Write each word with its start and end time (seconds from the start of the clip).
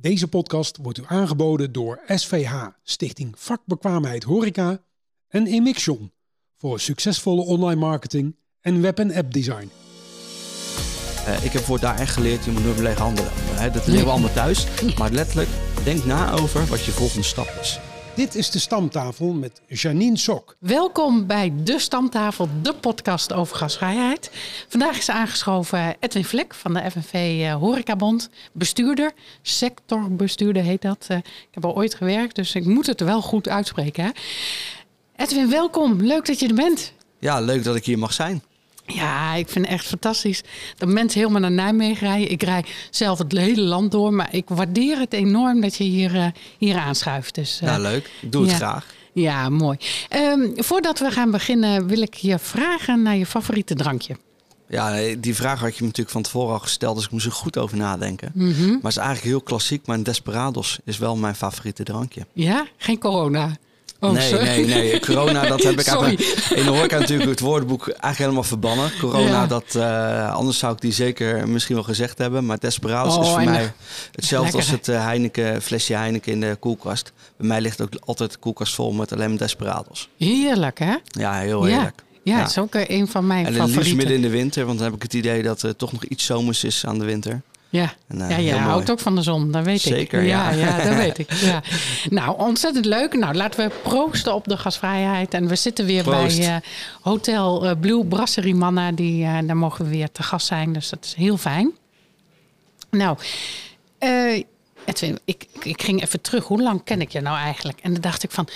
Deze 0.00 0.28
podcast 0.28 0.78
wordt 0.82 0.98
u 0.98 1.02
aangeboden 1.06 1.72
door 1.72 2.00
SVH, 2.06 2.66
Stichting 2.82 3.34
Vakbekwaamheid 3.36 4.22
Horeca 4.22 4.78
en 5.28 5.46
Emixion 5.46 6.12
voor 6.56 6.80
succesvolle 6.80 7.42
online 7.42 7.80
marketing 7.80 8.36
en 8.60 8.80
web- 8.80 8.98
en 8.98 9.14
appdesign. 9.14 9.70
Uh, 11.28 11.44
ik 11.44 11.52
heb 11.52 11.62
voor 11.62 11.80
daar 11.80 11.98
echt 11.98 12.12
geleerd, 12.12 12.44
je 12.44 12.50
moet 12.50 12.64
nooit 12.64 12.78
lopen. 12.98 13.24
Hè? 13.60 13.70
Dat 13.70 13.86
leren 13.86 14.04
we 14.04 14.10
allemaal 14.10 14.32
thuis. 14.32 14.66
Maar 14.98 15.10
letterlijk, 15.10 15.48
denk 15.84 16.04
na 16.04 16.32
over 16.32 16.66
wat 16.66 16.84
je 16.84 16.90
volgende 16.90 17.24
stap 17.24 17.56
is. 17.60 17.80
Dit 18.14 18.34
is 18.34 18.50
de 18.50 18.58
Stamtafel 18.58 19.32
met 19.32 19.60
Janine 19.66 20.16
Sok. 20.16 20.56
Welkom 20.58 21.26
bij 21.26 21.52
de 21.56 21.78
Stamtafel, 21.78 22.48
de 22.62 22.74
podcast 22.74 23.32
over 23.32 23.56
gasvrijheid. 23.56 24.30
Vandaag 24.68 24.98
is 24.98 25.10
aangeschoven 25.10 25.96
Edwin 26.00 26.24
Vlek 26.24 26.54
van 26.54 26.74
de 26.74 26.90
FNV 26.90 27.14
uh, 27.14 27.54
Horecabond. 27.54 28.30
Bestuurder, 28.52 29.12
sectorbestuurder 29.42 30.62
heet 30.62 30.82
dat. 30.82 31.06
Uh, 31.10 31.16
ik 31.16 31.48
heb 31.50 31.64
al 31.64 31.76
ooit 31.76 31.94
gewerkt, 31.94 32.34
dus 32.36 32.54
ik 32.54 32.64
moet 32.64 32.86
het 32.86 33.00
wel 33.00 33.22
goed 33.22 33.48
uitspreken. 33.48 34.04
Hè? 34.04 34.10
Edwin, 35.16 35.50
welkom. 35.50 36.02
Leuk 36.02 36.26
dat 36.26 36.38
je 36.38 36.48
er 36.48 36.54
bent. 36.54 36.92
Ja, 37.18 37.40
leuk 37.40 37.64
dat 37.64 37.76
ik 37.76 37.84
hier 37.84 37.98
mag 37.98 38.12
zijn. 38.12 38.42
Ja, 38.94 39.34
ik 39.34 39.48
vind 39.48 39.64
het 39.64 39.74
echt 39.74 39.86
fantastisch 39.86 40.42
dat 40.76 40.88
mensen 40.88 41.20
helemaal 41.20 41.40
naar 41.40 41.50
Nijmegen 41.50 42.06
rijden. 42.06 42.30
Ik 42.30 42.42
rij 42.42 42.64
zelf 42.90 43.18
het 43.18 43.32
hele 43.32 43.60
land 43.60 43.90
door, 43.90 44.12
maar 44.12 44.28
ik 44.34 44.48
waardeer 44.48 44.98
het 44.98 45.12
enorm 45.12 45.60
dat 45.60 45.76
je 45.76 45.84
hier, 45.84 46.14
uh, 46.14 46.26
hier 46.58 46.76
aanschuift. 46.76 47.34
Dus, 47.34 47.60
uh, 47.62 47.68
ja, 47.68 47.78
leuk. 47.78 48.10
Ik 48.20 48.32
doe 48.32 48.42
het 48.42 48.50
ja. 48.50 48.56
graag. 48.56 48.86
Ja, 49.12 49.48
mooi. 49.48 49.78
Um, 50.16 50.52
voordat 50.56 50.98
we 50.98 51.10
gaan 51.10 51.30
beginnen 51.30 51.86
wil 51.86 52.02
ik 52.02 52.14
je 52.14 52.38
vragen 52.38 53.02
naar 53.02 53.16
je 53.16 53.26
favoriete 53.26 53.74
drankje. 53.74 54.16
Ja, 54.68 55.14
die 55.18 55.34
vraag 55.34 55.60
had 55.60 55.72
je 55.72 55.80
me 55.80 55.86
natuurlijk 55.86 56.10
van 56.10 56.22
tevoren 56.22 56.52
al 56.52 56.58
gesteld, 56.58 56.96
dus 56.96 57.04
ik 57.04 57.10
moest 57.10 57.26
er 57.26 57.32
goed 57.32 57.58
over 57.58 57.76
nadenken. 57.76 58.30
Mm 58.34 58.52
-hmm. 58.52 58.66
Maar 58.66 58.76
het 58.82 58.90
is 58.90 58.96
eigenlijk 58.96 59.26
heel 59.26 59.40
klassiek, 59.40 59.86
maar 59.86 59.96
een 59.96 60.02
Desperados 60.02 60.78
is 60.84 60.98
wel 60.98 61.16
mijn 61.16 61.34
favoriete 61.34 61.82
drankje. 61.82 62.26
Ja? 62.32 62.66
Geen 62.76 62.98
corona? 62.98 63.56
Oh, 64.00 64.10
nee, 64.10 64.28
sorry. 64.28 64.44
nee, 64.44 64.66
nee. 64.66 65.00
Corona, 65.00 65.46
dat 65.46 65.62
heb 65.62 65.80
ik 65.80 65.86
eigenlijk 65.96 66.20
in 66.54 66.64
de 66.64 66.70
horeca 66.70 66.98
natuurlijk 66.98 67.30
het 67.30 67.40
woordenboek 67.40 67.88
eigenlijk 67.88 68.18
helemaal 68.18 68.42
verbannen. 68.42 68.92
Corona, 68.98 69.28
ja. 69.28 69.46
dat, 69.46 69.74
uh, 69.76 70.34
anders 70.34 70.58
zou 70.58 70.72
ik 70.72 70.80
die 70.80 70.92
zeker 70.92 71.48
misschien 71.48 71.74
wel 71.74 71.84
gezegd 71.84 72.18
hebben. 72.18 72.46
Maar 72.46 72.58
Desperados 72.58 73.16
oh, 73.16 73.22
is 73.22 73.28
voor 73.28 73.44
mij 73.44 73.72
hetzelfde 74.12 74.56
lekker. 74.56 74.72
als 74.72 74.80
het 74.80 74.88
uh, 74.88 75.04
Heineken, 75.04 75.62
flesje 75.62 75.94
Heineken 75.94 76.32
in 76.32 76.40
de 76.40 76.56
koelkast. 76.60 77.12
Bij 77.36 77.46
mij 77.46 77.60
ligt 77.60 77.80
ook 77.80 77.92
altijd 78.04 78.32
de 78.32 78.38
koelkast 78.38 78.74
vol 78.74 78.92
met 78.92 79.12
alleen 79.12 79.28
maar 79.28 79.38
Desperados. 79.38 80.08
Heerlijk, 80.18 80.78
hè? 80.78 80.96
Ja, 81.04 81.38
heel 81.38 81.64
heerlijk. 81.64 82.02
Ja, 82.22 82.32
ja, 82.32 82.40
het 82.40 82.50
is 82.50 82.58
ook 82.58 82.74
een 82.74 83.08
van 83.08 83.26
mijn 83.26 83.46
en 83.46 83.52
favorieten. 83.52 83.80
En 83.80 83.82
liefst 83.82 83.96
midden 83.96 84.16
in 84.16 84.22
de 84.22 84.28
winter, 84.28 84.64
want 84.64 84.78
dan 84.78 84.86
heb 84.86 84.96
ik 84.96 85.02
het 85.02 85.14
idee 85.14 85.42
dat 85.42 85.62
er 85.62 85.76
toch 85.76 85.92
nog 85.92 86.04
iets 86.04 86.24
zomers 86.24 86.64
is 86.64 86.86
aan 86.86 86.98
de 86.98 87.04
winter. 87.04 87.42
Ja, 87.70 87.92
en, 88.08 88.18
uh, 88.18 88.30
ja 88.30 88.36
je 88.36 88.54
houdt 88.54 88.90
ook 88.90 89.00
van 89.00 89.14
de 89.14 89.22
zon, 89.22 89.50
dat 89.50 89.64
weet 89.64 89.80
Zeker, 89.80 90.20
ik. 90.20 90.28
ja. 90.28 90.50
ja. 90.50 90.56
ja 90.66 90.84
dat 90.84 90.96
weet 91.04 91.18
ik. 91.18 91.32
Ja. 91.32 91.62
Nou, 92.10 92.38
ontzettend 92.38 92.84
leuk. 92.84 93.14
Nou, 93.14 93.34
laten 93.34 93.68
we 93.68 93.74
proosten 93.82 94.34
op 94.34 94.48
de 94.48 94.56
gasvrijheid. 94.56 95.34
En 95.34 95.46
we 95.46 95.56
zitten 95.56 95.86
weer 95.86 96.02
Proost. 96.02 96.38
bij 96.38 96.48
uh, 96.48 96.56
Hotel 97.00 97.64
uh, 97.66 97.70
Blue 97.80 98.04
Brasserie 98.04 98.54
Manna. 98.54 98.92
Die, 98.92 99.44
daar 99.46 99.56
mogen 99.56 99.84
we 99.84 99.90
weer 99.90 100.12
te 100.12 100.22
gast 100.22 100.46
zijn, 100.46 100.72
dus 100.72 100.88
dat 100.88 101.04
is 101.04 101.14
heel 101.14 101.36
fijn. 101.36 101.72
Nou, 102.90 103.16
Edwin, 104.90 105.18
ik, 105.24 105.46
ik 105.62 105.82
ging 105.82 106.02
even 106.02 106.20
terug. 106.20 106.44
Hoe 106.44 106.62
lang 106.62 106.84
ken 106.84 107.00
ik 107.00 107.12
je 107.12 107.20
nou 107.20 107.36
eigenlijk? 107.36 107.78
En 107.82 107.92
dan 107.92 108.00
dacht 108.00 108.22
ik 108.22 108.30
van... 108.30 108.48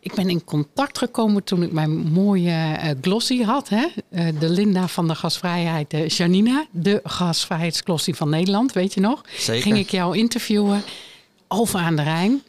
Ik 0.00 0.14
ben 0.14 0.30
in 0.30 0.44
contact 0.44 0.98
gekomen 0.98 1.44
toen 1.44 1.62
ik 1.62 1.72
mijn 1.72 1.96
mooie 1.96 2.50
uh, 2.50 2.90
glossy 3.00 3.42
had. 3.42 3.68
Hè? 3.68 3.86
Uh, 4.10 4.28
de 4.40 4.48
Linda 4.48 4.88
van 4.88 5.08
de 5.08 5.14
gasvrijheid, 5.14 5.94
uh, 5.94 6.08
Janina. 6.08 6.66
De 6.70 7.00
gasvrijheidsglossy 7.04 8.12
van 8.12 8.28
Nederland, 8.28 8.72
weet 8.72 8.94
je 8.94 9.00
nog? 9.00 9.22
Zeker. 9.36 9.62
Ging 9.62 9.78
ik 9.78 9.90
jou 9.90 10.16
interviewen. 10.16 10.82
Alphen 11.46 11.80
aan 11.80 11.96
de 11.96 12.02
Rijn. 12.02 12.42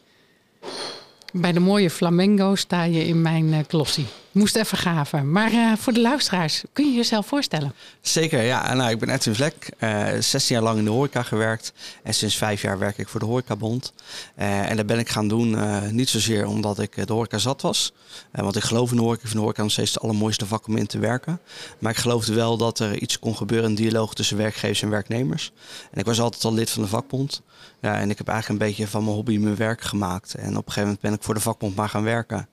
Bij 1.32 1.52
de 1.52 1.60
mooie 1.60 1.90
Flamengo 1.90 2.54
sta 2.54 2.82
je 2.82 3.06
in 3.06 3.22
mijn 3.22 3.64
glossy. 3.68 4.04
Moest 4.32 4.56
even 4.56 4.78
gaven. 4.78 5.32
Maar 5.32 5.78
voor 5.78 5.92
de 5.92 6.00
luisteraars, 6.00 6.62
kun 6.72 6.90
je 6.90 6.96
jezelf 6.96 7.26
voorstellen? 7.26 7.74
Zeker, 8.00 8.42
ja. 8.42 8.74
Nou, 8.74 8.90
ik 8.90 8.98
ben 8.98 9.08
Edwin 9.08 9.34
Vlek. 9.34 9.70
16 10.18 10.54
jaar 10.54 10.64
lang 10.64 10.78
in 10.78 10.84
de 10.84 10.90
horeca 10.90 11.22
gewerkt. 11.22 11.72
En 12.02 12.14
sinds 12.14 12.36
vijf 12.36 12.62
jaar 12.62 12.78
werk 12.78 12.98
ik 12.98 13.08
voor 13.08 13.20
de 13.20 13.26
Horecabond. 13.26 13.92
en 14.34 14.76
dat 14.76 14.86
ben 14.86 14.98
ik 14.98 15.08
gaan 15.08 15.28
doen 15.28 15.56
niet 15.94 16.08
zozeer 16.08 16.46
omdat 16.46 16.78
ik 16.78 17.06
de 17.06 17.12
horeca 17.12 17.38
zat 17.38 17.62
was. 17.62 17.92
want 18.32 18.56
ik 18.56 18.62
geloof 18.62 18.90
in 18.90 18.96
de 18.96 19.02
horeca. 19.02 19.22
Ik 19.22 19.28
vind 19.28 19.38
de 19.38 19.44
horeca 19.44 19.62
nog 19.62 19.72
steeds 19.72 19.94
het 19.94 20.02
allermooiste 20.02 20.46
vak 20.46 20.66
om 20.66 20.76
in 20.76 20.86
te 20.86 20.98
werken. 20.98 21.40
Maar 21.78 21.92
ik 21.92 21.98
geloofde 21.98 22.34
wel 22.34 22.56
dat 22.56 22.78
er 22.78 22.98
iets 22.98 23.18
kon 23.18 23.36
gebeuren, 23.36 23.68
een 23.68 23.74
dialoog 23.74 24.14
tussen 24.14 24.36
werkgevers 24.36 24.82
en 24.82 24.90
werknemers. 24.90 25.52
En 25.90 25.98
ik 25.98 26.04
was 26.06 26.20
altijd 26.20 26.44
al 26.44 26.54
lid 26.54 26.70
van 26.70 26.82
de 26.82 26.88
vakbond. 26.88 27.42
Ja, 27.80 27.94
en 27.98 28.10
ik 28.10 28.18
heb 28.18 28.28
eigenlijk 28.28 28.60
een 28.60 28.68
beetje 28.68 28.86
van 28.86 29.04
mijn 29.04 29.16
hobby 29.16 29.38
mijn 29.38 29.56
werk 29.56 29.80
gemaakt. 29.80 30.34
En 30.34 30.48
op 30.48 30.66
een 30.66 30.72
gegeven 30.72 30.82
moment 30.82 31.00
ben 31.00 31.12
ik 31.12 31.22
voor 31.22 31.34
de 31.34 31.40
vakbond 31.40 31.76
maar 31.76 31.88
gaan 31.88 32.02
werken. 32.02 32.48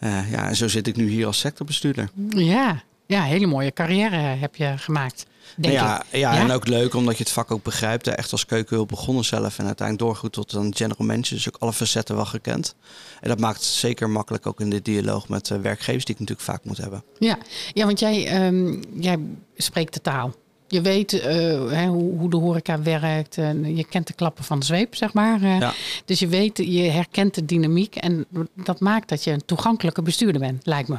Uh, 0.00 0.30
ja, 0.30 0.48
en 0.48 0.56
zo 0.56 0.68
zit 0.68 0.86
ik 0.86 0.96
nu 0.96 1.08
hier 1.08 1.26
als 1.26 1.38
sectorbestuurder. 1.38 2.10
Ja, 2.28 2.82
ja 3.06 3.22
hele 3.22 3.46
mooie 3.46 3.72
carrière 3.72 4.16
heb 4.16 4.56
je 4.56 4.74
gemaakt. 4.76 5.26
Denk 5.56 5.74
ja, 5.74 6.02
ik. 6.10 6.18
ja, 6.18 6.36
en 6.36 6.50
ook 6.50 6.66
leuk 6.66 6.94
omdat 6.94 7.16
je 7.18 7.22
het 7.22 7.32
vak 7.32 7.50
ook 7.50 7.62
begrijpt. 7.62 8.06
Echt 8.06 8.32
als 8.32 8.46
keukenhulp 8.46 8.88
begonnen 8.88 9.24
zelf 9.24 9.58
en 9.58 9.66
uiteindelijk 9.66 9.98
doorgegroeid 9.98 10.32
tot 10.32 10.52
een 10.52 10.74
general 10.76 11.06
manager. 11.06 11.34
Dus 11.34 11.48
ook 11.48 11.56
alle 11.58 11.72
facetten 11.72 12.16
wel 12.16 12.24
gekend. 12.24 12.74
En 13.20 13.28
dat 13.28 13.40
maakt 13.40 13.56
het 13.56 13.64
zeker 13.64 14.10
makkelijk 14.10 14.46
ook 14.46 14.60
in 14.60 14.70
de 14.70 14.82
dialoog 14.82 15.28
met 15.28 15.50
uh, 15.50 15.58
werkgevers 15.58 16.04
die 16.04 16.14
ik 16.14 16.20
natuurlijk 16.20 16.48
vaak 16.48 16.64
moet 16.64 16.76
hebben. 16.76 17.02
Ja, 17.18 17.38
ja 17.72 17.86
want 17.86 18.00
jij, 18.00 18.46
um, 18.46 18.82
jij 19.00 19.18
spreekt 19.56 19.94
de 19.94 20.00
taal. 20.00 20.34
Je 20.68 20.80
weet 20.80 21.12
uh, 21.12 21.22
hè, 21.70 21.86
hoe, 21.86 22.18
hoe, 22.18 22.30
de 22.30 22.36
horeca 22.36 22.82
werkt. 22.82 23.36
Uh, 23.36 23.76
je 23.76 23.84
kent 23.84 24.06
de 24.06 24.12
klappen 24.12 24.44
van 24.44 24.58
de 24.58 24.64
zweep, 24.64 24.94
zeg 24.94 25.12
maar. 25.12 25.40
Ja. 25.40 25.74
Dus 26.04 26.18
je 26.18 26.26
weet, 26.26 26.56
je 26.56 26.82
herkent 26.82 27.34
de 27.34 27.44
dynamiek. 27.44 27.96
En 27.96 28.26
dat 28.54 28.80
maakt 28.80 29.08
dat 29.08 29.24
je 29.24 29.30
een 29.30 29.44
toegankelijke 29.44 30.02
bestuurder 30.02 30.40
bent, 30.40 30.66
lijkt 30.66 30.88
me. 30.88 30.98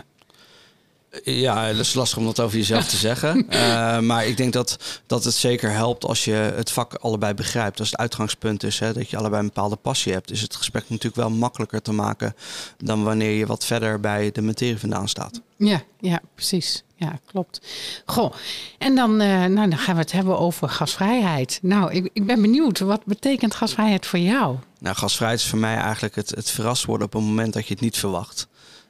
Ja, 1.23 1.67
dat 1.67 1.79
is 1.79 1.93
lastig 1.93 2.17
om 2.17 2.25
dat 2.25 2.39
over 2.39 2.57
jezelf 2.57 2.87
te 2.87 2.97
zeggen. 2.97 3.45
Uh, 3.49 3.99
maar 4.09 4.27
ik 4.27 4.37
denk 4.37 4.53
dat, 4.53 5.01
dat 5.05 5.23
het 5.23 5.33
zeker 5.33 5.71
helpt 5.71 6.05
als 6.05 6.25
je 6.25 6.31
het 6.31 6.71
vak 6.71 6.93
allebei 6.93 7.33
begrijpt. 7.33 7.79
Als 7.79 7.91
het 7.91 7.99
uitgangspunt 7.99 8.63
is 8.63 8.79
hè, 8.79 8.93
dat 8.93 9.09
je 9.09 9.17
allebei 9.17 9.41
een 9.41 9.47
bepaalde 9.47 9.75
passie 9.75 10.13
hebt. 10.13 10.31
Is 10.31 10.41
het 10.41 10.55
gesprek 10.55 10.83
natuurlijk 10.89 11.15
wel 11.15 11.29
makkelijker 11.29 11.81
te 11.81 11.91
maken 11.91 12.35
dan 12.77 13.03
wanneer 13.03 13.31
je 13.31 13.45
wat 13.45 13.65
verder 13.65 13.99
bij 13.99 14.31
de 14.31 14.41
materie 14.41 14.77
vandaan 14.77 15.07
staat. 15.07 15.41
Ja, 15.57 15.81
ja 15.99 16.21
precies. 16.35 16.83
Ja, 16.99 17.19
klopt. 17.25 17.61
Goh, 18.05 18.33
en 18.77 18.95
dan, 18.95 19.21
uh, 19.21 19.45
nou, 19.45 19.69
dan 19.69 19.77
gaan 19.77 19.95
we 19.95 20.01
het 20.01 20.11
hebben 20.11 20.39
over 20.39 20.69
gasvrijheid. 20.69 21.59
Nou, 21.61 21.91
ik, 21.91 22.09
ik 22.13 22.25
ben 22.25 22.41
benieuwd, 22.41 22.79
wat 22.79 23.05
betekent 23.05 23.55
gasvrijheid 23.55 24.05
voor 24.05 24.19
jou? 24.19 24.57
Nou, 24.79 24.95
gasvrijheid 24.95 25.39
is 25.39 25.47
voor 25.47 25.59
mij 25.59 25.75
eigenlijk 25.75 26.15
het, 26.15 26.29
het 26.29 26.49
verrast 26.49 26.85
worden 26.85 27.07
op 27.07 27.13
een 27.13 27.23
moment 27.23 27.53
dat 27.53 27.67
je 27.67 27.73
het 27.73 27.83
niet 27.83 27.97
verwacht. 27.97 28.47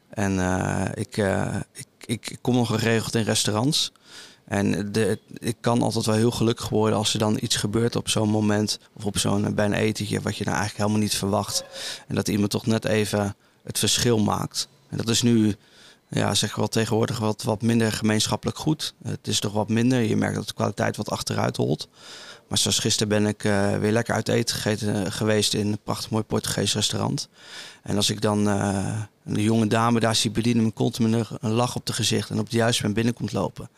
En 0.10 0.34
uh, 0.34 0.86
ik, 0.94 1.18
uh, 1.18 1.56
ik, 1.74 1.88
ik 2.06 2.38
kom 2.42 2.56
nog 2.56 2.68
geregeld 2.68 3.16
in 3.16 3.24
restaurants. 3.24 3.92
En 4.46 4.92
de, 4.92 5.20
ik 5.38 5.56
kan 5.62 5.82
altijd 5.82 6.06
wel 6.06 6.16
heel 6.16 6.32
gelukkig 6.32 6.70
worden 6.70 6.98
als 6.98 7.14
er 7.14 7.20
dan 7.20 7.38
iets 7.42 7.56
gebeurt 7.56 7.96
op 7.96 8.10
zo'n 8.10 8.30
moment. 8.30 8.80
Of 8.94 9.06
op 9.06 9.18
zo'n 9.18 9.56
bij 9.56 9.66
een 9.66 9.74
etentje 9.74 10.22
wat 10.22 10.38
je 10.38 10.44
nou 10.44 10.58
eigenlijk 10.58 10.78
helemaal 10.78 11.08
niet 11.08 11.18
verwacht. 11.18 11.64
En 12.08 12.16
dat 12.16 12.28
iemand 12.28 12.52
toch 12.52 12.66
net 12.66 12.86
even 12.86 13.36
het 13.64 13.80
verschil 13.80 14.20
maakt. 14.20 14.68
En 14.90 14.98
dat 14.98 15.10
is 15.10 15.22
nu, 15.22 15.56
ja, 16.10 16.34
zeg 16.34 16.56
wel 16.56 16.68
tegenwoordig 16.68 17.20
wat, 17.20 17.44
wat 17.44 17.62
minder 17.62 17.92
gemeenschappelijk 17.92 18.58
goed. 18.58 18.94
Het 19.04 19.28
is 19.28 19.40
toch 19.40 19.54
wat 19.54 19.70
minder. 19.70 20.02
Je 20.02 20.16
merkt 20.16 20.36
dat 20.36 20.48
de 20.48 20.54
kwaliteit 20.54 20.98
wat 20.98 21.10
achteruit 21.10 21.58
holt. 21.58 21.88
Maar 22.48 22.58
zoals 22.58 22.80
gisteren 22.80 23.08
ben 23.08 23.26
ik 23.26 23.44
uh, 23.44 23.78
weer 23.78 23.92
lekker 23.92 24.14
uit 24.14 24.28
eten 24.28 24.56
gegeten, 24.56 25.12
geweest 25.12 25.54
in 25.54 25.68
een 25.68 25.80
prachtig 25.84 26.10
mooi 26.10 26.24
Portugees 26.24 26.74
restaurant. 26.74 27.30
En 27.84 27.96
als 27.96 28.10
ik 28.10 28.22
dan 28.22 28.48
uh, 28.48 29.02
een 29.26 29.42
jonge 29.42 29.68
dame 29.68 30.00
daar 30.00 30.16
zie 30.16 30.32
bedienen 30.32 30.64
met 30.64 30.74
continu 30.74 31.18
een, 31.18 31.26
een 31.40 31.52
lach 31.52 31.76
op 31.76 31.86
de 31.86 31.94
gezicht 31.94 32.30
en 32.30 32.40
op 32.40 32.50
de 32.50 32.58
juiste 32.58 32.82
moment 32.82 33.00
binnenkomt 33.00 33.32
lopen. 33.32 33.70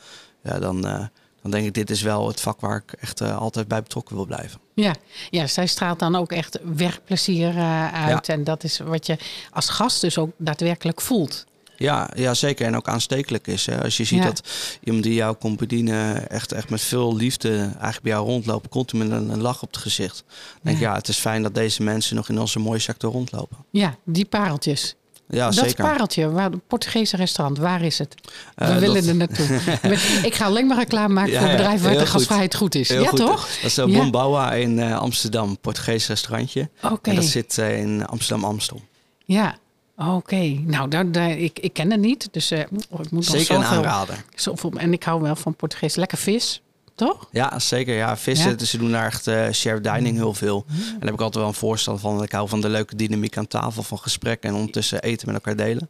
Ja, 0.44 0.60
dan, 0.60 0.86
uh, 0.86 1.06
dan 1.42 1.52
denk 1.52 1.66
ik, 1.66 1.74
dit 1.74 1.90
is 1.90 2.02
wel 2.02 2.28
het 2.28 2.42
vak 2.42 2.60
waar 2.60 2.84
ik 2.88 2.92
echt 2.92 3.22
altijd 3.22 3.68
bij 3.68 3.82
betrokken 3.82 4.16
wil 4.16 4.26
blijven. 4.26 4.60
Ja, 4.74 4.96
ja, 5.30 5.48
zij 5.48 5.68
straalt 5.68 6.00
dan 6.00 6.16
ook 6.16 6.32
echt 6.32 6.60
werkplezier 6.76 7.58
uit. 7.92 8.25
Ja. 8.25 8.34
En 8.34 8.44
dat 8.44 8.64
is 8.64 8.80
wat 8.80 9.06
je 9.06 9.18
als 9.52 9.70
gast 9.70 10.02
dus 10.02 10.18
ook 10.18 10.32
daadwerkelijk 10.38 11.02
voelt. 11.02 11.46
Ja, 11.80 12.10
ja, 12.16 12.34
zeker. 12.34 12.66
En 12.66 12.76
ook 12.76 12.88
aanstekelijk 12.88 13.48
is. 13.48 13.66
Hè. 13.66 13.84
Als 13.84 13.98
je 13.98 14.04
ziet 14.04 14.20
ja. 14.20 14.26
dat 14.26 14.42
iemand 14.84 15.04
die 15.04 15.14
jou 15.14 15.36
komt 15.36 15.58
bedienen 15.58 16.30
echt, 16.30 16.52
echt 16.52 16.70
met 16.70 16.81
veel 16.81 17.16
liefde 17.16 17.58
eigenlijk 17.58 18.02
bij 18.02 18.12
jou 18.12 18.26
rondloopt, 18.26 18.70
continu 18.70 19.04
met 19.04 19.20
een, 19.20 19.30
een 19.30 19.42
lach 19.42 19.62
op 19.62 19.72
het 19.72 19.81
gezicht. 19.81 20.24
Dan 20.28 20.60
denk 20.62 20.78
ik, 20.78 20.84
ja. 20.84 20.94
het 20.94 21.08
is 21.08 21.18
fijn 21.18 21.44
dat 21.44 21.56
deze 21.56 21.84
mensen 21.84 22.16
nog 22.16 22.30
in 22.30 22.40
onze 22.40 22.60
mooie 22.60 22.80
sector 22.80 23.12
rondlopen. 23.12 23.58
Ja, 23.70 23.96
die 24.04 24.26
pareltjes. 24.26 24.96
Ja, 25.28 25.46
dat 25.46 25.54
zeker. 25.54 25.84
pareltje, 25.84 26.31
waar, 26.31 26.52
het 26.52 26.68
Portugese 26.68 27.16
restaurant, 27.16 27.58
waar 27.58 27.82
is 27.82 27.98
het? 27.98 28.16
We 28.56 28.66
uh, 28.66 28.78
willen 28.78 28.96
dat... 28.96 29.06
er 29.06 29.16
naartoe. 29.16 29.46
ik 30.30 30.36
ga 30.36 30.46
alleen 30.46 30.68
maar 30.68 30.78
reclame 30.78 31.14
maken 31.14 31.32
ja, 31.32 31.40
voor 31.40 31.50
bedrijven 31.50 31.86
waar 31.86 31.98
de 31.98 32.06
gasvrijheid 32.06 32.56
goed 32.56 32.75
is. 32.75 32.90
Heel 32.90 33.02
ja, 33.02 33.10
goed. 33.10 33.20
toch? 33.20 33.48
Dat 33.62 33.64
is 33.64 33.78
uh, 33.78 33.88
ja. 33.88 34.00
Bombaua 34.00 34.54
in 34.54 34.78
uh, 34.78 34.98
Amsterdam, 34.98 35.60
Portugees 35.60 36.08
restaurantje. 36.08 36.70
Okay. 36.82 37.00
En 37.02 37.16
dat 37.16 37.25
zit 37.30 37.58
uh, 37.58 37.80
in 37.80 38.06
Amsterdam-Amstel. 38.06 38.82
Ja, 39.25 39.58
Oké, 40.00 40.10
okay. 40.10 40.63
nou, 40.66 40.90
daar, 40.90 41.12
daar, 41.12 41.30
ik, 41.30 41.60
ik 41.60 41.74
ken 41.74 41.92
het 41.92 42.00
niet. 42.00 42.28
Dus 42.31 42.51
uh, 42.51 42.60
oh, 42.90 43.00
ik 43.00 43.12
moet 43.12 43.25
Zeker 43.25 43.46
zoveel, 43.46 43.56
een 43.57 43.66
aanrader. 43.66 44.24
Zoveel, 44.36 44.72
en 44.72 44.94
ik 44.94 45.04
hou 45.04 45.22
wel 45.22 45.36
van 45.36 45.56
Portugees. 45.56 45.96
Lekker 45.96 46.18
vis. 46.18 46.62
toch? 46.96 47.28
Ja, 47.31 47.60
zeker. 47.60 47.96
Ja, 47.96 48.18
vissen, 48.18 48.57
dus 48.57 48.69
ze 48.69 48.78
doen 48.78 48.92
daar 48.92 49.06
echt 49.06 49.28
uh, 49.28 49.51
shared 49.51 49.84
dining 49.84 50.18
heel 50.18 50.34
veel. 50.34 50.66
En 50.68 50.75
daar 50.75 51.00
heb 51.00 51.13
ik 51.13 51.22
altijd 51.22 51.36
wel 51.36 51.48
een 51.48 51.54
voorstel 51.54 51.98
van. 51.98 52.24
Ik 52.24 52.31
hou 52.31 52.50
van 52.50 52.62
de 52.62 52.69
leuke 52.69 52.96
dynamiek 52.96 53.38
aan 53.38 53.48
tafel, 53.48 53.84
van 53.84 53.98
gesprekken 53.98 54.50
en 54.50 54.56
ondertussen 54.56 55.01
eten 55.01 55.28
met 55.28 55.36
elkaar 55.36 55.56
delen. 55.56 55.90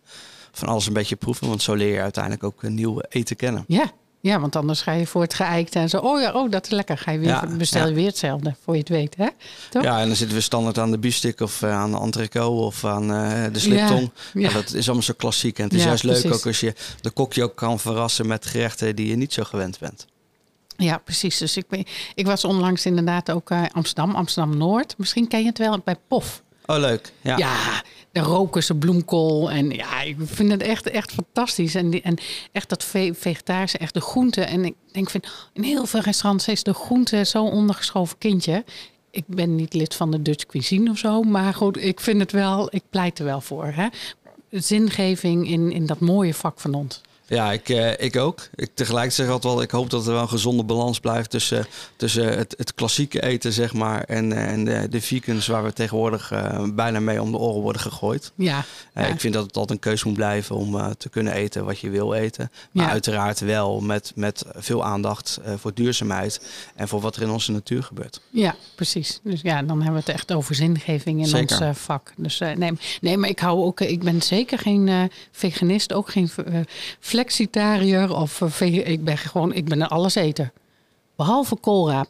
Van 0.51 0.67
alles 0.67 0.88
een 0.88 0.94
beetje 0.94 1.15
proeven, 1.15 1.47
want 1.47 1.61
zo 1.61 1.73
leer 1.73 1.94
je 1.94 2.01
uiteindelijk 2.01 2.44
ook 2.44 2.63
een 2.63 2.73
nieuw 2.73 3.01
eten 3.09 3.35
kennen. 3.35 3.63
Ja, 3.67 3.91
ja, 4.21 4.39
want 4.39 4.56
anders 4.56 4.81
ga 4.81 4.92
je 4.92 5.07
voor 5.07 5.21
het 5.21 5.33
geëikte 5.33 5.80
en 5.80 5.89
zo. 5.89 5.98
Oh 5.98 6.21
ja, 6.21 6.31
oh, 6.31 6.51
dat 6.51 6.66
is 6.66 6.71
lekker. 6.71 6.98
Ga 6.98 7.12
je 7.12 7.19
weer, 7.19 7.57
bestel 7.57 7.88
je 7.88 7.94
weer 7.94 8.07
hetzelfde, 8.07 8.56
voor 8.63 8.74
je 8.74 8.80
het 8.80 8.89
weet. 8.89 9.16
Hè? 9.16 9.27
Toch? 9.69 9.83
Ja, 9.83 10.00
en 10.00 10.07
dan 10.07 10.16
zitten 10.16 10.38
we 10.38 10.44
standaard 10.44 10.77
aan 10.77 10.92
de 10.92 10.98
biefstuk 10.98 11.39
of 11.39 11.62
uh, 11.62 11.74
aan 11.74 11.92
de 11.92 12.00
entrecote 12.00 12.62
of 12.62 12.86
aan 12.86 13.12
uh, 13.12 13.44
de 13.51 13.60
sliptong. 13.60 14.12
Ja, 14.33 14.51
dat 14.51 14.74
is 14.74 14.86
allemaal 14.86 15.04
zo 15.04 15.13
klassiek. 15.18 15.57
En 15.57 15.63
het 15.63 15.74
is 15.74 15.83
juist 15.83 16.04
leuk 16.04 16.33
ook 16.33 16.45
als 16.45 16.60
je 16.60 16.74
de 17.01 17.10
kokje 17.10 17.44
ook 17.44 17.56
kan 17.56 17.80
verrassen 17.80 18.27
met 18.27 18.45
gerechten 18.45 18.95
die 18.95 19.07
je 19.07 19.16
niet 19.16 19.33
zo 19.33 19.44
gewend 19.44 19.80
bent. 19.80 20.06
Ja, 20.77 20.98
precies. 20.98 21.38
Dus 21.38 21.57
ik, 21.57 21.68
ben, 21.68 21.86
ik 22.16 22.25
was 22.25 22.45
onlangs 22.45 22.86
inderdaad 22.86 23.31
ook 23.31 23.50
uh, 23.51 23.63
Amsterdam, 23.71 24.16
Amsterdam-Noord. 24.16 24.95
Misschien 24.98 25.27
ken 25.27 25.39
je 25.39 25.48
het 25.48 25.57
wel 25.57 25.81
bij 25.83 25.95
POF. 26.07 26.44
Oh, 26.69 26.77
leuk. 26.77 27.12
Ja, 27.21 27.38
ja 27.38 27.83
de 28.12 28.19
roken 28.19 28.77
bloemkool. 28.77 29.51
En 29.51 29.69
ja, 29.69 30.01
ik 30.01 30.16
vind 30.24 30.51
het 30.51 30.62
echt, 30.62 30.89
echt 30.89 31.12
fantastisch. 31.12 31.75
En, 31.75 32.01
en 32.04 32.18
echt 32.51 32.69
dat 32.69 32.83
vegetarische, 33.13 33.77
echt 33.77 33.94
de 33.94 34.01
groente. 34.01 34.42
En 34.42 34.66
ik 34.66 34.74
denk, 34.92 35.10
vind, 35.10 35.27
in 35.54 35.63
heel 35.63 35.86
veel 35.86 36.00
restaurants 36.00 36.48
is 36.48 36.63
de 36.63 36.74
groente 36.74 37.24
zo'n 37.24 37.51
ondergeschoven 37.51 38.18
kindje. 38.18 38.63
Ik 39.12 39.24
ben 39.27 39.56
niet 39.56 39.74
lid 39.74 39.95
van 39.95 40.12
de 40.12 40.21
Dutch 40.21 40.45
cuisine 40.45 40.89
of 40.89 40.98
zo. 40.98 41.21
Maar 41.21 41.54
goed, 41.54 41.83
ik 41.83 42.00
vind 42.00 42.19
het 42.19 42.31
wel, 42.31 42.68
ik 42.71 42.83
pleit 42.89 43.19
er 43.19 43.25
wel 43.25 43.42
voor. 43.42 43.66
Hè? 43.66 43.88
Zingeving 44.50 45.50
in, 45.50 45.71
in 45.71 45.86
dat 45.86 46.00
mooie 46.00 46.33
vak 46.33 46.60
van 46.60 46.74
ons. 46.74 47.01
Ja, 47.29 47.51
ik, 47.51 47.69
uh, 47.69 47.91
ik 47.97 48.15
ook. 48.15 48.47
Ik 48.55 48.69
tegelijk 48.73 49.11
zeg 49.11 49.29
altijd 49.29 49.53
wel, 49.53 49.61
ik 49.61 49.71
hoop 49.71 49.89
dat 49.89 50.05
er 50.05 50.13
wel 50.13 50.21
een 50.21 50.29
gezonde 50.29 50.63
balans 50.63 50.99
blijft 50.99 51.29
tussen, 51.29 51.65
tussen 51.95 52.37
het, 52.37 52.53
het 52.57 52.73
klassieke 52.73 53.21
eten, 53.21 53.53
zeg 53.53 53.73
maar, 53.73 54.03
en, 54.03 54.33
eh, 54.33 54.51
en 54.51 54.65
de, 54.65 54.87
de 54.89 55.01
vegans 55.01 55.47
waar 55.47 55.63
we 55.63 55.73
tegenwoordig 55.73 56.31
uh, 56.31 56.63
bijna 56.73 56.99
mee 56.99 57.21
om 57.21 57.31
de 57.31 57.37
oren 57.37 57.61
worden 57.61 57.81
gegooid. 57.81 58.31
Ja, 58.35 58.65
Ik 58.93 59.19
vind 59.19 59.33
dat 59.33 59.45
het 59.45 59.57
altijd 59.57 59.77
een 59.77 59.89
keuze 59.89 60.07
moet 60.07 60.15
blijven 60.15 60.55
om 60.55 60.95
te 60.97 61.09
kunnen 61.09 61.33
eten 61.33 61.65
wat 61.65 61.79
je 61.79 61.89
wil 61.89 62.13
eten. 62.13 62.51
Maar 62.71 62.85
ja. 62.85 62.91
uiteraard 62.91 63.39
wel 63.39 63.81
met, 63.81 64.11
met 64.15 64.45
veel 64.55 64.85
aandacht 64.85 65.39
voor 65.55 65.73
duurzaamheid 65.73 66.41
en 66.75 66.87
voor 66.87 67.01
wat 67.01 67.15
er 67.15 67.21
in 67.21 67.29
onze 67.29 67.51
natuur 67.51 67.83
gebeurt. 67.83 68.21
Ja, 68.29 68.55
precies. 68.75 69.19
Dus 69.23 69.41
ja, 69.41 69.63
dan 69.63 69.77
hebben 69.81 69.93
we 69.93 70.11
het 70.11 70.19
echt 70.19 70.33
over 70.33 70.55
zingeving 70.55 71.19
in 71.19 71.25
zeker. 71.25 71.67
ons 71.67 71.77
vak. 71.79 72.13
Dus 72.17 72.39
nee, 72.39 72.71
nee, 73.01 73.17
maar 73.17 73.29
ik 73.29 73.39
hou 73.39 73.63
ook, 73.63 73.81
ik 73.81 74.03
ben 74.03 74.21
zeker 74.21 74.57
geen 74.57 75.11
veganist, 75.31 75.93
ook 75.93 76.09
geen 76.09 76.29
flexitariër 77.19 78.16
of 78.16 78.42
uh, 78.62 78.88
ik 78.88 79.04
ben 79.04 79.18
gewoon, 79.18 79.54
ik 79.54 79.66
ben 79.66 79.81
een 79.81 79.88
alleseter. 79.88 80.51
Behalve 81.16 81.56
koolraap. 81.56 82.07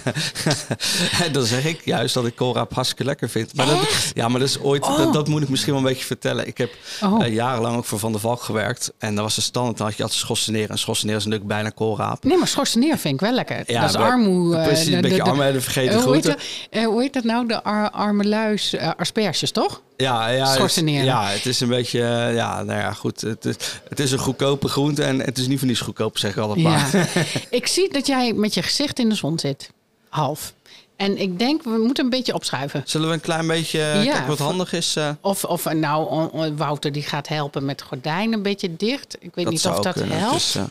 dan 1.32 1.44
zeg 1.44 1.64
ik 1.64 1.84
juist 1.84 2.14
dat 2.14 2.26
ik 2.26 2.36
koolraap 2.36 2.74
hartstikke 2.74 3.04
lekker 3.04 3.28
vind. 3.28 3.54
Maar 3.54 3.66
dat, 3.66 4.12
ja, 4.14 4.28
maar 4.28 4.40
dat 4.40 4.48
is 4.48 4.60
ooit, 4.60 4.82
oh. 4.82 5.12
dat, 5.12 5.28
moet 5.28 5.42
ik 5.42 5.48
misschien 5.48 5.72
wel 5.72 5.82
een 5.82 5.88
beetje 5.88 6.04
vertellen. 6.04 6.46
Ik 6.46 6.58
heb 6.58 6.70
oh. 7.02 7.26
uh, 7.26 7.34
jarenlang 7.34 7.76
ook 7.76 7.84
voor 7.84 7.98
Van 7.98 8.12
der 8.12 8.20
Valk 8.20 8.42
gewerkt. 8.42 8.92
En 8.98 9.14
dat 9.14 9.24
was 9.24 9.34
de 9.34 9.40
standaard, 9.40 9.76
dan 9.76 9.86
had 9.86 9.96
je 9.96 10.02
altijd 10.02 10.20
schorseneren. 10.20 10.68
En 10.68 10.78
schorseneren 10.78 11.20
is 11.20 11.26
natuurlijk 11.26 11.52
bijna 11.52 11.70
koolraap. 11.70 12.24
Nee, 12.24 12.36
maar 12.36 12.48
schorseneren 12.48 12.98
vind 12.98 13.14
ik 13.14 13.20
wel 13.20 13.32
lekker. 13.32 13.62
Ja, 13.66 13.80
dat 13.80 13.90
is 13.90 13.96
armoe. 13.96 14.56
Uh, 14.56 14.62
precies, 14.62 14.94
een 14.94 15.00
beetje 15.00 15.22
arme 15.22 15.44
en 15.44 15.62
vergeten 15.62 15.98
uh, 15.98 16.04
hoe, 16.04 16.14
heet 16.14 16.24
dat, 16.24 16.84
hoe 16.84 17.02
heet 17.02 17.12
dat 17.12 17.24
nou? 17.24 17.46
De 17.46 17.62
ar 17.62 17.90
arme 17.90 18.24
luis, 18.24 18.76
asperges, 18.96 19.50
toch? 19.50 19.82
Ja, 20.00 20.28
ja, 20.28 20.62
het, 20.62 20.74
ja, 20.84 21.26
het 21.26 21.46
is 21.46 21.60
een 21.60 21.68
beetje, 21.68 22.00
ja, 22.34 22.62
nou 22.62 22.78
ja, 22.78 22.92
goed. 22.92 23.20
Het 23.20 23.44
is, 23.44 23.56
het 23.88 24.00
is 24.00 24.12
een 24.12 24.18
goedkope 24.18 24.68
groente 24.68 25.04
en 25.04 25.20
het 25.20 25.38
is 25.38 25.46
niet 25.46 25.58
voor 25.58 25.68
niets 25.68 25.80
goedkoop, 25.80 26.18
zeg 26.18 26.30
ik 26.30 26.36
altijd 26.36 26.58
maar. 26.58 26.96
Ja. 26.96 27.24
ik 27.50 27.66
zie 27.66 27.92
dat 27.92 28.06
jij 28.06 28.32
met 28.32 28.54
je 28.54 28.62
gezicht 28.62 28.98
in 28.98 29.08
de 29.08 29.14
zon 29.14 29.38
zit. 29.38 29.70
Half. 30.08 30.52
En 30.96 31.18
ik 31.20 31.38
denk, 31.38 31.62
we 31.62 31.82
moeten 31.84 32.04
een 32.04 32.10
beetje 32.10 32.34
opschuiven. 32.34 32.82
Zullen 32.84 33.08
we 33.08 33.14
een 33.14 33.20
klein 33.20 33.46
beetje 33.46 33.78
ja, 33.78 34.02
kijken 34.02 34.26
wat 34.26 34.38
handig 34.38 34.72
is? 34.72 34.96
Uh... 34.96 35.10
Of, 35.20 35.44
of 35.44 35.72
nou, 35.72 36.30
Wouter 36.56 36.92
die 36.92 37.02
gaat 37.02 37.28
helpen 37.28 37.64
met 37.64 37.82
gordijnen 37.82 38.32
een 38.32 38.42
beetje 38.42 38.76
dicht. 38.76 39.16
Ik 39.20 39.34
weet 39.34 39.48
niet 39.48 39.66
of 39.66 39.80
dat 39.80 39.94
helpt. 39.94 40.32
Dus, 40.32 40.56
uh... 40.56 40.62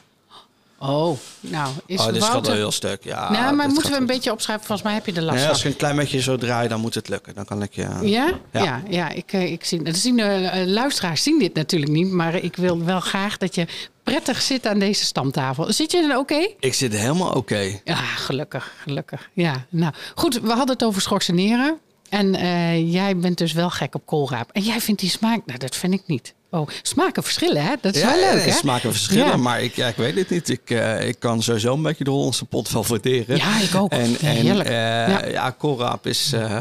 Oh, 0.80 1.18
nou, 1.40 1.74
is 1.86 2.00
oh, 2.00 2.06
dit 2.06 2.18
Wouter... 2.18 2.22
gaat 2.22 2.48
wel 2.48 2.56
heel 2.56 2.72
stuk. 2.72 3.04
Ja, 3.04 3.32
nou, 3.32 3.56
maar 3.56 3.70
moeten 3.70 3.92
we 3.92 3.98
een 3.98 4.06
beetje 4.06 4.32
opschrijven? 4.32 4.66
Volgens 4.66 4.88
mij 4.88 4.98
heb 4.98 5.06
je 5.06 5.14
de 5.14 5.22
last 5.22 5.38
nee, 5.38 5.48
Als 5.48 5.62
je 5.62 5.68
een 5.68 5.76
klein 5.76 5.96
beetje 5.96 6.22
zo 6.22 6.38
draait, 6.38 6.70
dan 6.70 6.80
moet 6.80 6.96
het 6.96 7.10
lukken. 7.10 7.36
Dan 7.36 7.46
kan 7.46 7.62
ik 7.62 7.74
je... 7.74 7.82
Ja? 8.02 8.32
Ja, 8.52 8.62
ja, 8.64 8.82
ja 8.90 9.10
ik, 9.10 9.34
eh, 9.34 9.52
ik 9.52 9.66
zie... 9.66 9.84
De 9.84 9.94
zien, 9.94 10.18
uh, 10.18 10.66
luisteraars 10.66 11.24
zien 11.24 11.40
dit 11.40 11.54
natuurlijk 11.54 11.92
niet, 11.92 12.12
maar 12.12 12.36
ik 12.36 12.56
wil 12.56 12.84
wel 12.84 13.00
graag 13.00 13.38
dat 13.38 13.56
je 13.56 13.68
prettig 14.04 14.42
zit 14.42 14.68
aan 14.68 14.80
deze 14.80 15.06
stamtafel. 15.06 15.74
Zit 15.74 15.92
je 15.92 16.08
er 16.12 16.18
oké? 16.18 16.48
Ik 16.60 16.74
zit 16.74 16.96
helemaal 16.96 17.32
oké. 17.32 17.80
Ja, 17.84 17.96
gelukkig, 17.96 18.74
gelukkig. 18.84 19.30
Ja, 19.34 19.66
nou 19.70 19.94
goed. 20.16 20.42
We 20.42 20.48
hadden 20.48 20.70
het 20.70 20.84
over 20.84 21.02
schorseneren. 21.02 21.80
En 22.10 22.36
uh, 22.36 22.94
jij 22.94 23.18
bent 23.18 23.38
dus 23.38 23.54
wel 23.54 23.70
gek 23.70 23.96
op 23.96 24.06
koolraap. 24.06 24.50
En 24.52 24.62
jij 24.62 24.82
vindt 24.82 25.02
die 25.02 25.10
smaak... 25.10 25.46
Nou, 25.46 25.60
dat 25.60 25.76
vind 25.76 25.94
ik 25.94 26.02
niet. 26.06 26.34
Oh, 26.52 26.68
smaken 26.82 27.24
verschillen, 27.24 27.64
hè? 27.64 27.76
Dat 27.82 27.96
is 27.96 28.04
wel 28.04 28.20
leuk, 28.20 28.46
hè? 28.46 28.52
smaken 28.52 28.92
verschillen, 28.92 29.42
maar 29.42 29.62
ik, 29.62 29.76
ja, 29.76 29.88
ik 29.88 29.96
weet 29.96 30.16
het 30.16 30.30
niet. 30.30 30.50
Ik, 30.50 30.70
uh, 30.70 31.08
ik 31.08 31.20
kan 31.20 31.44
sowieso 31.44 31.74
een 31.74 31.82
beetje 31.82 32.04
de 32.04 32.10
Hollandse 32.10 32.46
pot 32.46 32.70
waarderen. 32.70 33.38
Ja, 33.38 33.60
ik 33.60 33.76
ook. 33.76 33.92
En, 33.92 34.18
en 34.20 34.36
heerlijk. 34.36 34.70
Uh, 34.70 34.76
ja, 34.76 35.26
ja 35.26 35.50
koolraap 35.50 36.08
is... 36.08 36.32
Uh, 36.34 36.60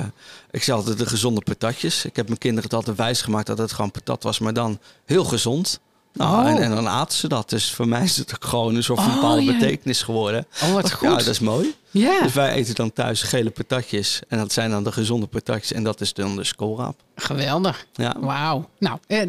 ik 0.50 0.62
zeg 0.62 0.74
altijd 0.74 0.98
de 0.98 1.06
gezonde 1.06 1.40
patatjes. 1.40 2.04
Ik 2.04 2.16
heb 2.16 2.26
mijn 2.26 2.38
kinderen 2.38 2.64
het 2.64 2.74
altijd 2.74 2.96
wijsgemaakt 2.96 3.46
dat 3.46 3.58
het 3.58 3.72
gewoon 3.72 3.90
patat 3.90 4.22
was, 4.22 4.38
maar 4.38 4.52
dan 4.52 4.78
heel 5.04 5.24
gezond. 5.24 5.80
Nou, 6.12 6.44
oh. 6.44 6.50
en, 6.50 6.62
en, 6.62 6.70
dan 6.70 6.88
aten 6.88 7.18
ze 7.18 7.28
dat. 7.28 7.50
Dus 7.50 7.72
voor 7.72 7.88
mij 7.88 8.04
is 8.04 8.16
het 8.16 8.34
ook 8.34 8.44
gewoon 8.44 8.74
een 8.74 8.82
soort 8.82 9.00
van 9.00 9.08
oh, 9.08 9.14
bepaalde 9.14 9.44
betekenis 9.44 10.02
geworden. 10.02 10.46
Oh, 10.62 10.72
wat 10.72 10.92
goed. 10.92 11.08
Ja, 11.08 11.16
dat 11.16 11.26
is 11.26 11.38
mooi. 11.38 11.74
Ja. 11.90 12.22
Dus 12.22 12.32
wij 12.32 12.52
eten 12.52 12.74
dan 12.74 12.92
thuis 12.92 13.22
gele 13.22 13.50
patatjes. 13.50 14.20
En 14.28 14.38
dat 14.38 14.52
zijn 14.52 14.70
dan 14.70 14.84
de 14.84 14.92
gezonde 14.92 15.26
patatjes. 15.26 15.72
En 15.72 15.82
dat 15.82 16.00
is 16.00 16.12
dan 16.12 16.36
de 16.36 16.50
koolraap. 16.56 17.00
Geweldig. 17.16 17.86
Ja. 17.92 18.16
Wauw. 18.20 18.68
Nou, 18.78 18.98
eh, 19.06 19.28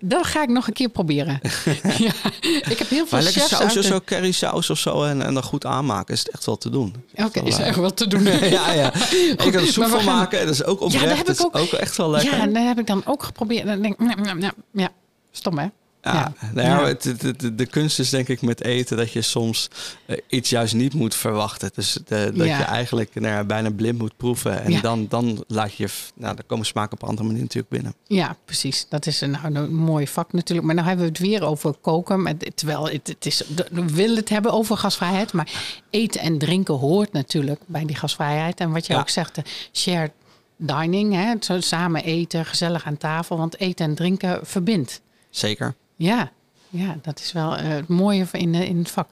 dat 0.00 0.26
ga 0.26 0.42
ik 0.42 0.48
nog 0.48 0.66
een 0.66 0.72
keer 0.72 0.88
proberen. 0.88 1.40
ja, 2.06 2.12
ik 2.40 2.78
heb 2.78 2.88
heel 2.88 3.06
veel 3.06 3.06
maar 3.10 3.22
lekker 3.22 3.42
saus, 3.42 3.72
zo 3.72 4.00
curry 4.04 4.32
saus 4.32 4.70
of 4.70 4.78
zo 4.78 5.02
en, 5.04 5.22
en 5.22 5.34
dan 5.34 5.42
goed 5.42 5.64
aanmaken 5.64 6.14
is 6.14 6.20
het 6.20 6.30
echt 6.30 6.46
wel 6.46 6.56
te 6.56 6.70
doen. 6.70 6.94
Oké, 7.14 7.40
is 7.40 7.58
echt 7.58 7.76
wel 7.76 7.94
te 7.94 8.06
doen. 8.06 8.22
ja, 8.58 8.72
ja. 8.72 8.94
ik 8.94 9.36
kan 9.36 9.52
er 9.52 9.66
soep 9.66 9.86
van 9.86 10.04
maken. 10.04 10.46
Dat 10.46 10.54
is 10.54 10.64
ook 10.64 10.80
oprecht. 10.80 11.02
Ja, 11.02 11.08
dat 11.08 11.16
heb 11.16 11.28
ik 11.28 11.44
ook, 11.44 11.56
ook 11.56 11.72
echt 11.72 11.96
wel 11.96 12.10
lekker. 12.10 12.36
Ja, 12.36 12.46
dat 12.46 12.64
heb 12.64 12.78
ik 12.78 12.86
dan 12.86 13.02
ook 13.06 13.22
geprobeerd. 13.22 13.66
Dan 13.66 13.82
denk 13.82 14.00
ik, 14.00 14.52
ja, 14.72 14.88
stom 15.30 15.58
hè. 15.58 15.66
Ja, 16.12 16.32
nou 16.52 16.68
ja, 16.68 16.86
Het, 16.86 17.20
de, 17.20 17.54
de, 17.54 17.66
kunst 17.66 17.98
is 17.98 18.10
denk 18.10 18.28
ik 18.28 18.42
met 18.42 18.62
eten 18.62 18.96
dat 18.96 19.12
je 19.12 19.22
soms 19.22 19.68
uh, 20.06 20.16
iets 20.28 20.50
juist 20.50 20.74
niet 20.74 20.94
moet 20.94 21.14
verwachten. 21.14 21.70
Dus 21.74 21.98
de, 22.06 22.32
dat 22.34 22.46
je 22.46 22.52
eigenlijk 22.52 23.14
nou 23.14 23.44
bijna 23.44 23.70
blind 23.70 23.98
moet 23.98 24.16
proeven. 24.16 24.62
En 24.62 24.80
dan, 24.80 25.06
dan 25.08 25.44
laat 25.46 25.74
je, 25.74 25.88
nou, 26.14 26.34
dan 26.34 26.44
komen 26.46 26.66
smaken 26.66 26.92
op 26.92 27.02
een 27.02 27.08
andere 27.08 27.26
manier 27.26 27.42
natuurlijk 27.42 27.72
binnen. 27.72 27.94
Ja, 28.06 28.36
precies. 28.44 28.86
Dat 28.88 29.06
is 29.06 29.20
een, 29.20 29.30
nou, 29.30 29.54
een 29.54 29.74
mooi 29.74 30.08
vak 30.08 30.32
natuurlijk. 30.32 30.66
Maar 30.66 30.74
nou 30.76 30.86
hebben 30.86 31.06
we 31.06 31.12
het 31.12 31.20
weer 31.20 31.42
over 31.42 31.74
koken. 31.80 32.22
Maar, 32.22 32.34
terwijl 32.54 32.88
het, 32.88 33.08
het 33.08 33.26
is, 33.26 33.42
we 33.70 33.84
willen 33.84 34.16
het 34.16 34.28
hebben 34.28 34.52
over 34.52 34.76
gasvrijheid. 34.76 35.32
Maar 35.32 35.80
eten 35.90 36.20
en 36.20 36.38
drinken 36.38 36.74
hoort 36.74 37.12
natuurlijk 37.12 37.60
bij 37.66 37.84
die 37.84 37.96
gasvrijheid. 37.96 38.60
En 38.60 38.70
wat 38.70 38.86
je 38.86 38.96
ook 38.96 39.08
zegt, 39.08 39.34
de 39.34 39.42
shared 39.72 40.12
dining. 40.56 41.14
Hè, 41.14 41.60
samen 41.60 42.04
eten, 42.04 42.44
gezellig 42.44 42.84
aan 42.84 42.96
tafel. 42.96 43.36
Want 43.36 43.58
eten 43.60 43.86
en 43.86 43.94
drinken 43.94 44.40
verbindt. 44.42 45.00
Zeker. 45.30 45.74
Ja, 45.96 46.32
ja, 46.68 46.98
dat 47.02 47.18
is 47.18 47.32
wel 47.32 47.58
uh, 47.58 47.68
het 47.68 47.88
mooie 47.88 48.26
in, 48.32 48.54
uh, 48.54 48.68
in 48.68 48.78
het 48.78 48.90
vak. 48.90 49.08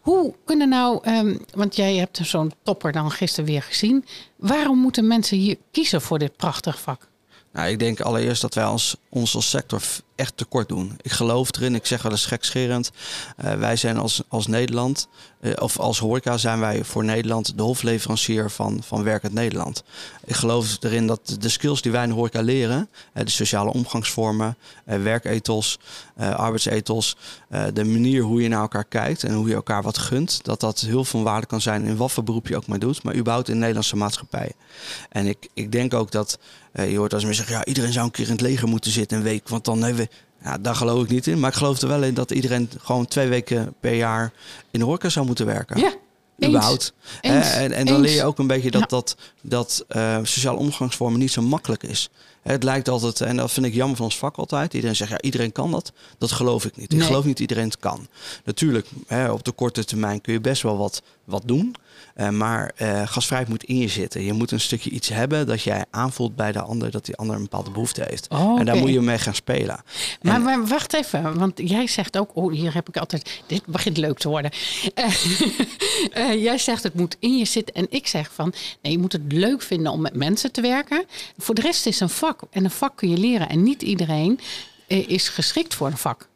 Hoe 0.00 0.34
kunnen 0.44 0.68
nou, 0.68 1.08
um, 1.10 1.40
want 1.54 1.76
jij 1.76 1.96
hebt 1.96 2.20
zo'n 2.22 2.52
topper 2.62 2.92
dan 2.92 3.10
gisteren 3.10 3.44
weer 3.50 3.62
gezien. 3.62 4.04
Waarom 4.36 4.78
moeten 4.78 5.06
mensen 5.06 5.36
hier 5.36 5.56
kiezen 5.70 6.02
voor 6.02 6.18
dit 6.18 6.36
prachtig 6.36 6.80
vak? 6.80 7.08
Nou, 7.52 7.68
ik 7.68 7.78
denk 7.78 8.00
allereerst 8.00 8.42
dat 8.42 8.54
wij 8.54 8.64
als, 8.64 8.96
ons 9.08 9.34
als 9.34 9.50
sector 9.50 9.82
echt 10.14 10.36
tekort 10.36 10.68
doen. 10.68 10.96
Ik 11.02 11.10
geloof 11.10 11.56
erin, 11.56 11.74
ik 11.74 11.86
zeg 11.86 12.02
wel 12.02 12.12
eens 12.12 12.26
gekscherend. 12.26 12.90
Uh, 13.44 13.54
wij 13.54 13.76
zijn 13.76 13.98
als, 13.98 14.22
als 14.28 14.46
Nederland, 14.46 15.08
uh, 15.40 15.52
of 15.58 15.78
als 15.78 15.98
horeca 15.98 16.36
zijn 16.36 16.60
wij 16.60 16.84
voor 16.84 17.04
Nederland 17.04 17.56
de 17.56 17.62
hofleverancier 17.62 18.50
van, 18.50 18.82
van 18.82 19.02
werkend 19.02 19.32
Nederland. 19.32 19.84
Ik 20.24 20.34
geloof 20.34 20.76
erin 20.80 21.06
dat 21.06 21.36
de 21.38 21.48
skills 21.48 21.82
die 21.82 21.92
wij 21.92 22.02
in 22.02 22.08
de 22.08 22.14
horeca 22.14 22.42
leren, 22.42 22.88
uh, 23.14 23.24
de 23.24 23.30
sociale 23.30 23.72
omgangsvormen, 23.72 24.56
werkethos, 24.84 25.78
arbeidsethos, 26.16 27.16
de 27.72 27.84
manier 27.84 28.22
hoe 28.22 28.42
je 28.42 28.48
naar 28.48 28.60
elkaar 28.60 28.84
kijkt 28.84 29.24
en 29.24 29.34
hoe 29.34 29.48
je 29.48 29.54
elkaar 29.54 29.82
wat 29.82 29.98
gunt, 29.98 30.44
dat 30.44 30.60
dat 30.60 30.80
heel 30.80 31.04
veel 31.04 31.22
waarde 31.22 31.46
kan 31.46 31.60
zijn 31.60 31.84
in 31.84 31.96
wat 31.96 32.12
voor 32.12 32.24
beroep 32.24 32.48
je 32.48 32.56
ook 32.56 32.66
maar 32.66 32.78
doet, 32.78 33.02
maar 33.02 33.14
überhaupt 33.14 33.48
in 33.48 33.54
de 33.54 33.60
Nederlandse 33.60 33.96
maatschappij. 33.96 34.52
En 35.08 35.26
ik, 35.26 35.48
ik 35.54 35.72
denk 35.72 35.94
ook 35.94 36.10
dat, 36.10 36.38
je 36.72 36.96
hoort 36.96 37.14
als 37.14 37.24
mensen 37.24 37.44
zeggen, 37.44 37.62
ja, 37.62 37.64
iedereen 37.64 37.92
zou 37.92 38.04
een 38.04 38.10
keer 38.10 38.26
in 38.26 38.32
het 38.32 38.40
leger 38.40 38.68
moeten 38.68 38.90
zitten 38.90 39.16
een 39.16 39.22
week, 39.22 39.48
want 39.48 39.64
dan 39.64 39.82
hebben 39.82 40.04
we 40.04 40.11
ja, 40.44 40.58
daar 40.58 40.74
geloof 40.74 41.02
ik 41.02 41.08
niet 41.10 41.26
in. 41.26 41.40
Maar 41.40 41.50
ik 41.50 41.56
geloof 41.56 41.80
er 41.80 41.88
wel 41.88 42.02
in 42.02 42.14
dat 42.14 42.30
iedereen 42.30 42.70
gewoon 42.80 43.06
twee 43.06 43.28
weken 43.28 43.74
per 43.80 43.94
jaar 43.94 44.32
in 44.70 44.78
de 44.78 44.84
horeca 44.84 45.08
zou 45.08 45.26
moeten 45.26 45.46
werken. 45.46 45.80
Ja, 45.80 45.92
Eens. 47.20 47.50
En, 47.54 47.72
en 47.72 47.86
dan 47.86 47.96
Eens. 47.96 48.06
leer 48.06 48.14
je 48.16 48.24
ook 48.24 48.38
een 48.38 48.46
beetje 48.46 48.70
dat, 48.70 48.80
Ja. 48.80 48.86
dat, 48.86 49.16
dat 49.40 49.84
eh, 49.88 50.18
sociale 50.22 50.58
omgangsvormen 50.58 51.18
niet 51.18 51.32
zo 51.32 51.42
makkelijk 51.42 51.82
is. 51.82 52.10
Het 52.42 52.62
lijkt 52.62 52.88
altijd, 52.88 53.20
en 53.20 53.36
dat 53.36 53.52
vind 53.52 53.66
ik 53.66 53.74
jammer 53.74 53.96
van 53.96 54.04
ons 54.04 54.18
vak 54.18 54.36
altijd. 54.36 54.74
Iedereen 54.74 54.96
zegt, 54.96 55.10
ja, 55.10 55.20
iedereen 55.20 55.52
kan 55.52 55.70
dat. 55.70 55.92
Dat 56.18 56.32
geloof 56.32 56.64
ik 56.64 56.76
niet. 56.76 56.92
Ik 56.92 57.02
geloof 57.02 57.24
niet 57.24 57.40
iedereen 57.40 57.64
het 57.64 57.78
kan. 57.78 58.06
Natuurlijk, 58.44 58.86
hè, 59.06 59.30
op 59.30 59.44
de 59.44 59.52
korte 59.52 59.84
termijn 59.84 60.20
kun 60.20 60.32
je 60.32 60.40
best 60.40 60.62
wel 60.62 60.76
wat, 60.76 61.02
wat 61.24 61.42
doen. 61.44 61.74
Eh, 62.14 62.28
maar 62.28 62.72
eh, 62.76 63.02
gasvrijheid 63.06 63.48
moet 63.50 63.64
in 63.64 63.78
je 63.78 63.88
zitten. 63.88 64.22
Je 64.24 64.32
moet 64.32 64.50
een 64.50 64.60
stukje 64.60 64.90
iets 64.90 65.08
hebben 65.08 65.46
dat 65.46 65.62
jij 65.62 65.84
aanvoelt 65.90 66.36
bij 66.36 66.52
de 66.52 66.60
ander, 66.60 66.90
dat 66.90 67.04
die 67.04 67.16
ander 67.16 67.36
een 67.36 67.42
bepaalde 67.42 67.70
behoefte 67.70 68.04
heeft. 68.08 68.28
Oh, 68.28 68.58
En 68.58 68.64
daar 68.64 68.76
moet 68.76 68.90
je 68.90 69.00
mee 69.00 69.18
gaan 69.18 69.34
spelen. 69.34 69.80
Maar, 70.22 70.34
En- 70.34 70.42
maar 70.42 70.66
wacht 70.66 70.94
even, 70.94 71.38
want 71.38 71.52
jij 71.64 71.86
zegt 71.86 72.18
ook, 72.18 72.30
oh, 72.34 72.52
hier 72.52 72.74
heb 72.74 72.88
ik 72.88 72.96
altijd, 72.96 73.42
dit 73.46 73.66
begint 73.66 73.96
leuk 73.96 74.18
te 74.18 74.28
worden. 74.28 74.50
Eh, 76.12 76.42
jij 76.42 76.58
zegt 76.58 76.82
het 76.82 76.94
moet 76.94 77.16
in 77.18 77.38
je 77.38 77.44
zitten 77.44 77.74
en 77.74 77.86
ik 77.90 78.06
zeg 78.06 78.30
van, 78.34 78.52
nee, 78.82 78.92
je 78.92 78.98
moet 78.98 79.12
het 79.12 79.32
leuk 79.32 79.62
vinden 79.62 79.92
om 79.92 80.00
met 80.00 80.14
mensen 80.14 80.52
te 80.52 80.60
werken. 80.60 81.04
Voor 81.38 81.54
de 81.54 81.60
rest 81.60 81.86
is 81.86 82.00
een 82.00 82.08
vak 82.08 82.31
en 82.50 82.64
een 82.64 82.70
vak 82.70 82.96
kun 82.96 83.10
je 83.10 83.16
leren 83.18 83.48
en 83.48 83.62
niet 83.62 83.82
iedereen 83.82 84.40
eh, 84.86 85.08
is 85.08 85.28
geschikt 85.28 85.74
voor 85.74 85.86
een 85.86 85.96
vak. 85.98 86.28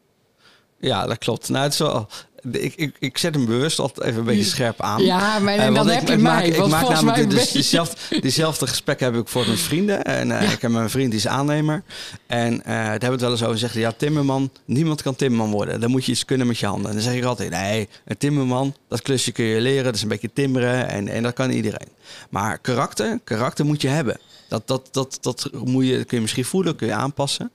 Ja, 0.79 1.05
dat 1.07 1.17
klopt. 1.17 1.49
Nou, 1.49 1.63
het 1.63 1.73
is 1.73 1.79
wel, 1.79 2.07
ik, 2.51 2.73
ik, 2.75 2.95
ik 2.99 3.17
zet 3.17 3.35
hem 3.35 3.45
bewust 3.45 3.79
altijd 3.79 4.07
even 4.07 4.19
een 4.19 4.25
beetje 4.25 4.43
scherp 4.43 4.81
aan. 4.81 5.03
Ja, 5.03 5.39
maar 5.39 5.53
Eh, 5.53 5.73
dan 5.73 5.87
heb 5.87 6.01
ik, 6.01 6.07
je 6.07 6.13
ik 6.13 6.19
mij, 6.21 6.33
Maak, 6.33 6.43
ik 6.43 6.67
maak 6.67 6.89
namelijk 6.89 7.31
je- 7.31 7.49
diezelfde, 7.53 8.19
diezelfde 8.19 8.67
gesprek 8.67 8.99
heb 8.99 9.15
ik 9.15 9.27
voor 9.27 9.45
mijn 9.45 9.57
vrienden. 9.57 10.03
En 10.03 10.31
eh, 10.39 10.51
ik 10.51 10.61
heb 10.61 10.71
mijn 10.71 10.89
vriend 10.89 11.09
die 11.11 11.19
is 11.19 11.27
aannemer. 11.27 11.83
En 12.27 12.63
eh 12.63 12.73
daar 12.73 12.75
hebben 12.89 12.99
we 13.01 13.11
het 13.11 13.21
wel 13.21 13.31
eens 13.31 13.39
over. 13.41 13.53
En 13.53 13.59
zegt 13.59 13.73
hij, 13.73 13.81
ja, 13.81 13.91
timmerman, 13.91 14.51
niemand 14.65 15.01
kan 15.01 15.15
timmerman 15.15 15.51
worden. 15.51 15.79
Dan 15.79 15.89
moet 15.91 16.05
je 16.05 16.11
iets 16.11 16.25
kunnen 16.25 16.47
met 16.47 16.57
je 16.57 16.65
handen. 16.65 16.87
En 16.89 16.95
dan 16.95 17.03
zeg 17.05 17.13
ik 17.13 17.23
altijd, 17.23 17.49
nee, 17.49 17.89
een 18.05 18.17
timmerman, 18.17 18.75
dat 18.89 19.01
klusje 19.01 19.31
kun 19.31 19.45
je 19.45 19.61
leren. 19.61 19.83
Dat 19.83 19.95
is 19.95 20.01
een 20.01 20.07
beetje 20.07 20.33
timmeren 20.33 20.87
en, 20.89 21.07
en 21.07 21.23
dat 21.23 21.33
kan 21.33 21.49
iedereen. 21.49 21.87
Maar 22.29 22.57
karakter, 22.57 23.19
karakter 23.23 23.65
moet 23.65 23.81
je 23.81 23.87
hebben. 23.87 24.17
Dat, 24.47 24.67
dat, 24.67 24.87
dat, 24.91 25.17
dat 25.21 25.49
moet 25.63 25.85
je, 25.85 26.05
kun 26.05 26.17
je 26.17 26.21
misschien 26.21 26.45
voelen, 26.45 26.75
kun 26.75 26.87
je 26.87 26.93
aanpassen. 26.93 27.51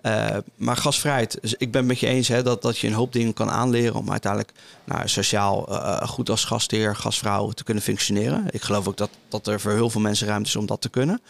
Eh, 0.00 0.36
maar 0.56 0.76
gasvrijheid, 0.76 1.38
dus 1.40 1.54
ik 1.54 1.70
ben 1.70 1.80
het 1.80 1.90
met 1.90 1.98
je 1.98 2.06
eens 2.06 2.28
hè, 2.28 2.42
dat, 2.42 2.62
dat 2.62 2.78
je 2.78 2.86
een 2.86 2.92
hoop 2.92 3.12
dingen 3.12 3.32
kan 3.32 3.50
aanleren 3.50 3.94
om 3.94 4.10
uiteindelijk 4.10 4.52
nou, 4.84 5.08
sociaal 5.08 5.68
eh, 5.68 6.08
goed 6.08 6.30
als 6.30 6.44
gastheer, 6.44 6.96
gastvrouw 6.96 7.50
te 7.50 7.64
kunnen 7.64 7.82
functioneren. 7.82 8.46
Ik 8.50 8.62
geloof 8.62 8.88
ook 8.88 8.96
dat, 8.96 9.10
dat 9.28 9.46
er 9.46 9.60
voor 9.60 9.72
heel 9.72 9.90
veel 9.90 10.00
mensen 10.00 10.26
ruimte 10.26 10.48
is 10.48 10.56
om 10.56 10.66
dat 10.66 10.80
te 10.80 10.88
kunnen. 10.88 11.20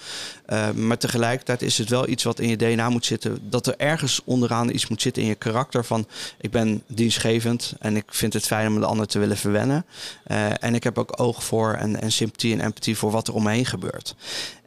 Eh, 0.47 0.71
maar 0.71 0.99
tegelijkertijd 0.99 1.63
is 1.63 1.79
het 1.79 1.89
wel 1.89 2.09
iets 2.09 2.25
wat 2.25 2.39
in 2.39 2.49
je 2.49 2.57
DNA 2.57 2.89
moet 2.89 3.05
zitten. 3.05 3.39
Dat 3.51 3.67
er 3.67 3.75
ergens 3.77 4.21
onderaan 4.25 4.71
iets 4.71 4.89
moet 4.89 5.03
zitten 5.03 5.23
in 5.23 5.29
je 5.29 5.35
karakter 5.35 5.85
van 5.85 6.07
ik 6.41 6.51
ben 6.51 6.83
dienstgevend 6.87 7.75
en 7.79 7.97
ik 7.97 8.05
vind 8.07 8.33
het 8.33 8.47
fijn 8.47 8.69
om 8.69 8.81
de 8.81 8.87
ander 8.87 9.07
te 9.07 9.19
willen 9.19 9.37
verwennen. 9.37 9.85
Eh, 10.25 10.65
en 10.65 10.75
ik 10.75 10.85
heb 10.85 10.99
ook 10.99 11.21
oog 11.21 11.45
voor 11.45 11.73
en, 11.73 12.01
en 12.01 12.13
sympathie 12.13 12.53
en 12.53 12.61
empathie 12.61 12.97
voor 12.97 13.11
wat 13.11 13.29
er 13.29 13.35
om 13.35 13.43
me 13.43 13.51
heen 13.51 13.67
gebeurt. 13.67 14.15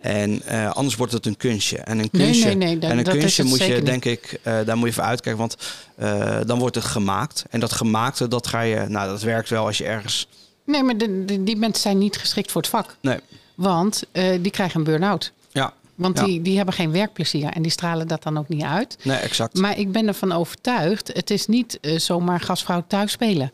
En 0.04 0.42
eh, 0.46 0.72
anders 0.72 0.96
wordt 0.96 1.14
het 1.14 1.26
een 1.26 1.38
kunstje. 1.38 1.78
En 1.78 2.00
een 2.00 2.10
kunstje, 2.12 2.46
nee, 2.46 2.56
nee, 2.56 2.78
dat- 2.80 2.90
en 2.92 2.98
een 2.98 3.04
kunstje 3.04 3.44
moet 3.44 3.64
je, 3.66 3.74
niet. 3.74 3.86
denk 3.86 4.06
ik, 4.06 4.40
eh, 4.44 4.60
daar 4.66 4.78
moet 4.78 4.88
je 4.88 4.94
voor 4.94 5.04
uitkijken. 5.04 5.40
Want 5.42 5.58
eh, 5.96 6.38
dan 6.46 6.60
wordt 6.60 6.76
het 6.76 6.84
gemaakt. 6.86 7.46
En 7.50 7.60
dat 7.60 7.72
gemaakte, 7.72 8.28
dat 8.28 8.48
ga 8.48 8.62
je, 8.62 8.86
nou, 8.88 9.08
dat 9.10 9.22
werkt 9.22 9.50
wel 9.50 9.66
als 9.66 9.78
je 9.78 9.84
ergens. 9.86 10.28
Nee, 10.66 10.84
maar 10.84 10.98
de, 10.98 11.26
de- 11.26 11.44
die 11.44 11.56
mensen 11.56 11.82
zijn 11.82 11.98
niet 11.98 12.18
geschikt 12.18 12.52
voor 12.52 12.62
het 12.62 12.70
vak, 12.70 12.96
Nee, 13.02 13.20
want 13.56 14.04
die 14.14 14.52
krijgen 14.52 14.78
een 14.80 14.84
burn-out. 14.86 15.32
ja, 15.52 15.74
Want 15.96 16.18
Ja. 16.20 16.26
die, 16.26 16.42
die 16.42 16.56
hebben 16.56 16.74
geen 16.74 16.92
werkplezier 16.92 17.50
en 17.50 17.62
die 17.62 17.72
stralen 17.72 18.08
dat 18.08 18.24
dan 18.24 18.38
ook 18.38 18.50
niet 18.50 18.64
uit. 18.64 18.98
nee, 19.04 19.18
exact. 19.18 19.58
Maar 19.58 19.78
ik 19.80 19.92
ben 19.92 20.08
ervan 20.08 20.32
overtuigd, 20.32 21.08
het 21.14 21.30
is 21.30 21.46
niet 21.48 21.80
zomaar 21.98 22.40
gastvrouw 22.40 22.84
thuis 22.88 23.12
spelen. 23.12 23.52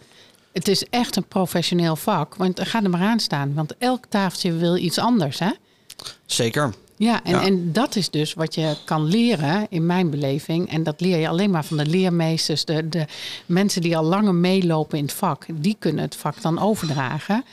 Het 0.54 0.68
is 0.68 0.86
echt 0.90 1.16
een 1.16 1.28
professioneel 1.28 1.96
vak, 1.96 2.36
want 2.36 2.60
ga 2.64 2.84
er 2.84 2.90
maar 2.90 3.02
aan 3.02 3.20
staan. 3.20 3.54
Want 3.54 3.74
elk 3.78 4.06
tafeltje 4.10 4.54
wil 4.54 4.76
iets 4.78 4.98
anders, 4.98 5.40
hè? 5.40 5.50
Zeker. 6.26 6.74
Ja, 6.96 7.24
en, 7.24 7.32
Ja. 7.32 7.42
en 7.44 7.72
dat 7.74 7.96
is 7.96 8.10
dus 8.10 8.34
wat 8.34 8.56
je 8.56 8.76
kan 8.86 9.06
leren 9.06 9.68
in 9.70 9.86
mijn 9.86 10.10
beleving. 10.10 10.72
En 10.72 10.84
dat 10.84 11.02
leer 11.02 11.18
je 11.18 11.28
alleen 11.28 11.52
maar 11.52 11.66
van 11.66 11.78
de 11.78 11.86
leermeesters, 11.86 12.66
de, 12.66 12.90
de 12.90 13.06
mensen 13.46 13.82
die 13.82 13.98
al 13.98 14.04
langer 14.04 14.36
meelopen 14.36 14.98
in 14.98 15.04
het 15.04 15.14
vak. 15.14 15.46
Die 15.54 15.76
kunnen 15.80 16.04
het 16.04 16.16
vak 16.16 16.42
dan 16.42 16.60
overdragen. 16.60 17.44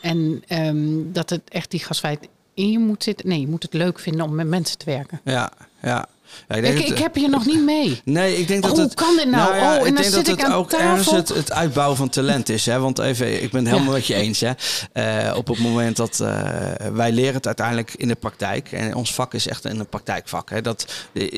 En 0.00 0.42
ehm, 0.46 1.12
dat 1.12 1.30
het 1.30 1.42
echt 1.48 1.70
die 1.70 1.80
gastvrijheid 1.80 2.28
in 2.54 2.70
je 2.70 2.78
moet 2.78 3.02
zitten. 3.02 3.28
Nee, 3.28 3.40
je 3.40 3.48
moet 3.48 3.62
het 3.62 3.72
leuk 3.74 3.98
vinden 3.98 4.24
om 4.26 4.34
met 4.34 4.46
mensen 4.46 4.78
te 4.78 4.84
werken. 4.84 5.20
Ja, 5.24 5.52
ja. 5.82 6.06
Ja 6.48 6.60
denk 6.60 6.78
Ik, 6.78 6.86
dat- 6.88 6.96
ik 6.96 7.02
heb 7.02 7.14
hier 7.14 7.28
nog 7.30 7.46
niet 7.46 7.62
mee. 7.64 8.00
Nee, 8.04 8.36
ik 8.36 8.48
denk 8.48 8.62
dat 8.62 8.76
het. 8.76 8.86
hoe 8.86 9.06
kan 9.06 9.16
dit 9.16 9.30
nou? 9.30 9.54
ja, 9.56 9.62
Oh, 9.62 9.72
en 9.72 9.78
ik 9.78 9.84
dan 9.84 9.94
denk 9.94 10.04
zit 10.06 10.14
dat 10.14 10.34
ik 10.34 10.40
het 10.40 10.50
aan 10.50 10.52
ook 10.58 10.72
ergens 10.72 10.98
tafel. 11.04 11.14
het, 11.16 11.28
het 11.28 11.52
uitbouwen 11.52 11.96
van 11.96 12.08
talent 12.08 12.48
is. 12.48 12.66
Hè? 12.66 12.78
Want 12.80 12.98
even, 12.98 13.42
ik 13.42 13.50
ben 13.50 13.60
het 13.64 13.72
helemaal 13.72 13.94
met 13.94 14.06
je 14.06 14.14
eens. 14.14 14.40
Hè? 14.40 14.50
Eh, 14.92 15.36
op 15.36 15.46
het 15.48 15.58
moment 15.58 15.96
dat 15.96 16.20
eh, 16.20 16.50
wij 16.92 17.12
leren 17.12 17.34
het 17.34 17.46
uiteindelijk 17.46 17.94
in 17.96 18.08
de 18.08 18.14
praktijk. 18.14 18.72
En 18.72 18.94
ons 18.94 19.14
vak 19.14 19.34
is 19.34 19.48
echt 19.48 19.64
een 19.64 19.86
praktijkvak. 19.86 20.50
Hè? 20.50 20.60
Dat, 20.62 20.86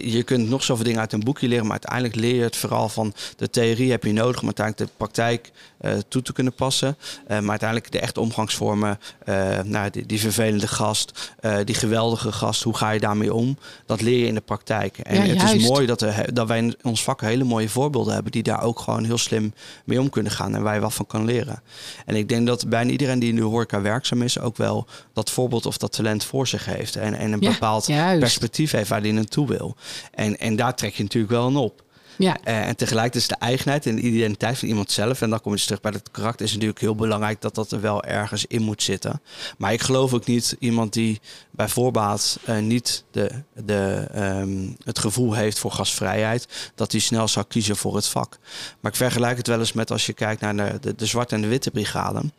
je 0.05 0.23
kunt 0.23 0.49
nog 0.49 0.65
zoveel 0.65 0.85
dingen 0.85 1.01
uit 1.01 1.13
een 1.13 1.21
boekje 1.25 1.49
leren. 1.49 1.63
Maar 1.67 1.73
uiteindelijk 1.83 2.15
leer 2.15 2.35
je 2.35 2.43
het 2.43 2.57
vooral 2.57 2.89
van 2.89 3.15
de 3.37 3.51
theorie 3.51 3.91
heb 3.91 4.05
je 4.05 4.13
nodig. 4.13 4.41
om 4.41 4.45
uiteindelijk 4.47 4.91
de 4.91 4.97
praktijk 4.97 5.51
eh, 5.81 5.93
toe 6.09 6.23
te 6.23 6.33
kunnen 6.33 6.53
passen. 6.55 6.97
Eh, 7.27 7.39
maar 7.41 7.51
uiteindelijk 7.51 7.93
de 7.93 8.01
echte 8.01 8.21
omgangsvormen. 8.21 8.99
eh, 9.25 9.59
nou, 9.65 9.91
die, 9.91 10.07
die 10.07 10.21
vervelende 10.21 10.69
gast. 10.69 11.33
eh, 11.41 11.57
die 11.65 11.75
geweldige 11.75 12.33
gast. 12.33 12.63
Hoe 12.63 12.77
ga 12.77 12.91
je 12.91 13.01
daarmee 13.01 13.35
om? 13.35 13.59
Dat 13.87 14.01
leer 14.01 14.19
je 14.19 14.27
in 14.27 14.35
de 14.35 14.41
praktijk. 14.41 14.84
En 14.93 15.27
Ja, 15.27 15.35
het 15.45 15.55
is 15.55 15.69
mooi 15.69 15.87
dat, 15.87 16.01
er, 16.03 16.35
dat 16.35 16.49
wij 16.49 16.59
in 16.59 16.77
ons 16.83 17.03
vak 17.05 17.21
hele 17.21 17.45
mooie 17.45 17.69
voorbeelden 17.69 18.15
hebben. 18.15 18.33
die 18.33 18.43
daar 18.43 18.63
ook 18.63 18.79
gewoon 18.79 19.05
heel 19.05 19.19
slim 19.19 19.55
mee 19.85 20.01
om 20.01 20.11
kunnen 20.11 20.33
gaan. 20.33 20.55
en 20.55 20.63
waar 20.63 20.75
je 20.75 20.81
wat 20.81 20.95
van 20.95 21.07
kan 21.07 21.25
leren. 21.25 21.63
En 22.07 22.17
ik 22.17 22.29
denk 22.29 22.47
dat 22.47 22.69
bijna 22.69 22.91
iedereen 22.91 23.19
die 23.19 23.29
in 23.31 23.37
de 23.37 23.43
horeca 23.43 23.81
werkzaam 23.81 24.23
is. 24.23 24.39
ook 24.39 24.57
wel 24.57 24.87
dat 25.13 25.31
voorbeeld 25.31 25.67
of 25.67 25.77
dat 25.77 25.93
talent 25.93 26.25
voor 26.25 26.47
zich 26.49 26.65
heeft. 26.65 26.97
En, 26.97 27.15
en 27.15 27.33
een 27.33 27.41
Ja, 27.41 27.51
bepaald 27.51 27.87
juist. 27.87 28.19
perspectief 28.21 28.71
heeft 28.71 28.89
waar 28.89 29.01
hij 29.01 29.13
naartoe 29.13 29.47
wil. 29.47 29.77
En, 30.11 30.39
en 30.39 30.57
daar 30.57 30.75
trek 30.75 30.95
je 30.95 31.03
natuurlijk 31.03 31.33
wel 31.33 31.47
een 31.47 31.57
op. 31.57 31.83
Ja, 32.19 32.37
Eh, 32.45 32.67
en 32.67 32.77
tegelijkertijd 32.77 33.23
is 33.23 33.29
de 33.29 33.45
eigenheid 33.45 33.87
en 33.87 33.97
de 33.97 34.03
identiteit 34.03 34.59
van 34.59 34.69
iemand 34.69 34.93
zelf, 34.93 35.21
en 35.21 35.31
dan 35.31 35.41
kom 35.41 35.51
je 35.51 35.57
dus 35.57 35.67
terug 35.67 35.81
bij 35.81 35.93
het 35.93 36.11
karakter, 36.11 36.47
is 36.47 36.53
natuurlijk 36.53 36.81
heel 36.81 36.95
belangrijk 36.95 37.41
dat 37.41 37.55
dat 37.55 37.73
er 37.73 37.81
wel 37.81 38.05
ergens 38.05 38.47
in 38.47 38.63
moet 38.63 38.83
zitten. 38.83 39.21
Maar 39.59 39.73
ik 39.73 39.83
geloof 39.83 40.13
ook 40.15 40.27
niet 40.27 40.57
iemand 40.59 40.93
die 40.93 41.21
bij 41.51 41.69
voorbaat 41.69 42.39
eh, 42.45 42.59
niet 42.59 43.05
de, 43.11 43.31
de, 43.65 44.09
ehm, 44.13 44.69
het 44.85 44.99
gevoel 44.99 45.35
heeft 45.35 45.59
voor 45.59 45.71
gastvrijheid, 45.71 46.73
dat 46.75 46.93
hij 46.93 47.01
snel 47.01 47.29
zou 47.29 47.47
kiezen 47.49 47.77
voor 47.77 47.97
het 47.97 48.07
vak. 48.07 48.39
Maar 48.81 48.91
ik 48.91 48.97
vergelijk 48.97 49.37
het 49.37 49.47
wel 49.47 49.59
eens 49.59 49.73
met 49.73 49.91
als 49.91 50.07
je 50.07 50.13
kijkt 50.13 50.41
naar 50.41 50.81
de, 50.81 50.95
de, 50.95 51.07
zwarte 51.07 51.35
en 51.35 51.41
de 51.41 51.49
witte 51.49 51.71
brigade. 51.71 52.13
Nou, 52.13 52.31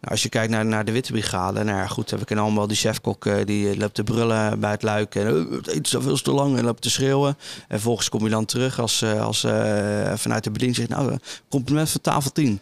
als 0.00 0.22
je 0.22 0.28
kijkt 0.28 0.50
naar, 0.50 0.66
naar 0.66 0.84
de 0.84 0.92
witte 0.92 1.12
brigade, 1.12 1.64
nou 1.64 1.78
ja, 1.78 1.86
goed, 1.86 2.10
we 2.10 2.24
kennen 2.24 2.44
allemaal 2.44 2.66
die 2.66 2.76
chefkok 2.76 3.26
eh, 3.26 3.44
die 3.44 3.76
loopt 3.76 3.94
te 3.94 4.04
brullen 4.04 4.60
bij 4.60 4.70
het 4.70 4.82
luik 4.82 5.14
en 5.14 5.60
het 5.62 5.88
veel 5.88 6.16
te 6.16 6.32
lang 6.32 6.58
en 6.58 6.64
loopt 6.64 6.82
te 6.82 6.90
schreeuwen. 6.90 7.28
En 7.28 7.66
vervolgens 7.68 8.08
kom 8.08 8.24
je 8.24 8.30
dan 8.30 8.44
terug 8.44 8.80
als, 8.80 9.02
als 9.22 9.44
eh, 9.44 10.12
vanuit 10.14 10.44
de 10.44 10.50
bediening 10.50 10.76
zegt, 10.76 10.88
nou, 10.88 11.12
eh, 11.12 11.18
compliment 11.48 11.90
van 11.90 12.00
tafel 12.00 12.32
10. 12.32 12.60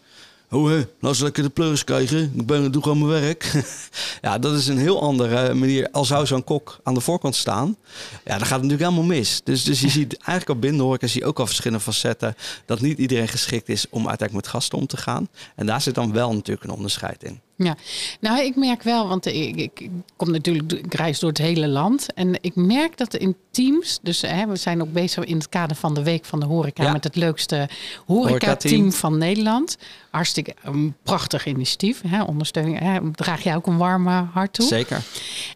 Oh, 0.52 0.68
hè, 0.68 0.86
laat 1.00 1.16
ze 1.16 1.22
lekker 1.22 1.42
de 1.42 1.48
pleuris 1.48 1.84
krijgen. 1.84 2.32
Ik 2.36 2.46
ben, 2.46 2.72
doe 2.72 2.82
gewoon 2.82 2.98
mijn 2.98 3.20
werk. 3.20 3.64
ja, 4.22 4.38
dat 4.38 4.54
is 4.54 4.66
een 4.66 4.78
heel 4.78 5.02
andere 5.02 5.54
manier. 5.54 5.88
Al 5.90 6.04
zou 6.04 6.26
zo'n 6.26 6.44
kok 6.44 6.80
aan 6.82 6.94
de 6.94 7.00
voorkant 7.00 7.36
staan, 7.36 7.76
ja, 8.24 8.38
dan 8.38 8.46
gaat 8.46 8.60
het 8.60 8.62
natuurlijk 8.62 8.82
helemaal 8.82 9.16
mis. 9.16 9.40
Dus, 9.44 9.64
dus 9.64 9.80
je 9.80 9.88
ziet 9.98 10.16
eigenlijk 10.16 10.48
al 10.48 10.58
binnen 10.68 10.84
horeca 10.84 11.06
zie 11.06 11.20
je 11.20 11.26
ook 11.26 11.38
al 11.38 11.46
verschillende 11.46 11.82
facetten. 11.82 12.34
Dat 12.64 12.80
niet 12.80 12.98
iedereen 12.98 13.28
geschikt 13.28 13.68
is 13.68 13.86
om 13.90 14.08
uiteindelijk 14.08 14.46
met 14.46 14.54
gasten 14.54 14.78
om 14.78 14.86
te 14.86 14.96
gaan. 14.96 15.28
En 15.56 15.66
daar 15.66 15.80
zit 15.80 15.94
dan 15.94 16.12
wel 16.12 16.32
natuurlijk 16.32 16.66
een 16.66 16.76
onderscheid 16.76 17.22
in. 17.22 17.40
Ja, 17.64 17.76
nou 18.20 18.40
ik 18.44 18.56
merk 18.56 18.82
wel, 18.82 19.08
want 19.08 19.26
ik, 19.26 19.56
ik, 19.56 19.80
ik 19.80 19.90
kom 20.16 20.30
natuurlijk, 20.30 20.72
ik 20.72 20.94
reis 20.94 21.18
door 21.18 21.28
het 21.28 21.38
hele 21.38 21.68
land. 21.68 22.12
En 22.12 22.38
ik 22.40 22.54
merk 22.54 22.96
dat 22.96 23.14
in 23.14 23.36
teams, 23.50 23.98
dus 24.02 24.20
hè, 24.20 24.46
we 24.46 24.56
zijn 24.56 24.82
ook 24.82 24.92
bezig 24.92 25.24
in 25.24 25.36
het 25.36 25.48
kader 25.48 25.76
van 25.76 25.94
de 25.94 26.02
Week 26.02 26.24
van 26.24 26.40
de 26.40 26.46
Horeca 26.46 26.82
Ja. 26.82 26.92
met 26.92 27.04
het 27.04 27.16
leukste 27.16 27.54
Horeca-team. 27.56 28.16
horeca-team 28.28 28.92
van 28.92 29.18
Nederland. 29.18 29.76
Hartstikke 30.10 30.54
een 30.62 30.94
prachtig 31.02 31.46
initiatief, 31.46 32.02
hè, 32.06 32.22
ondersteuning, 32.22 32.78
hè, 32.78 32.98
draag 33.10 33.42
jij 33.42 33.56
ook 33.56 33.66
een 33.66 33.76
warme 33.78 34.26
hart 34.32 34.52
toe. 34.52 34.66
Zeker. 34.66 35.02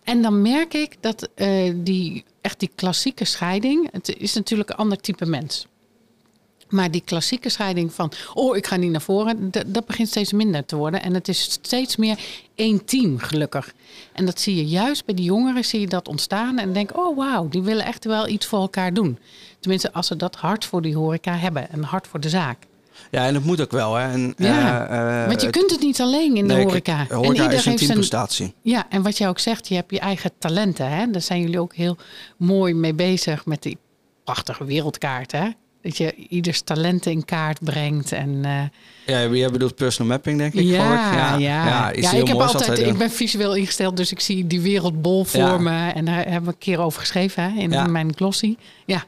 En 0.05 0.23
dan 0.23 0.43
merk 0.43 0.75
ik 0.75 0.97
dat 1.01 1.29
eh, 1.35 1.73
die, 1.77 2.25
echt 2.41 2.61
die 2.61 2.71
klassieke 2.75 3.25
scheiding, 3.25 3.89
het 3.93 4.17
is 4.19 4.35
natuurlijk 4.35 4.71
een 4.71 4.77
ander 4.77 4.99
type 5.01 5.27
mens. 5.27 5.67
Maar 6.75 6.91
die 6.91 7.03
klassieke 7.05 7.49
scheiding 7.49 7.93
van, 7.93 8.13
oh, 8.35 8.57
ik 8.57 8.67
ga 8.67 8.77
niet 8.77 8.91
naar 8.91 9.01
voren, 9.01 9.51
dat 9.67 9.87
begint 9.87 10.09
steeds 10.09 10.33
minder 10.33 10.65
te 10.65 10.77
worden. 10.77 11.03
En 11.03 11.15
het 11.15 11.29
is 11.29 11.43
steeds 11.43 11.97
meer 11.97 12.19
één 12.55 12.85
team, 12.85 13.19
gelukkig. 13.19 13.73
En 14.13 14.25
dat 14.27 14.41
zie 14.41 14.57
je 14.57 14.67
juist 14.67 15.05
bij 15.05 15.15
die 15.15 15.25
jongeren, 15.25 15.65
zie 15.65 15.81
je 15.81 15.87
dat 15.87 16.09
ontstaan. 16.09 16.59
En 16.59 16.73
denk, 16.73 16.97
oh 16.99 17.17
wauw, 17.17 17.49
die 17.49 17.63
willen 17.63 17.85
echt 17.85 18.05
wel 18.05 18.29
iets 18.29 18.47
voor 18.47 18.61
elkaar 18.61 18.95
doen. 18.95 19.19
Tenminste, 19.61 19.93
als 19.93 20.07
ze 20.07 20.17
dat 20.17 20.35
hart 20.37 20.65
voor 20.65 20.83
die 20.83 20.97
horeca 20.97 21.37
hebben 21.37 21.71
en 21.71 21.83
hart 21.83 22.07
voor 22.07 22.21
de 22.21 22.29
zaak. 22.29 22.59
Ja, 23.11 23.27
en 23.27 23.35
dat 23.35 23.45
moet 23.45 23.61
ook 23.61 23.71
wel. 23.73 23.95
Hè. 23.95 24.13
En, 24.13 24.35
Ja, 24.37 24.87
eh, 24.87 25.21
eh, 25.23 25.27
Want 25.29 25.41
je 25.41 25.47
het- 25.47 25.57
kunt 25.57 25.71
het 25.71 25.81
niet 25.81 26.01
alleen 26.01 26.37
in 26.37 26.49
de 26.49 26.55
nee, 26.55 26.65
horeca. 26.65 26.97
kijk, 26.97 27.11
en 27.11 27.17
horeca 27.17 27.43
ieder 27.43 27.59
is 27.59 27.65
een 27.65 27.71
heeft 27.71 27.85
zijn 27.85 27.99
teamprestatie. 27.99 28.55
ja, 28.63 28.87
en 28.91 29.03
wat 29.03 29.19
jij 29.19 29.29
ook 29.29 29.39
zegt, 29.39 29.69
je 29.69 29.75
hebt 29.75 29.91
je 29.91 30.01
eigen 30.01 30.31
talenten. 30.39 30.89
Hè? 30.91 31.11
Daar 31.11 31.23
zijn 31.23 31.41
jullie 31.41 31.61
ook 31.61 31.75
heel 31.75 31.97
mooi 32.37 32.75
mee 32.75 32.95
bezig 32.95 33.47
met 33.47 33.63
die 33.63 33.79
prachtige 34.25 34.65
wereldkaart. 34.65 35.33
Hè? 35.33 35.49
Dat 35.85 35.97
je 35.97 36.15
ieders 36.29 36.61
talenten 36.61 37.13
in 37.13 37.25
kaart 37.25 37.59
brengt. 37.61 38.13
En, 38.13 38.29
uh, 38.29 38.63
ja, 39.07 39.27
jij 39.27 39.51
bedoelt 39.51 39.75
personal 39.75 40.13
mapping, 40.13 40.39
denk 40.39 40.55
ik. 40.55 40.65
Ja, 40.65 41.13
ja. 41.15 41.37
ja. 41.37 41.93
ja 41.95 42.13
ik 42.13 42.29
heb 42.29 42.41
altijd, 42.41 42.79
ik 42.79 42.99
ben 42.99 43.11
visueel 43.11 43.55
ingesteld, 43.55 43.97
dus 43.97 44.13
ik 44.13 44.21
zie 44.21 44.47
die 44.47 44.61
wereldbol 44.61 45.25
voor 45.25 45.63
me. 45.63 45.91
En 45.91 46.05
daar 46.05 46.17
hebben 46.17 46.45
we 46.45 46.51
een 46.51 46.59
keer 46.59 46.79
over 46.79 47.01
geschreven 47.01 47.53
hè, 47.53 47.61
in 47.61 47.93
mijn 47.93 48.13
glossy. 48.17 48.57
Ja, 48.85 49.05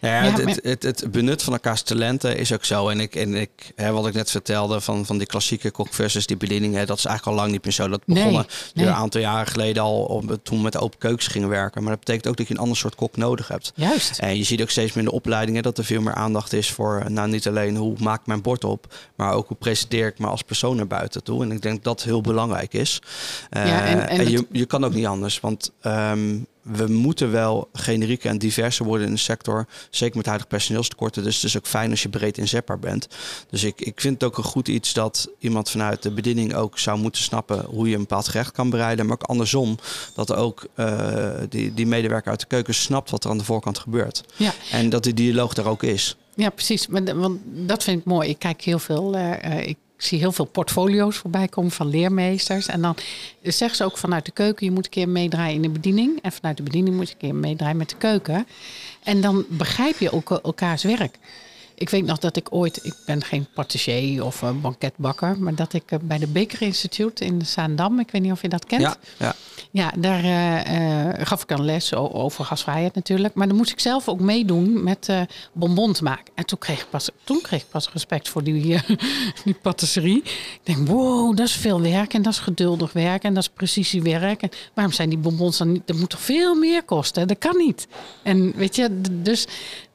nou 0.00 0.14
ja, 0.14 0.44
het, 0.44 0.60
het, 0.62 0.82
het, 0.82 1.10
benut 1.10 1.42
van 1.42 1.52
elkaars 1.52 1.82
talenten 1.82 2.36
is 2.36 2.52
ook 2.52 2.64
zo. 2.64 2.88
En, 2.88 3.00
ik, 3.00 3.14
en 3.14 3.34
ik, 3.34 3.50
hè, 3.76 3.92
wat 3.92 4.06
ik 4.06 4.14
net 4.14 4.30
vertelde 4.30 4.80
van, 4.80 5.06
van 5.06 5.18
die 5.18 5.26
klassieke 5.26 5.70
kok 5.70 5.94
versus 5.94 6.26
die 6.26 6.36
bediening, 6.36 6.74
hè, 6.74 6.86
dat 6.86 6.98
is 6.98 7.04
eigenlijk 7.04 7.36
al 7.36 7.42
lang 7.42 7.52
niet 7.54 7.64
meer 7.64 7.72
zo. 7.72 7.88
Dat 7.88 8.04
begonnen 8.04 8.46
nee, 8.74 8.86
een 8.86 8.92
aantal 8.92 9.20
jaren 9.20 9.46
geleden 9.46 9.82
al 9.82 10.22
toen 10.42 10.56
we 10.56 10.62
met 10.62 10.78
open 10.78 10.98
keukens 10.98 11.26
gingen 11.26 11.48
werken. 11.48 11.82
Maar 11.82 11.90
dat 11.90 12.00
betekent 12.00 12.26
ook 12.26 12.36
dat 12.36 12.48
je 12.48 12.54
een 12.54 12.60
ander 12.60 12.76
soort 12.76 12.94
kok 12.94 13.16
nodig 13.16 13.48
hebt. 13.48 13.72
Juist. 13.74 14.18
En 14.18 14.36
je 14.36 14.44
ziet 14.44 14.62
ook 14.62 14.70
steeds 14.70 14.92
meer 14.92 15.04
in 15.04 15.10
de 15.10 15.16
opleidingen 15.16 15.62
dat 15.62 15.78
er 15.78 15.84
veel 15.84 16.00
meer 16.00 16.14
aandacht 16.14 16.52
is 16.52 16.70
voor, 16.70 17.04
nou 17.08 17.28
niet 17.28 17.48
alleen 17.48 17.76
hoe 17.76 17.94
maak 17.98 18.20
ik 18.20 18.26
mijn 18.26 18.42
bord 18.42 18.64
op, 18.64 18.94
maar 19.16 19.32
ook 19.32 19.48
hoe 19.48 19.56
presenteer 19.56 20.06
ik 20.06 20.18
me 20.18 20.26
als 20.26 20.42
persoon 20.42 20.76
naar 20.76 20.86
buiten 20.86 21.22
toe. 21.22 21.42
En 21.42 21.52
ik 21.52 21.62
denk 21.62 21.74
dat 21.74 21.84
dat 21.84 22.02
heel 22.02 22.20
belangrijk 22.20 22.74
is. 22.74 23.02
ja, 23.50 23.86
en, 23.86 24.08
en, 24.08 24.18
en 24.18 24.30
je, 24.30 24.46
je 24.52 24.66
kan 24.66 24.84
ook 24.84 24.94
niet 24.94 25.06
anders, 25.06 25.40
want 25.40 25.72
um, 25.82 26.46
we 26.72 26.86
moeten 26.86 27.30
wel 27.30 27.68
generieke 27.72 28.28
en 28.28 28.38
diverser 28.38 28.84
worden 28.84 29.06
in 29.06 29.12
de 29.12 29.18
sector. 29.18 29.66
Zeker 29.90 30.16
met 30.16 30.26
huidige 30.26 30.50
personeelstekorten. 30.50 31.22
Dus 31.22 31.34
het 31.34 31.44
is 31.44 31.56
ook 31.56 31.66
fijn 31.66 31.90
als 31.90 32.02
je 32.02 32.08
breed 32.08 32.38
inzetbaar 32.38 32.78
bent. 32.78 33.08
Dus 33.50 33.64
ik, 33.64 33.80
ik 33.80 34.00
vind 34.00 34.14
het 34.14 34.24
ook 34.24 34.38
een 34.38 34.44
goed 34.44 34.68
iets 34.68 34.92
dat 34.92 35.30
iemand 35.38 35.70
vanuit 35.70 36.02
de 36.02 36.10
bediening 36.10 36.54
ook 36.54 36.78
zou 36.78 36.98
moeten 36.98 37.22
snappen 37.22 37.64
hoe 37.64 37.88
je 37.88 37.94
een 37.94 38.00
bepaald 38.00 38.28
gerecht 38.28 38.52
kan 38.52 38.70
bereiden. 38.70 39.06
Maar 39.06 39.14
ook 39.14 39.28
andersom, 39.28 39.78
dat 40.14 40.34
ook 40.34 40.66
uh, 40.76 41.30
die, 41.48 41.74
die 41.74 41.86
medewerker 41.86 42.30
uit 42.30 42.40
de 42.40 42.46
keuken 42.46 42.74
snapt 42.74 43.10
wat 43.10 43.24
er 43.24 43.30
aan 43.30 43.38
de 43.38 43.44
voorkant 43.44 43.78
gebeurt. 43.78 44.24
Ja. 44.36 44.52
En 44.70 44.88
dat 44.88 45.02
die 45.02 45.14
dialoog 45.14 45.54
daar 45.54 45.66
ook 45.66 45.82
is. 45.82 46.16
Ja, 46.34 46.50
precies. 46.50 46.86
Want 46.90 47.12
dat 47.44 47.84
vind 47.84 47.98
ik 48.00 48.04
mooi. 48.04 48.28
Ik 48.28 48.38
kijk 48.38 48.62
heel 48.62 48.78
veel. 48.78 49.16
Uh, 49.16 49.66
ik 49.66 49.76
ik 49.98 50.04
zie 50.04 50.18
heel 50.18 50.32
veel 50.32 50.44
portfolio's 50.44 51.16
voorbij 51.16 51.48
komen 51.48 51.70
van 51.70 51.86
leermeesters. 51.86 52.66
En 52.66 52.82
dan 52.82 52.96
zeggen 53.42 53.76
ze 53.76 53.84
ook 53.84 53.96
vanuit 53.96 54.24
de 54.24 54.30
keuken, 54.30 54.66
je 54.66 54.72
moet 54.72 54.84
een 54.84 54.90
keer 54.90 55.08
meedraaien 55.08 55.54
in 55.54 55.62
de 55.62 55.68
bediening. 55.68 56.22
En 56.22 56.32
vanuit 56.32 56.56
de 56.56 56.62
bediening 56.62 56.96
moet 56.96 57.08
je 57.08 57.14
een 57.14 57.20
keer 57.20 57.34
meedraaien 57.34 57.76
met 57.76 57.88
de 57.88 57.96
keuken. 57.96 58.46
En 59.02 59.20
dan 59.20 59.44
begrijp 59.48 59.98
je 59.98 60.12
ook 60.12 60.30
elkaars 60.30 60.82
werk. 60.82 61.18
Ik 61.78 61.88
weet 61.88 62.04
nog 62.04 62.18
dat 62.18 62.36
ik 62.36 62.46
ooit, 62.50 62.84
ik 62.84 62.94
ben 63.06 63.24
geen 63.24 63.46
patissier 63.54 64.24
of 64.24 64.44
banketbakker, 64.60 65.38
maar 65.38 65.54
dat 65.54 65.72
ik 65.72 65.90
eh, 65.90 65.98
bij 66.02 66.18
de 66.18 66.26
Baker 66.26 66.62
Institute 66.62 67.24
in 67.24 67.46
Zaandam, 67.46 68.00
ik 68.00 68.10
weet 68.10 68.22
niet 68.22 68.32
of 68.32 68.42
je 68.42 68.48
dat 68.48 68.66
kent. 68.66 68.82
Ja, 68.82 68.96
ja. 69.18 69.34
ja 69.70 69.92
daar 69.98 70.24
uh, 70.24 71.26
gaf 71.26 71.42
ik 71.42 71.50
een 71.50 71.64
les 71.64 71.94
over 71.94 72.44
gasvrijheid 72.44 72.94
natuurlijk. 72.94 73.34
Maar 73.34 73.48
dan 73.48 73.56
moest 73.56 73.70
ik 73.70 73.80
zelf 73.80 74.08
ook 74.08 74.20
meedoen 74.20 74.82
met 74.82 75.08
bonbons 75.52 76.00
maken. 76.00 76.32
En 76.34 76.46
toen 76.46 76.58
kreeg 76.58 76.80
ik 76.80 76.90
pas, 76.90 77.10
toen 77.24 77.40
kreeg 77.40 77.60
ik 77.60 77.68
pas 77.70 77.92
respect 77.92 78.28
voor 78.28 78.44
die, 78.44 78.80
die 79.44 79.54
patisserie. 79.62 80.22
Ik 80.24 80.60
denk, 80.62 80.88
wow, 80.88 81.36
dat 81.36 81.46
is 81.46 81.56
veel 81.56 81.80
werk 81.80 82.14
en 82.14 82.22
dat 82.22 82.32
is 82.32 82.38
geduldig 82.38 82.92
werk 82.92 83.22
en 83.22 83.34
dat 83.34 83.42
is 83.42 83.48
precisiewerk. 83.48 84.42
En 84.42 84.50
waarom 84.74 84.92
zijn 84.92 85.08
die 85.08 85.18
bonbons 85.18 85.58
dan 85.58 85.72
niet? 85.72 85.86
Dat 85.86 85.96
moet 85.96 86.10
toch 86.10 86.20
veel 86.20 86.54
meer 86.54 86.82
kosten? 86.82 87.28
Dat 87.28 87.38
kan 87.38 87.56
niet. 87.56 87.86
En 88.22 88.52
weet 88.56 88.76
je, 88.76 89.00
dus 89.10 89.46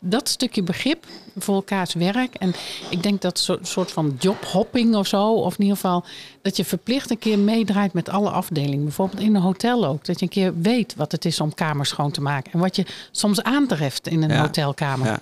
dat 0.04 0.30
stukje 0.30 0.64
begrip 0.64 1.06
voor 1.38 1.56
elkaars 1.56 1.94
werk. 1.94 2.36
En 2.36 2.54
ik 2.90 3.04
denk 3.04 3.22
dat 3.22 3.46
een 3.48 3.66
soort 3.66 3.92
van 3.92 4.16
jobhopping 4.20 4.96
of 4.96 5.08
zo, 5.08 5.34
of 5.34 5.54
in 5.54 5.62
ieder 5.62 5.76
geval 5.76 6.06
dat 6.42 6.58
je 6.58 6.66
verplicht 6.66 7.10
een 7.10 7.20
keer 7.20 7.40
meedraait 7.40 7.94
met 7.94 8.10
alle 8.10 8.30
afdelingen. 8.30 8.84
Bijvoorbeeld 8.84 9.22
in 9.22 9.36
een 9.36 9.42
hotel 9.42 9.86
ook. 9.86 10.06
Dat 10.06 10.20
je 10.20 10.26
een 10.26 10.32
keer 10.32 10.62
weet 10.62 10.96
wat 10.96 11.12
het 11.12 11.26
is 11.26 11.40
om 11.40 11.54
kamers 11.54 11.90
schoon 11.90 12.12
te 12.12 12.22
maken. 12.22 12.52
En 12.52 12.60
wat 12.60 12.76
je 12.76 12.86
soms 13.12 13.44
aantreft 13.44 14.08
in 14.08 14.24
een 14.24 14.40
hotelkamer. 14.40 15.08
Ja 15.08 15.20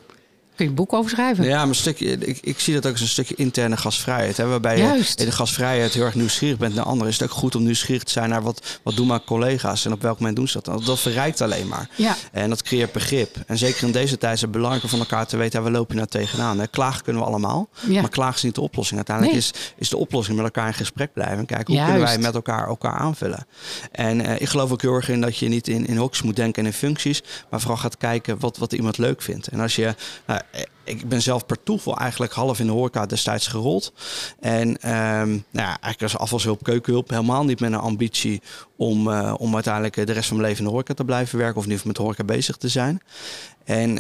kun 0.62 0.70
je 0.70 0.76
boek 0.76 0.94
over 0.94 1.12
schrijven. 1.12 1.46
Ja, 1.46 1.58
maar 1.58 1.68
een 1.68 1.76
stukje, 1.76 2.18
ik, 2.18 2.40
ik 2.42 2.60
zie 2.60 2.74
dat 2.74 2.86
ook 2.86 2.92
als 2.92 3.02
een 3.02 3.08
stukje 3.08 3.36
interne 3.36 3.78
gasvrijheid. 3.78 4.38
Hè, 4.38 4.46
waarbij 4.46 4.78
Juist. 4.78 5.14
je 5.14 5.24
in 5.24 5.30
de 5.30 5.36
gasvrijheid 5.36 5.94
heel 5.94 6.04
erg 6.04 6.16
nieuwsgierig 6.16 6.58
bent 6.58 6.76
naar 6.76 6.86
anderen. 6.86 7.08
Is 7.08 7.20
het 7.20 7.30
ook 7.30 7.38
goed 7.38 7.56
om 7.56 7.64
nieuwsgierig 7.64 8.04
te 8.04 8.12
zijn 8.12 8.30
naar 8.30 8.42
wat, 8.42 8.80
wat 8.84 8.96
doen 8.96 9.08
mijn 9.08 9.24
collega's 9.24 9.86
en 9.86 9.92
op 9.92 10.02
welk 10.02 10.18
moment 10.18 10.36
doen 10.36 10.48
ze 10.48 10.60
dat. 10.62 10.86
Dat 10.86 11.00
verrijkt 11.00 11.42
alleen 11.42 11.68
maar. 11.68 11.90
Ja. 11.96 12.16
En 12.32 12.50
dat 12.50 12.62
creëert 12.62 12.92
begrip. 12.92 13.36
En 13.48 13.58
zeker 13.58 13.84
in 13.84 13.92
deze 13.92 14.18
tijd 14.18 14.36
is 14.36 14.42
het 14.42 14.52
belangrijk 14.52 14.84
om 14.84 14.90
van 14.90 15.00
elkaar 15.00 15.28
te 15.28 15.38
weten, 15.38 15.64
waar 15.64 15.72
loop 15.72 15.90
je 15.90 15.96
nou 15.96 16.08
tegenaan. 16.08 16.60
Hè? 16.60 16.68
Klagen 16.68 17.04
kunnen 17.04 17.22
we 17.22 17.28
allemaal, 17.28 17.70
ja. 17.88 18.02
maar 18.02 18.10
klagen 18.10 18.36
is 18.36 18.44
niet 18.44 18.56
de 18.56 18.62
oplossing. 18.62 18.96
Uiteindelijk 18.96 19.38
is, 19.38 19.54
is 19.78 19.90
de 19.90 19.98
oplossing 19.98 20.36
met 20.36 20.46
elkaar 20.46 20.68
in 20.68 20.74
gesprek 20.74 21.14
blijven. 21.14 21.38
En 21.38 21.46
kijken 21.46 21.74
hoe 21.74 21.84
kunnen 21.84 22.02
wij 22.02 22.18
met 22.18 22.36
elkaar 22.36 22.68
elkaar 22.68 22.98
aanvullen. 22.98 23.46
En 23.92 24.20
uh, 24.20 24.42
ik 24.42 24.48
geloof 24.48 24.72
ook 24.72 24.82
heel 24.82 24.94
erg 24.94 25.10
in 25.10 25.22
dat 25.22 25.38
je 25.38 25.48
niet 25.48 25.68
in, 25.68 25.88
in 25.88 25.98
hokjes 25.98 26.22
moet 26.22 26.36
denken 26.36 26.62
en 26.62 26.68
in 26.68 26.78
functies, 26.78 27.24
maar 27.50 27.60
vooral 27.60 27.78
gaat 27.78 27.98
kijken 27.98 28.40
wat, 28.40 28.58
wat 28.58 28.74
iemand 28.74 28.98
leuk 28.98 29.22
vindt. 29.22 29.48
En 29.48 29.60
als 29.60 29.76
je, 29.76 29.96
nou, 30.26 30.42
ik 30.84 31.10
ben 31.10 31.22
zelf 31.22 31.46
per 31.46 31.64
toeval 31.64 31.98
eigenlijk 31.98 32.34
half 32.34 32.60
in 32.60 32.66
de 32.66 32.72
horeca 32.72 33.06
destijds 33.06 33.48
gerold. 33.48 33.94
En 34.40 34.68
um, 34.68 35.30
nou 35.52 35.68
ja, 35.68 35.68
eigenlijk 35.68 36.02
als 36.02 36.18
afvalshulp, 36.18 36.64
keukenhulp, 36.64 37.10
helemaal 37.10 37.46
niet 37.46 37.60
met 37.60 37.72
een 37.72 37.80
ambitie 37.80 38.42
om, 38.76 39.08
uh, 39.08 39.34
om 39.38 39.54
uiteindelijk 39.54 39.96
de 39.96 40.14
rest 40.14 40.28
van 40.28 40.38
mijn 40.38 40.48
leven 40.48 40.64
in 40.64 40.70
de 40.70 40.76
horeca 40.76 40.94
te 40.94 41.06
blijven 41.06 41.38
werken 41.38 41.58
of 41.58 41.68
niet 41.68 41.86
met 41.86 41.96
de 41.96 42.02
horeca 42.02 42.24
bezig 42.24 42.58
te 42.58 42.68
zijn. 42.68 43.02
En 43.64 43.98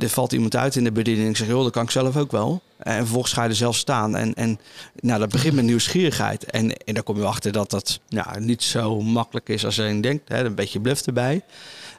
er, 0.00 0.08
valt 0.08 0.32
iemand 0.32 0.56
uit 0.56 0.76
in 0.76 0.84
de 0.84 0.92
bediening. 0.92 1.28
Ik 1.28 1.36
zeg, 1.36 1.48
joh, 1.48 1.62
dat 1.62 1.72
kan 1.72 1.82
ik 1.82 1.90
zelf 1.90 2.16
ook 2.16 2.30
wel. 2.30 2.62
En 2.76 2.96
vervolgens 2.96 3.32
ga 3.32 3.42
je 3.42 3.48
er 3.48 3.54
zelf 3.56 3.76
staan. 3.76 4.16
En, 4.16 4.34
en 4.34 4.60
nou, 5.00 5.20
dat 5.20 5.28
begint 5.28 5.54
met 5.54 5.64
nieuwsgierigheid. 5.64 6.44
En, 6.44 6.76
en 6.76 6.94
dan 6.94 7.02
kom 7.02 7.16
je 7.16 7.24
achter 7.24 7.52
dat 7.52 7.70
dat 7.70 8.00
nou, 8.08 8.40
niet 8.40 8.62
zo 8.62 9.00
makkelijk 9.00 9.48
is 9.48 9.64
als 9.64 9.76
je 9.76 10.00
denkt. 10.00 10.28
Hè, 10.28 10.44
een 10.44 10.54
beetje 10.54 10.80
bluff 10.80 11.06
erbij. 11.06 11.42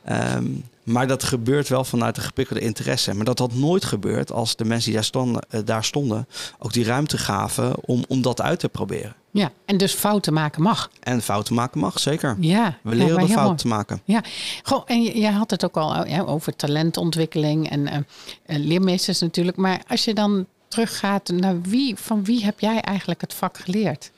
Um, 0.09 0.63
maar 0.85 1.07
dat 1.07 1.23
gebeurt 1.23 1.67
wel 1.67 1.83
vanuit 1.83 2.15
de 2.15 2.21
gepikkelde 2.21 2.61
interesse. 2.61 3.13
Maar 3.13 3.25
dat 3.25 3.39
had 3.39 3.53
nooit 3.53 3.85
gebeurd 3.85 4.31
als 4.31 4.55
de 4.55 4.65
mensen 4.65 4.85
die 4.85 4.93
daar 4.93 5.03
stonden, 5.03 5.41
eh, 5.49 5.59
daar 5.65 5.83
stonden 5.83 6.27
ook 6.59 6.73
die 6.73 6.83
ruimte 6.83 7.17
gaven 7.17 7.73
om, 7.81 8.03
om 8.07 8.21
dat 8.21 8.41
uit 8.41 8.59
te 8.59 8.69
proberen. 8.69 9.15
Ja, 9.31 9.51
en 9.65 9.77
dus 9.77 9.93
fouten 9.93 10.33
maken 10.33 10.61
mag. 10.61 10.89
En 10.99 11.21
fouten 11.21 11.55
maken 11.55 11.79
mag, 11.79 11.99
zeker. 11.99 12.37
Ja, 12.39 12.77
we 12.81 12.95
leren 12.95 13.27
ja, 13.27 13.33
fouten 13.33 13.55
te 13.55 13.67
maken. 13.67 14.01
Ja, 14.03 14.23
Goh, 14.63 14.83
en 14.85 15.03
jij 15.03 15.31
had 15.31 15.51
het 15.51 15.65
ook 15.65 15.77
al 15.77 16.07
ja, 16.07 16.21
over 16.21 16.55
talentontwikkeling 16.55 17.69
en 17.69 17.87
uh, 17.87 17.97
leermeesters 18.45 19.19
natuurlijk. 19.19 19.57
Maar 19.57 19.81
als 19.87 20.03
je 20.05 20.13
dan 20.13 20.45
teruggaat 20.67 21.29
naar 21.29 21.61
wie, 21.61 21.95
van 21.95 22.23
wie 22.23 22.43
heb 22.43 22.59
jij 22.59 22.81
eigenlijk 22.81 23.21
het 23.21 23.33
vak 23.33 23.57
geleerd? 23.57 24.11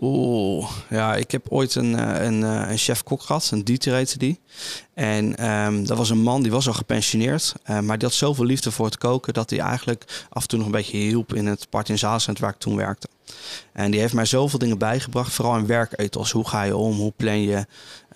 Oeh, 0.00 0.70
ja, 0.90 1.14
ik 1.14 1.30
heb 1.30 1.46
ooit 1.48 1.74
een, 1.74 1.98
eh, 1.98 2.24
een, 2.24 2.44
eh, 2.44 2.70
een 2.70 2.78
chef-kok 2.78 3.22
gehad, 3.22 3.50
een 3.52 3.64
Dieter 3.64 3.94
heette 3.94 4.18
die. 4.18 4.40
En 4.94 5.50
um, 5.50 5.86
dat 5.86 5.96
was 5.96 6.10
een 6.10 6.22
man, 6.22 6.42
die 6.42 6.50
was 6.50 6.66
al 6.66 6.72
gepensioneerd, 6.72 7.54
uh, 7.70 7.80
maar 7.80 7.98
die 7.98 8.08
had 8.08 8.16
zoveel 8.16 8.44
liefde 8.44 8.70
voor 8.70 8.84
het 8.84 8.98
koken 8.98 9.34
dat 9.34 9.50
hij 9.50 9.58
eigenlijk 9.58 10.26
af 10.30 10.42
en 10.42 10.48
toe 10.48 10.58
nog 10.58 10.66
een 10.66 10.72
beetje 10.72 10.96
hielp 10.96 11.34
in 11.34 11.46
het 11.46 11.66
Part 11.70 11.88
in 11.88 11.98
waar 12.40 12.50
ik 12.50 12.58
toen 12.58 12.76
werkte. 12.76 13.08
En 13.72 13.90
die 13.90 14.00
heeft 14.00 14.14
mij 14.14 14.24
zoveel 14.24 14.58
dingen 14.58 14.78
bijgebracht, 14.78 15.32
vooral 15.32 15.56
in 15.56 15.66
werkethos. 15.66 16.30
Hoe 16.30 16.48
ga 16.48 16.62
je 16.62 16.76
om? 16.76 16.96
Hoe 16.96 17.12
plan 17.16 17.40
je? 17.40 17.66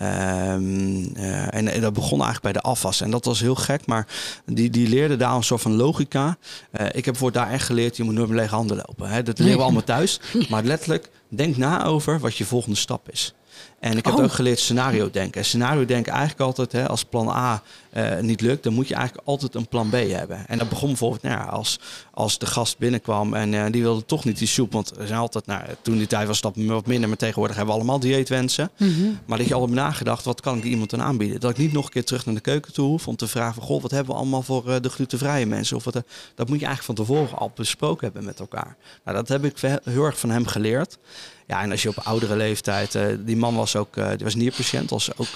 Um, 0.01 1.17
uh, 1.17 1.55
en, 1.55 1.69
en, 1.69 1.81
dat 1.81 1.93
begon 1.93 2.23
eigenlijk 2.23 2.43
bij 2.43 2.53
de 2.53 2.61
afwas. 2.61 3.01
En 3.01 3.11
dat 3.11 3.25
was 3.25 3.41
heel 3.41 3.55
gek, 3.55 3.87
maar 3.87 4.07
die, 4.47 4.71
die 4.71 4.89
leerde 4.89 5.17
daar 5.17 5.35
een 5.35 5.43
soort 5.43 5.61
van 5.61 5.75
logica. 5.75 6.37
Uh, 6.81 6.87
ik 6.93 7.05
heb 7.05 7.17
voor 7.17 7.33
daar 7.33 7.51
echt 7.51 7.65
geleerd, 7.67 7.97
je 7.97 8.03
moet 8.03 8.15
nooit 8.15 8.29
met 8.29 8.39
lege 8.39 8.55
handen 8.55 8.77
lopen. 8.77 9.09
Hè? 9.09 9.23
Dat 9.23 9.39
leren 9.39 9.57
we 9.57 9.63
allemaal 9.63 9.85
thuis. 9.85 10.21
Maar 10.51 10.63
letterlijk, 10.63 11.11
denk 11.29 11.57
na 11.57 11.85
over 11.85 12.21
wat 12.21 12.37
je 12.37 12.45
volgende 12.45 12.77
stap 12.77 13.11
is. 13.11 13.35
En 13.81 13.97
ik 13.97 14.05
heb 14.05 14.15
oh. 14.15 14.23
ook 14.23 14.33
geleerd 14.33 14.59
scenario 14.59 15.11
denken. 15.11 15.45
Scenario 15.45 15.85
denken 15.85 16.13
eigenlijk 16.13 16.41
altijd, 16.41 16.73
hè, 16.73 16.89
als 16.89 17.05
plan 17.05 17.29
A 17.29 17.63
uh, 17.97 18.19
niet 18.19 18.41
lukt, 18.41 18.63
dan 18.63 18.73
moet 18.73 18.89
je 18.89 18.95
eigenlijk 18.95 19.29
altijd 19.29 19.55
een 19.55 19.69
plan 19.69 19.89
B 19.89 19.93
hebben. 19.93 20.47
En 20.47 20.59
dat 20.59 20.69
begon 20.69 20.89
bijvoorbeeld 20.89 21.23
nou 21.23 21.35
ja, 21.35 21.45
als, 21.45 21.81
als 22.11 22.39
de 22.39 22.47
gast 22.47 22.79
binnenkwam 22.79 23.35
en 23.35 23.53
uh, 23.53 23.65
die 23.71 23.83
wilde 23.83 24.05
toch 24.05 24.25
niet 24.25 24.39
die 24.39 24.47
soep. 24.47 24.73
Want 24.73 24.99
er 24.99 25.07
zijn 25.07 25.19
altijd, 25.19 25.47
nou, 25.47 25.63
toen 25.83 25.99
die 25.99 26.07
tijd 26.07 26.27
was 26.27 26.41
dat 26.41 26.57
wat 26.57 26.87
minder, 26.87 27.09
maar 27.09 27.19
tegenwoordig 27.19 27.57
hebben 27.57 27.75
we 27.75 27.81
allemaal 27.81 28.01
dieetwensen. 28.01 28.71
Mm 28.77 28.95
-hmm. 28.95 29.19
Maar 29.27 29.39
dat 29.39 29.47
je 29.47 29.55
al 29.55 29.67
nagedacht, 29.67 30.25
wat 30.25 30.41
kan 30.41 30.59
ik 30.59 30.65
iemand 30.65 30.91
dan 30.91 31.03
aanbieden? 31.03 31.41
Dat 31.41 31.51
ik 31.51 31.57
niet 31.57 31.73
nog 31.73 31.85
een 31.85 31.91
keer 31.91 32.05
terug 32.05 32.27
naar 32.27 32.35
de 32.35 32.41
keuken 32.41 32.73
toe 32.73 32.89
hoef 32.89 33.09
om 33.09 33.17
te 33.17 33.29
vragen, 33.29 33.63
goh, 33.63 33.83
wat 33.83 33.91
hebben 33.91 34.15
we 34.15 34.21
allemaal 34.21 34.43
voor 34.43 34.69
uh, 34.69 34.75
de 34.81 34.89
glutenvrije 34.89 35.47
mensen? 35.47 35.77
Of 35.77 35.85
wat, 35.85 35.95
dat 36.35 36.49
moet 36.49 36.61
je 36.61 36.67
eigenlijk 36.67 36.83
van 36.83 37.07
tevoren 37.07 37.39
al 37.39 37.53
besproken 37.55 38.05
hebben 38.05 38.25
met 38.25 38.41
elkaar. 38.41 38.77
Nou, 39.05 39.17
dat 39.17 39.29
heb 39.29 39.45
ik 39.45 39.59
heel 39.85 40.05
erg 40.05 40.19
van 40.19 40.31
hem 40.31 40.47
geleerd. 40.47 40.99
Ja, 41.47 41.63
en 41.63 41.71
als 41.71 41.83
je 41.83 41.89
op 41.89 41.99
oudere 41.99 42.37
leeftijd, 42.37 42.99
die 43.19 43.37
man 43.37 43.55
was 43.55 43.66
ook, 43.75 43.97
uh, 43.97 44.09
die 44.09 44.25
was 44.25 44.35
nierpatiënt, 44.35 44.91
was 44.91 45.17
ook 45.17 45.29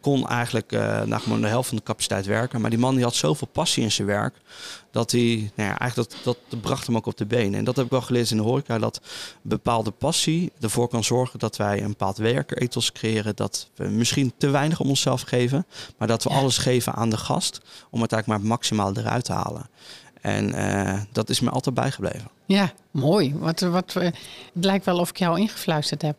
kon 0.00 0.28
eigenlijk 0.28 0.72
uh, 0.72 1.02
nou, 1.02 1.22
gewoon 1.22 1.40
de 1.40 1.46
helft 1.46 1.68
van 1.68 1.76
de 1.76 1.82
capaciteit 1.82 2.26
werken. 2.26 2.60
Maar 2.60 2.70
die 2.70 2.78
man 2.78 2.94
die 2.94 3.04
had 3.04 3.14
zoveel 3.14 3.46
passie 3.46 3.82
in 3.82 3.92
zijn 3.92 4.06
werk. 4.06 4.34
Dat 4.90 5.10
hij, 5.10 5.50
nou 5.54 5.68
ja, 5.68 5.78
eigenlijk 5.78 6.10
dat, 6.22 6.36
dat 6.48 6.60
bracht 6.60 6.86
hem 6.86 6.96
ook 6.96 7.06
op 7.06 7.16
de 7.16 7.26
benen. 7.26 7.58
En 7.58 7.64
dat 7.64 7.76
heb 7.76 7.84
ik 7.84 7.90
wel 7.90 8.00
geleerd 8.00 8.30
in 8.30 8.36
de 8.36 8.42
horeca. 8.42 8.78
Dat 8.78 9.00
bepaalde 9.42 9.90
passie 9.90 10.52
ervoor 10.60 10.88
kan 10.88 11.04
zorgen 11.04 11.38
dat 11.38 11.56
wij 11.56 11.82
een 11.82 11.88
bepaald 11.88 12.16
werkerethos 12.16 12.92
creëren. 12.92 13.36
Dat 13.36 13.68
we 13.74 13.88
misschien 13.88 14.32
te 14.36 14.50
weinig 14.50 14.80
om 14.80 14.88
onszelf 14.88 15.20
geven. 15.20 15.66
Maar 15.98 16.08
dat 16.08 16.22
we 16.22 16.30
alles 16.30 16.58
geven 16.58 16.94
aan 16.94 17.10
de 17.10 17.16
gast. 17.16 17.60
Om 17.90 18.02
het 18.02 18.12
eigenlijk 18.12 18.42
maar 18.42 18.50
maximaal 18.50 18.96
eruit 18.96 19.24
te 19.24 19.32
halen. 19.32 19.68
En 20.20 20.54
uh, 20.54 21.00
dat 21.12 21.28
is 21.28 21.40
me 21.40 21.50
altijd 21.50 21.74
bijgebleven. 21.74 22.30
Ja, 22.46 22.72
mooi. 22.90 23.34
Wat, 23.34 23.60
wat, 23.60 23.92
het 23.92 24.14
lijkt 24.52 24.84
wel 24.84 24.98
of 24.98 25.10
ik 25.10 25.18
jou 25.18 25.40
ingefluisterd 25.40 26.02
heb. 26.02 26.16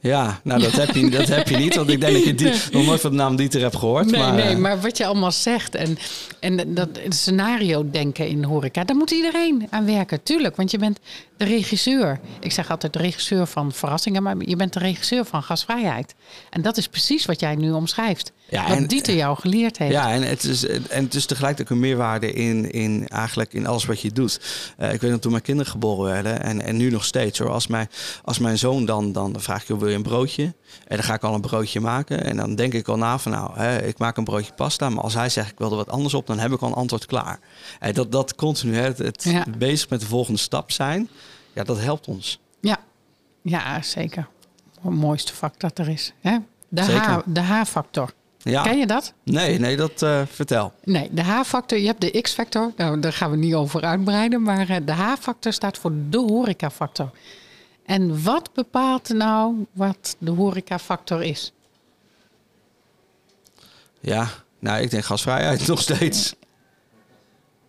Ja, 0.00 0.40
nou 0.44 0.60
dat 0.62 0.72
heb 0.72 0.94
je, 0.94 1.10
dat 1.10 1.28
heb 1.28 1.48
je 1.48 1.56
niet. 1.56 1.74
Want 1.74 1.90
ik 1.90 2.00
denk 2.00 2.12
dat 2.12 2.24
je 2.24 2.34
die, 2.34 2.52
nog 2.72 2.86
nooit 2.86 3.00
van 3.00 3.10
de 3.10 3.16
naam 3.16 3.36
Dieter 3.36 3.60
hebt 3.60 3.76
gehoord. 3.76 4.10
Nee, 4.10 4.20
maar, 4.20 4.34
nee, 4.34 4.46
eh, 4.46 4.56
maar 4.56 4.80
wat 4.80 4.96
je 4.96 5.06
allemaal 5.06 5.32
zegt 5.32 5.74
en, 5.74 5.98
en 6.40 6.74
dat 6.74 6.88
scenario 7.08 7.90
denken 7.90 8.28
in 8.28 8.40
de 8.40 8.46
horeca, 8.46 8.84
daar 8.84 8.96
moet 8.96 9.10
iedereen 9.10 9.66
aan 9.70 9.86
werken. 9.86 10.22
Tuurlijk, 10.22 10.56
want 10.56 10.70
je 10.70 10.78
bent 10.78 10.98
de 11.36 11.44
regisseur. 11.44 12.20
Ik 12.40 12.52
zeg 12.52 12.70
altijd 12.70 12.92
de 12.92 12.98
regisseur 12.98 13.46
van 13.46 13.72
verrassingen, 13.72 14.22
maar 14.22 14.36
je 14.38 14.56
bent 14.56 14.72
de 14.72 14.78
regisseur 14.78 15.24
van 15.24 15.42
gasvrijheid. 15.42 16.14
En 16.50 16.62
dat 16.62 16.76
is 16.76 16.88
precies 16.88 17.26
wat 17.26 17.40
jij 17.40 17.54
nu 17.54 17.72
omschrijft. 17.72 18.32
Ja, 18.50 18.68
wat 18.68 18.76
en- 18.76 18.86
Dieter 18.86 19.14
jou 19.14 19.38
geleerd 19.38 19.78
heeft. 19.78 19.92
Ja, 19.92 20.12
en 20.12 20.22
het 20.22 20.44
is, 20.44 20.66
en 20.66 21.04
het 21.04 21.14
is 21.14 21.26
tegelijkertijd 21.26 21.68
ook 21.70 21.74
een 21.76 21.88
meerwaarde 21.88 22.32
in, 22.32 22.70
in, 22.70 23.08
eigenlijk 23.08 23.52
in 23.52 23.66
alles 23.66 23.84
wat 23.84 24.00
je 24.00 24.12
doet. 24.12 24.40
Eh, 24.76 24.92
ik 24.92 25.00
weet 25.00 25.10
nog 25.10 25.20
toen 25.20 25.30
mijn 25.30 25.42
kinderen 25.42 25.72
geboren 25.72 26.04
werden, 26.12 26.42
en, 26.42 26.60
en 26.60 26.76
nu 26.76 26.90
nog 26.90 27.04
steeds 27.04 27.38
hoor. 27.38 27.50
Als 27.50 27.66
mijn, 27.66 27.88
als 28.24 28.38
mijn 28.38 28.58
zoon 28.58 28.84
dan, 28.84 29.12
dan 29.12 29.34
vraag 29.38 29.62
ik, 29.68 29.78
wil 29.78 29.88
je 29.88 29.94
een 29.94 30.02
broodje? 30.02 30.42
En 30.86 30.96
dan 30.96 31.02
ga 31.02 31.14
ik 31.14 31.22
al 31.22 31.34
een 31.34 31.40
broodje 31.40 31.80
maken. 31.80 32.24
En 32.24 32.36
dan 32.36 32.54
denk 32.54 32.72
ik 32.74 32.88
al 32.88 32.96
na 32.96 33.18
van, 33.18 33.32
nou, 33.32 33.50
hè, 33.58 33.82
ik 33.86 33.98
maak 33.98 34.16
een 34.16 34.24
broodje 34.24 34.52
pasta. 34.52 34.88
Maar 34.90 35.02
als 35.04 35.14
hij 35.14 35.28
zegt, 35.28 35.50
ik 35.50 35.58
wil 35.58 35.70
er 35.70 35.76
wat 35.76 35.88
anders 35.90 36.14
op, 36.14 36.26
dan 36.26 36.38
heb 36.38 36.52
ik 36.52 36.60
al 36.60 36.68
een 36.68 36.74
antwoord 36.74 37.06
klaar. 37.06 37.38
En 37.78 37.94
dat, 37.94 38.12
dat 38.12 38.34
continu, 38.34 38.74
hè, 38.74 38.82
het, 38.82 38.98
het 38.98 39.22
Ja. 39.24 39.44
bezig 39.58 39.88
met 39.88 40.00
de 40.00 40.06
volgende 40.06 40.38
stap 40.38 40.70
zijn, 40.70 41.08
ja, 41.52 41.64
dat 41.64 41.80
helpt 41.80 42.06
ons. 42.06 42.40
Ja, 42.60 42.78
ja 43.42 43.82
zeker. 43.82 44.28
Het 44.80 44.92
mooiste 44.92 45.34
vak 45.34 45.60
dat 45.60 45.78
er 45.78 45.88
is. 45.88 46.12
Hè? 46.20 46.36
De 47.24 47.40
H-factor. 47.40 48.12
Ja. 48.38 48.62
Ken 48.62 48.78
je 48.78 48.86
dat? 48.86 49.12
Nee, 49.22 49.58
nee, 49.58 49.76
dat 49.76 50.02
eh, 50.02 50.22
vertel. 50.26 50.72
Nee, 50.84 51.08
de 51.12 51.22
H-factor, 51.22 51.78
je 51.78 51.86
hebt 51.86 52.00
de 52.00 52.20
X-factor. 52.20 52.72
Nou, 52.76 53.00
daar 53.00 53.12
gaan 53.12 53.30
we 53.30 53.36
niet 53.36 53.54
over 53.54 53.82
uitbreiden. 53.82 54.42
Maar 54.42 54.68
eh, 54.68 54.76
de 54.84 54.92
H-factor 54.92 55.52
staat 55.52 55.78
voor 55.78 55.92
de 56.08 56.18
horecafactor. 56.18 57.10
En 57.84 58.22
wat 58.22 58.50
bepaalt 58.54 59.08
nou 59.08 59.66
wat 59.72 60.16
de 60.18 60.30
horecafactor 60.30 61.22
is? 61.22 61.52
Ja, 64.00 64.28
nou, 64.58 64.82
ik 64.82 64.90
denk 64.90 65.04
gasvrijheid 65.04 65.66
nog 65.66 65.80
steeds. 65.80 66.34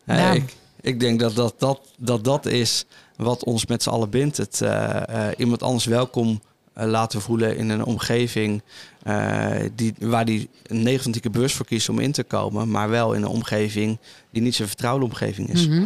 Ja. 0.06 0.32
ik, 0.32 0.56
ik 0.82 1.00
denk 1.00 1.20
dat 1.20 1.36
dat, 1.36 1.54
dat, 1.58 1.94
dat 1.98 2.24
dat 2.24 2.46
is 2.46 2.86
wat 3.16 3.44
ons 3.44 3.66
met 3.66 3.84
z'n 3.84 3.90
allen 3.90 4.10
bindt. 4.10 4.38
Het 4.38 4.62
eh, 4.62 5.28
iemand 5.38 5.64
anders 5.64 5.86
welkom 5.86 6.42
laten 6.88 7.22
voelen 7.22 7.58
in 7.58 7.70
een 7.70 7.84
omgeving 7.84 8.62
eh, 9.04 9.50
die, 9.76 9.94
waar 10.00 10.26
die 10.26 10.50
een 10.64 10.84
negatieve 10.84 11.30
beurs 11.30 11.54
voor 11.54 11.66
kiest 11.66 11.90
om 11.90 12.00
in 12.00 12.12
te 12.12 12.24
komen, 12.24 12.72
maar 12.72 12.90
wel 12.90 13.14
in 13.14 13.22
een 13.22 13.28
omgeving 13.28 13.98
die 14.32 14.42
niet 14.42 14.56
zijn 14.56 14.68
vertrouwde 14.68 15.06
omgeving 15.06 15.50
is. 15.50 15.68
Mhm. 15.68 15.84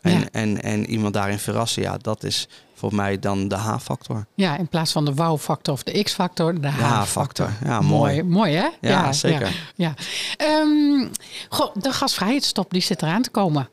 en, 0.00 0.12
Ja. 0.18 0.26
en, 0.32 0.62
en 0.62 0.86
iemand 0.90 1.14
daarin 1.14 1.38
verrassen, 1.38 1.82
ja, 1.82 1.96
dat 1.96 2.24
is 2.24 2.48
voor 2.74 2.94
mij 2.94 3.18
dan 3.18 3.48
de 3.48 3.54
H-factor. 3.56 4.26
Ja, 4.34 4.56
in 4.56 4.68
plaats 4.68 4.92
van 4.92 5.04
de 5.04 5.14
wow-factor 5.14 5.74
of 5.74 5.82
de 5.82 6.02
X-factor, 6.02 6.60
de. 6.60 6.68
H-factor, 6.68 7.50
ja, 7.64 7.80
mooi. 7.80 8.22
Mooi, 8.22 8.54
hè? 8.54 8.68
Ja, 8.80 9.12
zeker. 9.12 9.46
Ja, 9.46 9.54
ja. 9.74 9.94
Ehm, 10.36 11.08
goh, 11.48 11.74
de 11.74 11.92
gasvrijheidsstop 11.92 12.70
die 12.70 12.82
zit 12.82 13.02
eraan 13.02 13.22
te 13.22 13.30
komen. 13.30 13.68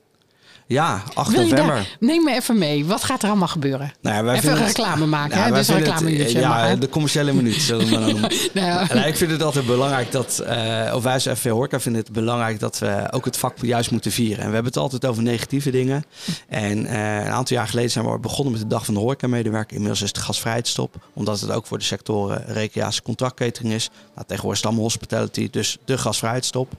Ja, 0.68 1.04
8 1.14 1.32
Wil 1.32 1.42
je 1.42 1.50
november. 1.50 1.76
daar, 1.76 1.96
neem 2.00 2.24
me 2.24 2.34
even 2.36 2.58
mee. 2.58 2.86
Wat 2.86 3.04
gaat 3.04 3.22
er 3.24 3.30
allemaal 3.30 3.48
gebeuren? 3.48 3.94
Nou 4.02 4.16
ja, 4.16 4.24
wij 4.24 4.32
Even 4.36 4.44
vinden 4.44 4.62
een 4.62 4.68
het- 4.68 4.78
reclame 4.78 5.06
maken, 5.06 5.38
Ja, 5.38 5.44
hè? 5.44 5.50
Dus 5.52 5.58
een 5.58 5.66
vinden 5.66 5.84
het- 5.84 5.92
reclameminuutje. 6.02 6.40
Ja, 6.40 6.76
de 6.76 6.90
commerciële 6.90 7.34
minuut 7.34 7.56
zullen 7.62 7.88
we 7.88 7.98
maar. 8.20 8.32
Nou 8.54 8.68
ja. 8.68 8.90
En 8.90 9.08
ik 9.08 9.16
vind 9.18 9.32
het 9.32 9.44
altijd 9.44 9.66
belangrijk 9.66 10.12
dat, 10.12 10.40
eh, 10.40 10.92
of 10.96 11.04
wij 11.04 11.14
als 11.14 11.24
FV 11.24 11.50
Horeca 11.50 11.80
vinden 11.80 12.02
het 12.02 12.12
belangrijk 12.12 12.60
dat 12.60 12.80
we 12.80 13.08
ook 13.12 13.26
het 13.26 13.38
vak 13.38 13.58
juist 13.62 13.92
moeten 13.92 14.12
vieren. 14.12 14.38
En 14.44 14.48
we 14.48 14.54
hebben 14.54 14.72
het 14.72 14.82
altijd 14.82 15.06
over 15.06 15.24
negatieve 15.24 15.70
dingen. 15.72 16.04
En 16.48 16.86
eh, 16.86 17.16
een 17.26 17.32
aantal 17.32 17.58
jaar 17.58 17.68
geleden 17.68 17.92
zijn 17.92 18.12
we 18.12 18.20
begonnen 18.20 18.52
met 18.54 18.62
de 18.62 18.68
Dag 18.68 18.86
van 18.86 18.94
de 18.94 19.00
Horeca-medewerker. 19.00 19.72
Inmiddels 19.74 20.02
is 20.02 20.08
het 20.08 20.18
gasvrijheidsstop, 20.18 20.96
omdat 21.14 21.40
het 21.40 21.52
ook 21.52 21.66
voor 21.66 21.78
de 21.78 21.84
sectoren 21.84 22.44
recreatie 22.48 23.02
contractketering 23.02 23.74
is. 23.74 23.90
Nou, 23.90 24.28
tegenwoordig 24.28 24.50
is 24.52 24.58
het 24.58 24.66
allemaal 24.66 24.84
hospitality, 24.84 25.50
dus 25.52 25.78
de 25.86 25.98
gasvrijheidsstop. 25.98 26.72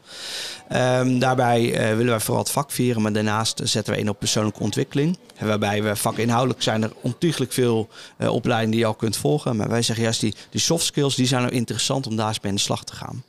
Ehm, 0.68 1.18
daarbij 1.18 1.74
eh, 1.74 1.88
willen 1.88 2.06
wij 2.06 2.20
vooral 2.20 2.42
het 2.42 2.52
vak 2.52 2.70
vieren, 2.70 3.02
maar 3.02 3.12
daarnaast 3.12 3.60
zetten 3.64 3.94
we 3.94 4.00
in 4.00 4.08
op 4.08 4.18
persoonlijke 4.18 4.60
ontwikkeling. 4.60 5.18
Waarbij 5.38 5.82
we 5.82 5.96
vakinhoudelijk 5.96 6.62
zijn 6.62 6.82
er 6.82 6.92
ontiegelijk 7.00 7.52
veel 7.52 7.88
eh, 8.16 8.28
opleidingen 8.28 8.70
die 8.70 8.80
je 8.80 8.86
al 8.86 8.94
kunt 8.94 9.16
volgen. 9.16 9.56
Maar 9.56 9.68
wij 9.68 9.82
zeggen 9.82 10.04
juist 10.04 10.20
die, 10.20 10.34
die 10.50 10.60
soft 10.60 10.84
skills 10.84 11.14
die 11.14 11.26
zijn 11.26 11.42
nou 11.42 11.54
interessant 11.54 12.06
om 12.06 12.16
daar 12.16 12.28
eens 12.28 12.40
mee 12.40 12.50
in 12.50 12.56
de 12.56 12.64
slag 12.64 12.84
te 12.84 12.94
gaan. 12.94 13.22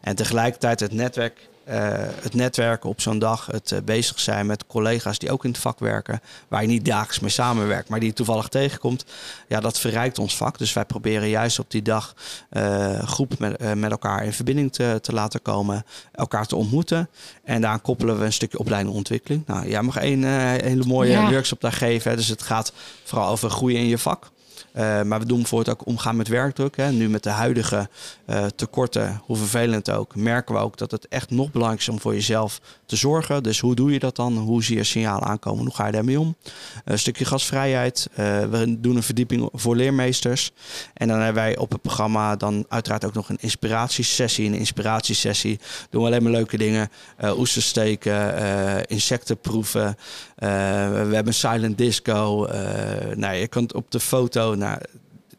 En 0.00 0.16
tegelijkertijd 0.16 0.80
het 0.80 0.92
netwerk. 0.92 1.48
Eh, 1.64 1.78
het 2.22 2.34
netwerken 2.34 2.88
op 2.88 3.00
zo'n 3.00 3.18
dag, 3.18 3.46
het 3.46 3.72
eh, 3.72 3.78
bezig 3.84 4.20
zijn 4.20 4.46
met 4.46 4.66
collega's 4.66 5.18
die 5.18 5.30
ook 5.30 5.44
in 5.44 5.50
het 5.50 5.60
vak 5.60 5.78
werken, 5.78 6.20
waar 6.48 6.62
je 6.62 6.68
niet 6.68 6.84
dagelijks 6.84 7.20
mee 7.20 7.30
samenwerkt, 7.30 7.88
maar 7.88 8.00
die 8.00 8.08
je 8.08 8.14
toevallig 8.14 8.48
tegenkomt, 8.48 9.04
ja, 9.48 9.60
dat 9.60 9.78
verrijkt 9.78 10.18
ons 10.18 10.36
vak. 10.36 10.58
Dus 10.58 10.72
wij 10.72 10.84
proberen 10.84 11.28
juist 11.28 11.58
op 11.58 11.70
die 11.70 11.82
dag 11.82 12.14
eh 12.50 13.02
groep 13.02 13.38
met, 13.38 13.74
met 13.74 13.90
elkaar 13.90 14.24
in 14.24 14.32
verbinding 14.32 14.72
te, 14.72 14.98
te 15.02 15.12
laten 15.12 15.42
komen, 15.42 15.84
elkaar 16.12 16.46
te 16.46 16.56
ontmoeten. 16.56 17.08
En 17.44 17.60
daar 17.60 17.78
koppelen 17.78 18.18
we 18.18 18.24
een 18.24 18.32
stukje 18.32 18.58
opleiding 18.58 18.92
en 18.92 18.98
ontwikkeling. 18.98 19.46
Nou, 19.46 19.68
jij 19.68 19.82
mag 19.82 19.96
eh, 19.96 20.62
hele 20.62 20.84
mooie 20.84 21.10
Ja. 21.10 21.30
workshop 21.30 21.60
daar 21.60 21.72
geven. 21.72 22.10
Hè. 22.10 22.16
Dus 22.16 22.28
het 22.28 22.42
gaat 22.42 22.72
vooral 23.04 23.28
over 23.28 23.50
groeien 23.50 23.78
in 23.78 23.86
je 23.88 23.98
vak. 23.98 24.30
Eh, 24.72 25.02
maar 25.02 25.18
we 25.18 25.26
doen 25.26 25.38
bijvoorbeeld 25.38 25.80
ook 25.80 25.86
omgaan 25.86 26.16
met 26.16 26.28
werkdruk. 26.28 26.76
Hè. 26.76 26.92
Nu 26.92 27.08
met 27.08 27.22
de 27.22 27.30
huidige 27.30 27.88
eh, 28.24 28.46
tekorten, 28.46 29.20
hoe 29.24 29.36
vervelend 29.36 29.90
ook, 29.90 30.16
merken 30.16 30.54
we 30.54 30.60
ook 30.60 30.78
dat 30.78 30.90
het 30.90 31.08
echt 31.08 31.30
nog 31.30 31.50
belangrijker 31.50 31.88
is 31.88 31.94
om 31.94 32.00
voor 32.00 32.14
jezelf 32.14 32.60
te 32.86 32.96
zorgen. 32.96 33.42
Dus 33.42 33.60
hoe 33.60 33.74
doe 33.74 33.92
je 33.92 33.98
dat 33.98 34.16
dan? 34.16 34.36
Hoe 34.36 34.64
zie 34.64 34.76
je 34.76 34.84
signalen 34.84 35.28
aankomen? 35.28 35.64
Hoe 35.64 35.74
ga 35.74 35.86
je 35.86 35.92
daarmee 35.92 36.20
om? 36.20 36.36
een 36.84 36.98
stukje 36.98 37.24
gasvrijheid. 37.24 38.08
Eh, 38.14 38.44
we 38.44 38.80
doen 38.80 38.96
een 38.96 39.02
verdieping 39.02 39.48
voor 39.52 39.76
leermeesters. 39.76 40.52
En 40.94 41.08
dan 41.08 41.16
hebben 41.16 41.42
wij 41.42 41.56
op 41.56 41.70
het 41.72 41.82
programma 41.82 42.36
dan 42.36 42.64
uiteraard 42.68 43.04
ook 43.04 43.14
nog 43.14 43.28
een 43.28 43.38
inspiratiesessie. 43.40 44.44
In 44.44 44.52
een 44.52 44.58
inspiratiesessie 44.58 45.60
doen 45.90 46.00
we 46.00 46.06
alleen 46.06 46.22
maar 46.22 46.32
leuke 46.32 46.56
dingen. 46.56 46.90
Oesters 47.36 47.66
steken, 47.66 48.86
insecten 48.86 49.38
proeven. 49.38 49.96
Eh, 50.44 51.08
we 51.08 51.14
hebben 51.14 51.34
silent 51.34 51.78
disco. 51.78 52.44
Eh 52.44 53.16
nou, 53.16 53.34
je 53.34 53.48
kunt 53.48 53.74
op 53.74 53.90
de 53.90 54.00
foto, 54.00 54.54
nou, 54.54 54.78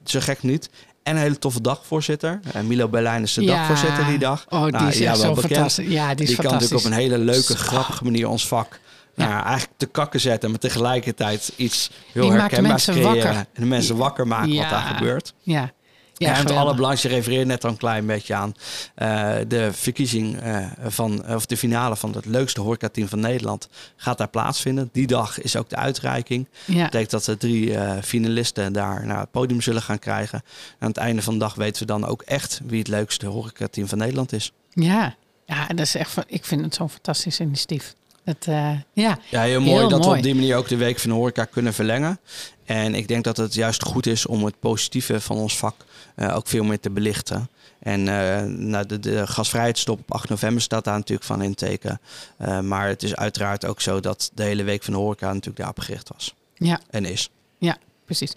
zo 0.04 0.20
gek 0.20 0.44
niet. 0.44 0.70
En 1.04 1.16
een 1.16 1.22
hele 1.22 1.38
toffe 1.38 1.62
dagvoorzitter. 1.62 2.40
Eh, 2.54 2.62
Milo 2.62 2.88
Berlijn 2.88 3.24
is 3.24 3.34
de 3.34 3.42
Ja. 3.44 3.56
dagvoorzitter 3.58 4.06
die 4.06 4.18
dag. 4.18 4.46
Oh, 4.50 4.64
die 4.64 4.72
Nou, 4.72 4.88
is 4.88 4.98
ja, 4.98 5.06
wel 5.12 5.16
zo 5.22 5.34
bekend. 5.34 5.54
fantastisch. 5.54 5.88
Ja, 5.88 6.14
die 6.16 6.24
is 6.28 6.30
Die 6.36 6.42
kan 6.42 6.52
natuurlijk 6.54 6.80
op 6.86 6.92
een 6.92 6.98
hele 6.98 7.18
leuke, 7.18 7.58
grappige 7.58 8.04
manier 8.04 8.28
ons 8.30 8.48
vak 8.48 8.80
nou, 9.16 9.30
ja, 9.30 9.44
eigenlijk 9.46 9.78
te 9.78 9.86
kakken 9.86 10.20
zetten. 10.20 10.50
Maar 10.50 10.60
tegelijkertijd 10.60 11.52
iets 11.56 11.90
heel 12.12 12.22
Die 12.22 12.32
maakt 12.32 12.42
herkenbaars 12.42 12.86
mensen 12.86 12.94
creëren. 13.04 13.24
wakker. 13.34 13.46
En 13.54 13.62
de 13.62 13.66
mensen 13.70 13.96
wakker 13.98 14.28
maken 14.28 14.56
wat 14.56 14.70
daar 14.70 14.82
gebeurt. 14.96 15.34
Ja, 15.42 15.72
Ja, 16.18 16.34
en 16.34 16.40
het 16.40 16.52
allerbelangrijkste 16.52 17.08
refereert 17.08 17.48
net 17.48 17.64
al 17.64 17.70
een 17.70 17.78
klein 17.78 18.06
beetje 18.06 18.34
aan 18.34 18.56
eh, 18.96 19.36
de 19.48 19.74
verkiezing 19.74 20.40
eh, 20.40 20.68
van, 20.88 21.28
of 21.28 21.46
de 21.46 21.58
finale 21.58 21.96
van 21.96 22.14
het 22.14 22.26
leukste 22.26 22.62
horecateam 22.62 23.08
van 23.08 23.20
Nederland 23.20 23.70
gaat 23.96 24.18
daar 24.18 24.28
plaatsvinden. 24.28 24.90
Die 24.92 25.08
dag 25.08 25.42
is 25.42 25.56
ook 25.56 25.70
de 25.70 25.76
uitreiking. 25.76 26.48
Ja. 26.66 26.74
Dat 26.74 26.84
betekent 26.84 27.12
dat 27.12 27.26
de 27.26 27.38
drie 27.38 27.76
eh, 27.78 28.04
finalisten 28.04 28.74
daar 28.74 29.06
naar 29.06 29.20
het 29.20 29.32
podium 29.32 29.62
zullen 29.62 29.82
gaan 29.82 30.00
krijgen. 30.00 30.44
Aan 30.80 30.88
het 30.88 30.98
einde 30.98 31.22
van 31.22 31.34
de 31.34 31.40
dag 31.40 31.56
weten 31.56 31.82
we 31.82 31.88
dan 31.88 32.06
ook 32.06 32.22
echt 32.22 32.62
wie 32.66 32.80
het 32.80 32.88
leukste 32.88 33.26
horecateam 33.26 33.88
van 33.88 33.98
Nederland 33.98 34.34
is. 34.34 34.52
Ja. 34.70 35.16
ja, 35.46 35.68
dat 35.68 35.80
is 35.80 35.96
echt, 35.96 36.18
ik 36.28 36.46
vind 36.46 36.62
het 36.62 36.76
zo'n 36.76 36.90
fantastisch 36.90 37.40
initiatief. 37.40 37.94
Het, 38.26 38.48
eh, 38.48 38.72
ja. 38.94 39.20
Ja, 39.30 39.42
heel 39.42 39.62
mooi 39.62 39.78
Heel 39.78 39.90
dat 39.90 40.06
we 40.06 40.12
op 40.12 40.24
die 40.24 40.36
manier 40.36 40.56
ook 40.56 40.68
de 40.68 40.76
Week 40.76 41.00
van 41.00 41.10
de 41.10 41.16
Horeca 41.16 41.46
kunnen 41.46 41.74
verlengen. 41.74 42.20
En 42.66 42.96
ik 42.96 43.08
denk 43.08 43.24
dat 43.24 43.38
het 43.38 43.54
juist 43.54 43.84
goed 43.84 44.06
is 44.06 44.26
om 44.26 44.46
het 44.46 44.60
positieve 44.60 45.22
van 45.22 45.38
ons 45.38 45.58
vak 45.58 45.86
eh, 46.16 46.36
ook 46.36 46.48
veel 46.48 46.64
meer 46.64 46.80
te 46.80 46.90
belichten. 46.90 47.50
En 47.80 48.08
eh, 48.08 48.44
nou, 48.44 48.86
de, 48.86 49.00
de 49.00 49.28
gasvrijheidsstop 49.28 50.00
op 50.00 50.14
8 50.14 50.30
november 50.30 50.62
staat 50.62 50.84
daar 50.84 50.98
natuurlijk 50.98 51.28
van 51.28 51.42
in 51.42 51.50
het 51.50 51.58
teken. 51.58 52.00
Eh, 52.38 52.60
maar 52.60 52.88
het 52.88 53.04
is 53.04 53.16
uiteraard 53.16 53.66
ook 53.66 53.82
zo 53.82 54.00
dat 54.00 54.32
de 54.34 54.44
hele 54.44 54.64
Week 54.64 54.84
van 54.84 54.94
de 54.94 55.00
Horeca 55.00 55.28
natuurlijk 55.28 55.58
daarop 55.58 55.80
gericht 55.80 56.10
was. 56.14 56.36
Ja. 56.54 56.80
En 56.90 57.06
is. 57.06 57.30
Ja, 57.58 57.78
precies. 58.06 58.34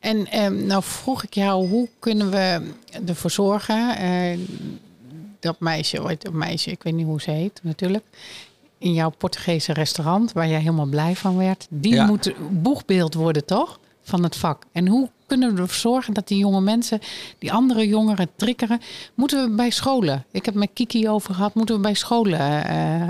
En 0.00 0.26
ehm, 0.26 0.66
nou 0.66 0.82
vroeg 0.82 1.22
ik 1.22 1.34
jou, 1.34 1.68
hoe 1.68 1.88
kunnen 1.98 2.30
we 2.30 2.72
ervoor 3.06 3.30
zorgen 3.30 3.96
dat 5.40 5.60
meisje, 5.60 6.02
ooit 6.02 6.26
een 6.26 6.38
meisje, 6.38 6.70
ik 6.70 6.82
weet 6.82 6.94
niet 6.94 7.06
hoe 7.06 7.20
ze 7.20 7.30
heet 7.30 7.60
natuurlijk, 7.62 8.04
in 8.78 8.92
jouw 8.92 9.10
Portugese 9.10 9.72
restaurant, 9.72 10.32
waar 10.32 10.48
jij 10.48 10.58
helemaal 10.58 10.86
blij 10.86 11.16
van 11.16 11.36
werd, 11.36 11.66
die 11.70 11.94
Ja. 11.94 12.06
moet 12.06 12.32
boegbeeld 12.50 13.14
worden, 13.14 13.44
toch? 13.44 13.80
Van 14.02 14.22
het 14.22 14.36
vak. 14.36 14.62
En 14.72 14.88
hoe 14.88 15.10
kunnen 15.30 15.54
we 15.54 15.60
ervoor 15.60 15.76
zorgen 15.76 16.14
dat 16.14 16.28
die 16.28 16.38
jonge 16.38 16.60
mensen, 16.60 17.00
die 17.38 17.52
andere 17.52 17.88
jongeren 17.88 18.28
triggeren, 18.36 18.80
moeten 19.14 19.42
we 19.50 19.54
bij 19.54 19.70
scholen? 19.70 20.24
Ik 20.30 20.44
heb 20.44 20.54
met 20.54 20.70
Kiki 20.72 21.08
over 21.08 21.34
gehad, 21.34 21.54
moeten 21.54 21.74
we 21.74 21.80
bij 21.80 21.94
scholen. 21.94 22.64
eh, 22.64 23.08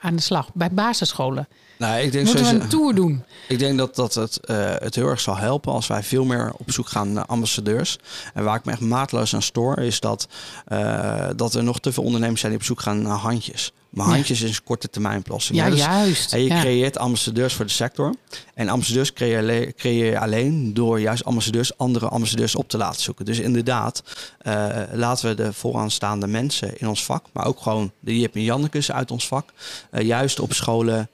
aan 0.00 0.16
de 0.16 0.22
slag 0.22 0.50
bij 0.54 0.70
basisscholen? 0.70 1.48
Nou, 1.78 2.00
ik 2.00 2.12
denk 2.12 2.24
Moeten 2.26 2.44
we 2.44 2.62
een 2.62 2.68
tour 2.68 2.94
doen? 2.94 3.24
Ik 3.48 3.58
denk 3.58 3.78
dat, 3.78 3.94
dat 3.94 4.14
het, 4.14 4.36
eh, 4.46 4.72
het 4.78 4.94
heel 4.94 5.06
erg 5.08 5.20
zal 5.20 5.36
helpen 5.36 5.72
als 5.72 5.86
wij 5.86 6.02
veel 6.02 6.24
meer 6.24 6.52
op 6.56 6.70
zoek 6.72 6.88
gaan 6.88 7.12
naar 7.12 7.26
ambassadeurs. 7.26 7.98
En 8.34 8.44
waar 8.44 8.56
ik 8.56 8.64
me 8.64 8.72
echt 8.72 8.80
maatloos 8.80 9.34
aan 9.34 9.42
stoor, 9.42 9.78
is 9.78 10.00
dat, 10.00 10.28
eh, 10.66 11.28
dat 11.36 11.54
er 11.54 11.62
nog 11.64 11.80
te 11.80 11.92
veel 11.92 12.02
ondernemers 12.02 12.40
zijn 12.40 12.52
die 12.52 12.60
op 12.60 12.66
zoek 12.66 12.80
gaan 12.80 13.02
naar 13.02 13.16
handjes. 13.16 13.72
Maar 13.88 14.06
handjes 14.06 14.42
is 14.42 14.56
een 14.56 14.64
korte 14.64 14.90
termijn 14.90 15.18
oplossing. 15.18 15.58
Ja. 15.58 15.70
Dus- 15.70 15.78
juist. 15.80 16.32
en 16.32 16.40
je 16.42 16.48
Ja. 16.48 16.60
creëert 16.60 16.98
ambassadeurs 16.98 17.54
voor 17.54 17.64
de 17.64 17.70
sector. 17.70 18.14
En 18.54 18.68
ambassadeurs 18.68 19.12
creëer 19.12 19.30
je, 19.36 19.38
alleen- 19.42 19.74
creëer 19.74 20.04
je 20.10 20.18
alleen 20.18 20.74
door 20.74 21.00
juist 21.00 21.24
ambassadeurs, 21.24 21.78
andere 21.78 22.08
ambassadeurs 22.08 22.54
op 22.54 22.68
te 22.68 22.76
laten 22.76 23.02
zoeken. 23.02 23.24
Dus 23.24 23.38
inderdaad, 23.38 24.02
eh, 24.38 24.66
laten 24.92 25.28
we 25.28 25.34
de 25.34 25.52
vooraanstaande 25.52 26.26
mensen 26.26 26.78
in 26.78 26.88
ons 26.88 27.04
vak, 27.04 27.24
maar 27.32 27.46
ook 27.46 27.60
gewoon 27.60 27.92
de 28.00 28.18
Jip 28.18 28.34
en 28.34 28.42
Jannekes 28.42 28.92
uit 28.92 29.10
ons 29.10 29.26
vak, 29.28 29.48
eh, 29.90 30.06
juist 30.06 30.40
op 30.40 30.52
scholen, 30.52 30.98
eh, 30.98 31.04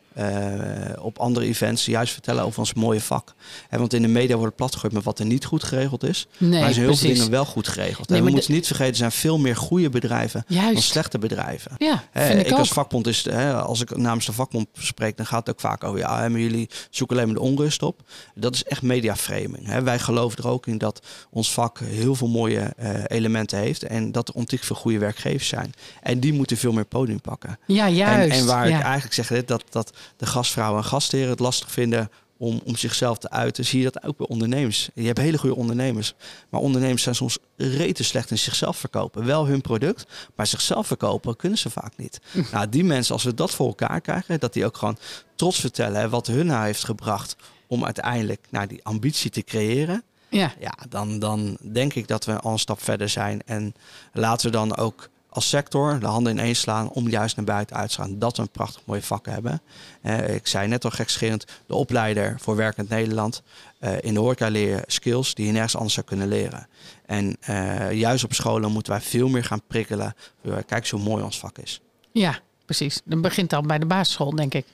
op 1.01 1.19
andere 1.19 1.47
events, 1.47 1.85
juist 1.85 2.13
vertellen 2.13 2.45
over 2.45 2.59
ons 2.59 2.75
mooie 2.75 3.01
vak. 3.01 3.35
Hè, 3.69 3.79
want 3.79 3.93
in 3.93 4.03
de 4.03 4.09
media 4.09 4.35
wordt 4.35 4.45
het 4.45 4.57
platgegooid 4.57 4.93
met 4.93 5.05
wat 5.05 5.19
er 5.19 5.27
niet 5.27 5.45
goed 5.45 5.65
geregeld 5.65 6.03
is. 6.05 6.27
Nee, 6.39 6.51
maar 6.51 6.69
er 6.69 6.75
zijn 6.75 6.87
heel 6.87 6.97
veel 6.97 7.15
dingen 7.15 7.31
wel 7.31 7.45
goed 7.45 7.69
geregeld. 7.69 8.09
Nee, 8.09 8.19
en 8.19 8.25
we 8.25 8.31
moeten 8.31 8.53
niet 8.53 8.67
vergeten, 8.67 8.93
er 8.93 8.99
zijn 8.99 9.13
veel 9.13 9.39
meer 9.39 9.57
goede 9.57 9.89
bedrijven 9.89 10.45
dan 10.49 10.83
slechte 10.83 11.19
bedrijven. 11.19 11.73
Ja, 11.79 12.03
ik, 12.13 12.53
als 12.53 12.69
vakbond 12.69 13.07
is, 13.07 13.25
hè, 13.25 13.55
als 13.55 13.81
ik 13.81 13.97
namens 13.97 14.27
de 14.27 14.33
vakbond 14.33 14.69
spreek, 14.73 15.17
dan 15.17 15.27
gaat 15.27 15.47
het 15.47 15.55
ook 15.55 15.61
vaak 15.61 15.85
over 15.85 15.99
ja, 15.99 16.29
maar 16.29 16.41
jullie 16.41 16.71
zoeken 16.91 17.17
alleen 17.17 17.29
maar 17.29 17.43
de 17.43 17.43
onrust 17.49 17.83
op. 17.83 18.03
Dat 18.35 18.55
is 18.55 18.65
echt 18.65 18.83
mediaframing. 18.83 19.67
Hè. 19.67 19.83
Wij 19.83 19.99
geloven 19.99 20.39
er 20.39 20.49
ook 20.49 20.67
in 20.67 20.79
dat 20.79 21.07
ons 21.31 21.53
vak 21.53 21.79
heel 21.79 22.15
veel 22.15 22.29
mooie 22.29 22.73
eh, 22.77 22.91
elementen 23.07 23.59
heeft 23.59 23.83
en 23.83 24.13
dat 24.13 24.29
er 24.29 24.35
ontiegelijk 24.35 24.67
veel 24.67 24.83
goede 24.83 24.99
werkgevers 24.99 25.49
zijn. 25.49 25.73
En 26.03 26.21
die 26.21 26.33
moeten 26.33 26.57
veel 26.57 26.73
meer 26.73 26.85
podium 26.85 27.21
pakken. 27.21 27.59
Ja, 27.67 27.87
En, 27.87 27.95
juist. 27.95 28.39
en 28.41 28.47
waar 28.47 28.69
ja. 28.69 28.79
ik 28.79 28.83
eigenlijk 28.83 29.15
zeg 29.15 29.45
dat, 29.45 29.65
dat 29.71 29.93
de 30.17 30.27
gastvrouwen 30.27 30.83
en 30.83 30.89
gastheren 30.89 31.29
het 31.29 31.39
lastig 31.39 31.71
vinden 31.71 32.11
om, 32.37 32.61
om 32.65 32.77
zichzelf 32.77 33.19
te 33.19 33.31
uiten, 33.31 33.65
zie 33.65 33.79
je 33.79 33.91
dat 33.91 34.05
ook 34.05 34.17
bij 34.17 34.27
ondernemers. 34.27 34.89
Je 34.95 35.07
hebt 35.07 35.19
hele 35.19 35.39
goede 35.39 35.57
ondernemers, 35.57 36.15
maar 36.49 36.61
ondernemers 36.61 37.03
zijn 37.03 37.15
soms 37.15 37.39
rete 37.57 38.05
slecht 38.05 38.31
in 38.31 38.39
zichzelf 38.39 38.77
verkopen. 38.77 39.25
Wel 39.25 39.47
hun 39.47 39.61
product, 39.61 40.07
maar 40.35 40.47
zichzelf 40.47 40.87
verkopen 40.87 41.37
kunnen 41.37 41.59
ze 41.59 41.71
vaak 41.71 41.93
niet. 41.97 42.21
nou, 42.53 42.69
die 42.69 42.85
mensen, 42.85 43.15
als 43.15 43.25
we 43.25 43.35
dat 43.35 43.51
voor 43.51 43.67
elkaar 43.67 44.01
krijgen, 44.01 44.41
dat 44.41 44.53
die 44.53 44.65
ook 44.65 44.77
gewoon 44.77 44.99
trots 45.37 45.61
vertellen 45.61 46.11
wat 46.11 46.27
hun 46.27 46.47
nou 46.47 46.65
heeft 46.65 46.85
gebracht 46.85 47.37
om 47.67 47.85
uiteindelijk 47.85 48.47
naar 48.51 48.69
die 48.69 48.85
ambitie 48.85 49.31
te 49.31 49.43
creëren. 49.43 50.03
ja. 50.29 50.53
Ja, 50.61 50.75
dan, 50.89 51.19
dan 51.19 51.57
denk 51.61 51.95
ik 51.95 52.09
dat 52.09 52.25
we 52.25 52.41
al 52.41 52.53
een 52.53 52.59
stap 52.59 52.83
verder 52.83 53.09
zijn. 53.09 53.43
En 53.47 53.75
laten 54.13 54.47
we 54.47 54.53
dan 54.53 54.77
ook 54.77 55.09
als 55.35 55.49
sector 55.49 55.99
de 56.01 56.07
handen 56.07 56.33
ineens 56.33 56.61
slaan 56.61 56.91
om 56.91 57.09
juist 57.09 57.37
naar 57.37 57.45
buiten 57.45 57.77
uit 57.77 57.91
te 57.91 57.95
gaan. 57.97 58.19
Dat 58.19 58.37
we 58.37 58.43
een 58.43 58.51
prachtig 58.51 58.81
mooie 58.85 59.03
vak 59.03 59.27
hebben. 59.27 59.63
Eh, 60.03 60.35
ik 60.35 60.47
zei 60.47 60.69
net 60.69 60.85
al 60.85 60.91
gekscherend, 60.91 61.45
de 61.67 61.75
opleider 61.75 62.37
voor 62.41 62.57
Werkend 62.57 62.89
Nederland. 62.89 63.43
eh, 63.79 63.93
in 64.01 64.15
de 64.15 64.21
horeca 64.21 64.49
leer 64.49 64.69
je 64.69 64.83
skills 64.87 65.35
die 65.35 65.47
je 65.47 65.53
nergens 65.53 65.75
anders 65.77 65.95
zou 65.95 66.07
kunnen 66.07 66.29
leren. 66.29 66.67
En 67.07 67.37
eh, 67.41 67.93
juist 67.93 68.25
op 68.25 68.33
scholen 68.35 68.73
moeten 68.73 68.93
wij 68.93 69.01
veel 69.03 69.29
meer 69.29 69.45
gaan 69.45 69.63
prikkelen. 69.67 70.15
Eh, 70.45 70.53
Kijk 70.67 70.81
eens 70.81 70.91
hoe 70.91 71.01
mooi 71.01 71.23
ons 71.23 71.39
vak 71.39 71.59
is. 71.59 71.81
ja, 72.13 72.39
precies. 72.65 73.01
Dan 73.05 73.21
begint 73.21 73.53
al 73.53 73.63
bij 73.63 73.79
de 73.79 73.87
basisschool, 73.87 74.31
denk 74.31 74.55
ik. 74.55 74.67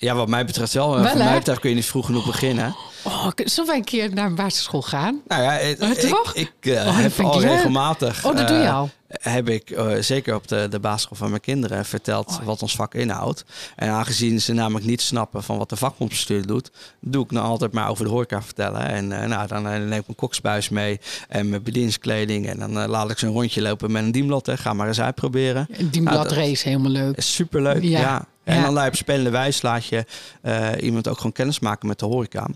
Ja, 0.00 0.14
wat 0.14 0.28
mij 0.28 0.44
betreft 0.44 0.72
wel. 0.72 0.94
Wel, 0.94 1.06
Voor 1.08 1.18
mij 1.18 1.38
betreft 1.38 1.60
kun 1.60 1.68
je 1.70 1.74
niet 1.76 1.84
vroeg 1.86 2.06
genoeg 2.06 2.26
beginnen. 2.26 2.76
Oh, 3.04 3.26
zullen 3.34 3.66
wij 3.70 3.78
een 3.78 3.84
keer 3.84 4.14
naar 4.14 4.26
een 4.26 4.34
basisschool 4.34 4.82
gaan? 4.82 5.20
Nou 5.28 5.42
ja, 5.42 5.54
Oh, 5.80 5.88
ik, 5.90 5.98
toch? 5.98 6.34
ik 6.34 6.52
Oh, 6.66 6.98
heb 6.98 7.20
al 7.20 7.40
regelmatig. 7.40 8.24
Oh, 8.24 8.36
dat 8.36 8.48
doe 8.48 8.56
je 8.56 8.70
al. 8.70 8.90
Heb 9.08 9.48
ik 9.48 9.70
eh, 9.70 9.96
zeker 10.00 10.34
op 10.34 10.48
de, 10.48 10.66
de 10.70 10.78
basisschool 10.80 11.16
van 11.16 11.28
mijn 11.30 11.40
kinderen 11.40 11.84
verteld 11.84 12.26
Oh. 12.28 12.44
wat 12.44 12.62
ons 12.62 12.74
vak 12.76 12.94
inhoudt. 12.94 13.44
En 13.76 13.88
aangezien 13.88 14.40
ze 14.40 14.52
namelijk 14.52 14.86
niet 14.86 15.00
snappen 15.00 15.42
van 15.42 15.58
wat 15.58 15.68
de 15.68 15.76
vakbondsbestuur 15.76 16.46
doet, 16.46 16.70
doe 17.00 17.24
ik 17.24 17.30
nou 17.30 17.46
altijd 17.46 17.72
maar 17.72 17.88
over 17.88 18.04
de 18.04 18.10
horeca 18.10 18.42
vertellen. 18.42 18.80
En 18.86 19.12
eh, 19.22 19.28
nou, 19.28 19.46
dan 19.48 19.66
eh, 19.68 19.72
neem 19.72 19.82
ik 19.84 19.88
mijn 20.06 20.14
koksbuis 20.16 20.68
mee 20.68 21.00
en 21.28 21.48
mijn 21.48 21.62
bedieningskleding. 21.62 22.48
En 22.48 22.58
dan 22.58 22.86
laat 22.88 23.10
ik 23.10 23.18
ze 23.18 23.26
een 23.26 23.32
rondje 23.32 23.62
lopen 23.62 23.92
met 23.92 24.02
een 24.02 24.12
dienblad. 24.12 24.46
Hè. 24.46 24.56
Ga 24.56 24.72
maar 24.72 24.88
eens 24.88 25.00
uitproberen. 25.00 25.66
Die 25.90 26.02
Nou, 26.02 26.16
blad 26.16 26.28
dat- 26.28 26.38
race, 26.38 26.68
helemaal 26.68 26.90
leuk. 26.92 27.20
Superleuk, 27.22 27.82
Ja. 27.82 27.98
ja. 28.00 28.26
En 28.48 28.56
Ja. 28.56 28.62
dan 28.62 28.72
laat 28.72 28.84
je 28.84 28.90
op 28.90 28.96
spelende 28.96 29.30
wijs 29.30 29.62
laat 29.62 29.86
je 29.86 30.04
eh, 30.42 30.70
iemand 30.80 31.08
ook 31.08 31.16
gewoon 31.16 31.32
kennis 31.32 31.58
maken 31.58 31.88
met 31.88 31.98
de 31.98 32.06
horeca. 32.06 32.46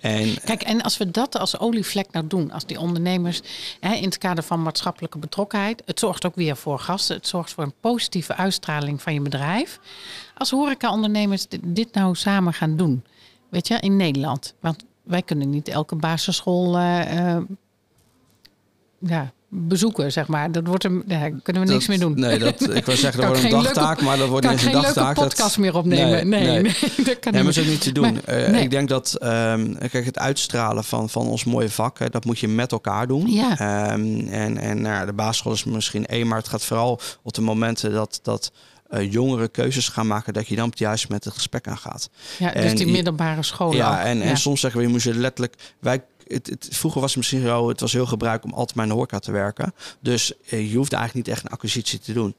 En 0.00 0.40
Kijk, 0.44 0.62
en 0.62 0.82
als 0.82 0.96
we 0.96 1.10
dat 1.10 1.38
als 1.38 1.58
olievlek 1.58 2.06
nou 2.12 2.26
doen, 2.26 2.50
als 2.52 2.66
die 2.66 2.78
ondernemers 2.80 3.40
hè, 3.80 3.94
in 3.94 4.04
het 4.04 4.18
kader 4.18 4.44
van 4.44 4.62
maatschappelijke 4.62 5.18
betrokkenheid, 5.18 5.82
het 5.84 5.98
zorgt 5.98 6.26
ook 6.26 6.34
weer 6.34 6.56
voor 6.56 6.78
gasten, 6.78 7.16
het 7.16 7.26
zorgt 7.26 7.52
voor 7.52 7.64
een 7.64 7.74
positieve 7.80 8.34
uitstraling 8.34 9.02
van 9.02 9.14
je 9.14 9.20
bedrijf. 9.20 9.80
Als 10.36 10.50
horeca-ondernemers 10.50 11.48
dit, 11.48 11.60
dit 11.64 11.94
nou 11.94 12.14
samen 12.14 12.52
gaan 12.52 12.76
doen, 12.76 13.04
weet 13.48 13.68
je, 13.68 13.74
in 13.80 13.96
Nederland. 13.96 14.54
Want 14.60 14.84
wij 15.02 15.22
kunnen 15.22 15.50
niet 15.50 15.68
elke 15.68 15.94
basisschool 15.96 16.76
eh, 16.76 17.34
eh, 17.36 17.42
ja, 18.98 19.32
bezoeken, 19.50 20.12
zeg 20.12 20.26
maar. 20.26 20.52
Dat 20.52 20.66
wordt 20.66 20.84
een, 20.84 21.02
ja, 21.06 21.30
kunnen 21.42 21.62
we 21.66 21.68
niks 21.72 21.86
dat- 21.86 21.88
meer 21.88 21.98
doen. 21.98 22.20
Nee, 22.20 22.38
dat, 22.38 22.74
ik 22.74 22.84
wil 22.86 22.96
zeggen, 22.96 23.20
dat 23.20 23.30
Kan 23.30 23.40
wordt 23.40 23.42
een 23.42 23.50
leuke- 23.50 23.74
dagtaak, 23.74 24.00
maar 24.02 24.16
dat 24.16 24.28
wordt 24.28 24.46
kan 24.46 24.54
niet 24.54 24.64
ik 24.64 24.72
een 24.74 24.80
dagtaak. 24.82 25.14
Dat- 25.16 25.24
podcast 25.24 25.58
meer 25.58 25.74
opnemen. 25.76 26.28
Nee, 26.28 26.60
nee, 26.62 26.62
dat 27.04 27.18
kan 27.18 27.32
Nee, 27.32 27.42
maar 27.42 27.56
ook 27.58 27.64
niet 27.66 27.80
te 27.80 27.92
doen. 27.92 28.12
Maar- 28.12 28.22
Eh, 28.44 28.50
nee. 28.50 28.62
Ik 28.62 28.70
denk 28.70 28.88
dat 28.88 29.14
ehm, 29.14 29.74
kijk, 29.90 30.04
het 30.04 30.18
uitstralen 30.18 30.84
van, 30.84 31.08
van 31.10 31.26
ons 31.26 31.44
mooie 31.44 31.70
vak, 31.70 31.98
hè, 31.98 32.08
dat 32.08 32.24
moet 32.24 32.38
je 32.38 32.48
met 32.48 32.72
elkaar 32.72 33.06
doen. 33.06 33.26
Ja. 33.32 33.58
Ehm, 33.58 34.28
en 34.28 34.58
en 34.58 34.80
nou, 34.80 35.06
de 35.06 35.12
basisschool 35.12 35.52
is 35.52 35.64
misschien 35.64 36.06
één, 36.06 36.26
maar 36.26 36.38
het 36.38 36.48
gaat 36.48 36.64
vooral 36.64 37.00
op 37.22 37.34
de 37.34 37.40
momenten 37.40 37.92
dat, 37.92 38.20
dat 38.22 38.52
eh, 38.88 39.12
jongeren 39.12 39.50
keuzes 39.50 39.88
gaan 39.88 40.06
maken, 40.06 40.32
dat 40.32 40.48
je 40.48 40.56
dan 40.56 40.72
juist 40.74 41.08
met 41.08 41.24
het 41.24 41.34
gesprek 41.34 41.68
aangaat. 41.68 42.08
Ja, 42.38 42.52
dus 42.52 42.64
En 42.64 42.76
die 42.76 42.86
je- 42.86 42.92
middelbare 42.92 43.42
scholen. 43.42 43.76
Ja, 43.76 44.04
en, 44.04 44.18
Ja. 44.18 44.22
en 44.24 44.36
soms 44.36 44.60
zeggen 44.60 44.80
we, 44.80 44.86
je 44.86 44.92
moest 44.92 45.04
je 45.04 45.14
letterlijk. 45.14 45.54
Wij, 45.80 46.02
het, 46.28 46.46
het, 46.46 46.68
vroeger 46.70 47.00
was 47.00 47.08
het 47.10 47.18
misschien 47.18 47.42
zo, 47.42 47.68
het 47.68 47.80
was 47.80 47.92
heel 47.92 48.06
gebruik 48.06 48.44
om 48.44 48.52
altijd 48.52 48.74
maar 48.74 48.84
in 48.84 48.90
de 48.90 48.96
horeca 48.96 49.18
te 49.18 49.32
werken. 49.32 49.74
Dus 50.00 50.32
eh, 50.48 50.70
je 50.70 50.76
hoeft 50.76 50.92
eigenlijk 50.92 51.26
niet 51.26 51.36
echt 51.36 51.44
een 51.46 51.50
acquisitie 51.52 51.98
te 51.98 52.12
doen. 52.12 52.34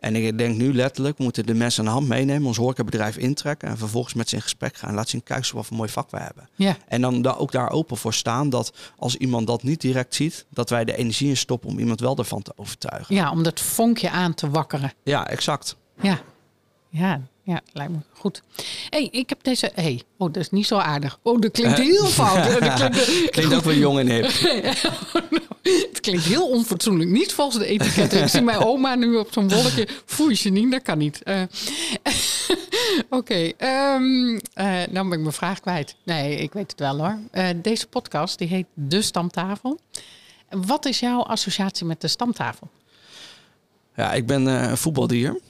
En 0.00 0.16
ik 0.16 0.38
denk 0.38 0.56
nu 0.56 0.74
letterlijk, 0.74 1.16
we 1.16 1.22
moeten 1.22 1.46
de 1.46 1.54
mensen 1.54 1.80
aan 1.80 1.86
de 1.88 1.92
hand 1.98 2.08
meenemen, 2.08 2.46
ons 2.46 2.56
horecabedrijf 2.56 3.16
intrekken 3.16 3.68
en 3.68 3.78
vervolgens 3.78 4.14
met 4.14 4.28
ze 4.28 4.34
in 4.36 4.42
gesprek 4.42 4.76
gaan. 4.76 4.94
Laat 4.94 5.08
zien, 5.08 5.22
kijk 5.22 5.38
eens 5.38 5.50
wat 5.50 5.66
voor 5.66 5.76
mooi 5.76 5.88
vak 5.88 6.10
we 6.10 6.18
hebben. 6.18 6.48
Ja. 6.54 6.76
En 6.88 7.00
dan 7.00 7.22
da- 7.22 7.32
ook 7.34 7.52
daar 7.52 7.70
open 7.70 7.96
voor 7.96 8.14
staan 8.14 8.50
dat 8.50 8.72
als 8.96 9.16
iemand 9.16 9.46
dat 9.46 9.62
niet 9.62 9.80
direct 9.80 10.14
ziet, 10.14 10.44
dat 10.50 10.70
wij 10.70 10.84
de 10.84 10.96
energie 10.96 11.28
in 11.28 11.36
stoppen 11.36 11.68
om 11.70 11.78
iemand 11.78 12.00
wel 12.00 12.16
ervan 12.16 12.42
te 12.42 12.52
overtuigen. 12.56 13.14
ja, 13.14 13.30
om 13.30 13.42
dat 13.42 13.60
vonkje 13.60 14.10
aan 14.10 14.34
te 14.34 14.50
wakkeren. 14.50 14.92
Ja, 15.02 15.28
exact. 15.28 15.76
Ja, 16.00 16.20
ja, 16.88 17.20
ja, 17.42 17.60
lijkt 17.72 17.92
me 17.92 17.98
goed. 18.12 18.42
hey, 18.90 19.08
ik 19.10 19.28
heb 19.28 19.42
deze. 19.42 19.70
hey, 19.74 20.02
oh, 20.16 20.32
dat 20.32 20.42
is 20.42 20.50
niet 20.50 20.66
zo 20.66 20.76
aardig. 20.76 21.18
Oh, 21.22 21.40
dat 21.40 21.50
klinkt 21.50 21.78
heel 21.78 22.06
fout. 22.06 22.60
Dat 22.60 22.74
klinkt, 22.74 23.30
Klinkt 23.30 23.54
ook 23.54 23.64
wel 23.64 23.74
jong 23.74 23.98
en 23.98 24.08
hip. 24.08 24.24
het 25.92 26.00
klinkt 26.00 26.24
heel 26.24 26.48
onfatsoenlijk. 26.48 27.10
Niet 27.10 27.32
volgens 27.32 27.58
de 27.58 27.66
etiketten. 27.66 28.22
Ik 28.22 28.28
zie 28.28 28.42
mijn 28.42 28.58
oma 28.58 28.94
nu 28.94 29.16
op 29.16 29.32
zo'n 29.32 29.48
wolkje. 29.48 29.88
Foei, 30.04 30.34
Janine, 30.34 30.70
dat 30.70 30.82
kan 30.82 30.98
niet. 30.98 31.22
Eh, 31.22 31.42
Oké, 33.18 33.52
ehm, 33.56 34.38
eh, 34.54 34.66
nou 34.66 35.08
ben 35.08 35.12
ik 35.12 35.20
mijn 35.20 35.32
vraag 35.32 35.60
kwijt. 35.60 35.96
Nee, 36.02 36.36
ik 36.36 36.52
weet 36.52 36.70
het 36.70 36.80
wel 36.80 36.98
hoor. 36.98 37.18
Eh, 37.30 37.48
deze 37.62 37.86
podcast 37.86 38.38
die 38.38 38.48
heet 38.48 38.66
De 38.74 39.02
Stamtafel. 39.02 39.78
Wat 40.50 40.86
is 40.86 41.00
jouw 41.00 41.22
associatie 41.22 41.86
met 41.86 42.00
de 42.00 42.08
stamtafel? 42.08 42.70
Ja, 43.96 44.12
ik 44.12 44.26
ben 44.26 44.48
eh, 44.48 44.70
een 44.70 44.76
voetbaldier. 44.76 45.40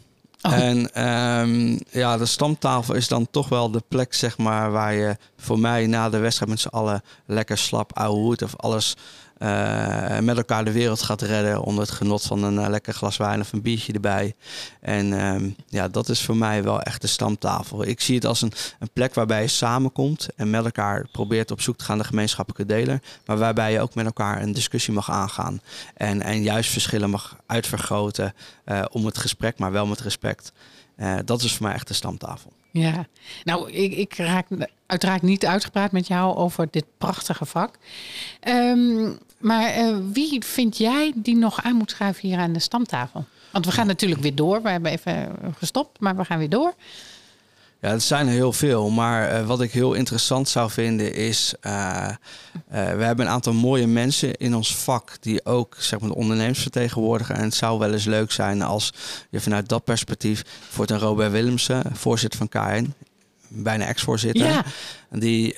Oh. 0.42 0.52
En 0.52 0.94
ehm, 0.94 1.78
ja, 1.90 2.16
de 2.16 2.26
stamtafel 2.26 2.94
is 2.94 3.08
dan 3.08 3.28
toch 3.30 3.48
wel 3.48 3.70
de 3.70 3.82
plek, 3.88 4.14
zeg 4.14 4.38
maar, 4.38 4.70
waar 4.70 4.94
je 4.94 5.16
voor 5.36 5.58
mij 5.58 5.86
na 5.86 6.08
de 6.08 6.18
wedstrijd 6.18 6.50
met 6.50 6.60
z'n 6.60 6.68
allen 6.68 7.02
lekker 7.26 7.58
slap 7.58 7.98
ouwe 7.98 8.18
hoed 8.18 8.42
of 8.42 8.56
alles 8.56 8.96
eh, 9.42 10.18
met 10.18 10.36
elkaar 10.36 10.64
de 10.64 10.72
wereld 10.72 11.02
gaat 11.02 11.22
redden 11.22 11.62
onder 11.62 11.84
het 11.84 11.92
genot 11.92 12.22
van 12.22 12.42
een 12.42 12.58
eh, 12.58 12.68
lekker 12.68 12.94
glas 12.94 13.16
wijn 13.16 13.40
of 13.40 13.52
een 13.52 13.62
biertje 13.62 13.92
erbij. 13.92 14.34
En 14.80 15.18
ehm, 15.18 15.50
ja, 15.68 15.88
dat 15.88 16.08
is 16.08 16.22
voor 16.22 16.36
mij 16.36 16.62
wel 16.62 16.80
echt 16.80 17.00
de 17.00 17.06
stamtafel. 17.06 17.86
Ik 17.86 18.00
zie 18.00 18.14
het 18.14 18.24
als 18.24 18.42
een, 18.42 18.52
een 18.78 18.90
plek 18.92 19.14
waarbij 19.14 19.42
je 19.42 19.48
samenkomt 19.48 20.28
en 20.36 20.50
met 20.50 20.64
elkaar 20.64 21.06
probeert 21.12 21.50
op 21.50 21.60
zoek 21.60 21.76
te 21.76 21.84
gaan 21.84 21.96
naar 21.96 22.04
de 22.04 22.10
gemeenschappelijke 22.10 22.74
deler, 22.74 23.02
maar 23.26 23.38
waarbij 23.38 23.72
je 23.72 23.80
ook 23.80 23.94
met 23.94 24.06
elkaar 24.06 24.42
een 24.42 24.52
discussie 24.52 24.94
mag 24.94 25.10
aangaan 25.10 25.60
en, 25.94 26.22
en 26.22 26.42
juist 26.42 26.70
verschillen 26.70 27.10
mag 27.10 27.36
uitvergroten 27.46 28.34
eh, 28.64 28.84
om 28.90 29.06
het 29.06 29.18
gesprek, 29.18 29.58
maar 29.58 29.72
wel 29.72 29.86
met 29.86 30.00
respect. 30.00 30.52
Dat 31.24 31.42
is 31.42 31.54
voor 31.54 31.66
mij 31.66 31.74
echt 31.74 31.88
de 31.88 31.94
stamtafel. 31.94 32.52
Ja, 32.70 33.06
nou, 33.44 33.70
ik, 33.70 33.92
ik 33.92 34.16
raak 34.16 34.46
uiteraard 34.86 35.22
niet 35.22 35.46
uitgepraat 35.46 35.92
met 35.92 36.06
jou 36.06 36.36
over 36.36 36.68
dit 36.70 36.84
prachtige 36.98 37.44
vak. 37.46 37.74
Ehm, 38.40 39.12
maar 39.42 39.64
eh, 39.66 39.96
wie 40.12 40.44
vind 40.44 40.76
jij 40.76 41.12
die 41.14 41.36
nog 41.36 41.62
aan 41.62 41.76
moet 41.76 41.90
schuiven 41.90 42.28
hier 42.28 42.38
aan 42.38 42.52
de 42.52 42.58
stamtafel? 42.58 43.24
Want 43.50 43.64
we 43.64 43.72
gaan 43.72 43.86
natuurlijk 43.86 44.20
weer 44.20 44.34
door. 44.34 44.62
We 44.62 44.68
hebben 44.68 44.92
even 44.92 45.36
gestopt, 45.58 46.00
maar 46.00 46.16
we 46.16 46.24
gaan 46.24 46.38
weer 46.38 46.48
door. 46.48 46.74
Ja, 47.82 47.90
het 47.90 48.02
zijn 48.02 48.26
er 48.26 48.32
heel 48.32 48.52
veel. 48.52 48.90
Maar 48.90 49.28
eh, 49.28 49.46
wat 49.46 49.60
ik 49.60 49.72
heel 49.72 49.92
interessant 49.94 50.48
zou 50.48 50.70
vinden 50.70 51.14
is... 51.14 51.54
eh, 51.60 52.08
eh, 52.08 52.14
we 52.68 53.04
hebben 53.04 53.26
een 53.26 53.32
aantal 53.32 53.52
mooie 53.52 53.86
mensen 53.86 54.34
in 54.36 54.54
ons 54.54 54.76
vak... 54.76 55.16
die 55.20 55.44
ook 55.44 55.76
zeg 55.78 56.00
maar, 56.00 56.08
de 56.08 56.14
ondernemers 56.14 56.58
vertegenwoordigen. 56.58 57.34
En 57.34 57.42
het 57.42 57.54
zou 57.54 57.78
wel 57.78 57.92
eens 57.92 58.04
leuk 58.04 58.32
zijn 58.32 58.62
als 58.62 58.92
je 59.30 59.40
vanuit 59.40 59.68
dat 59.68 59.84
perspectief... 59.84 60.44
voor 60.68 60.90
een 60.90 60.98
Robert 60.98 61.32
Willemsen, 61.32 61.82
voorzitter 61.92 62.38
van 62.38 62.48
KN... 62.48 62.94
bijna 63.48 63.86
ex-voorzitter... 63.86 64.46
Ja, 64.46 64.64
Die, 65.10 65.54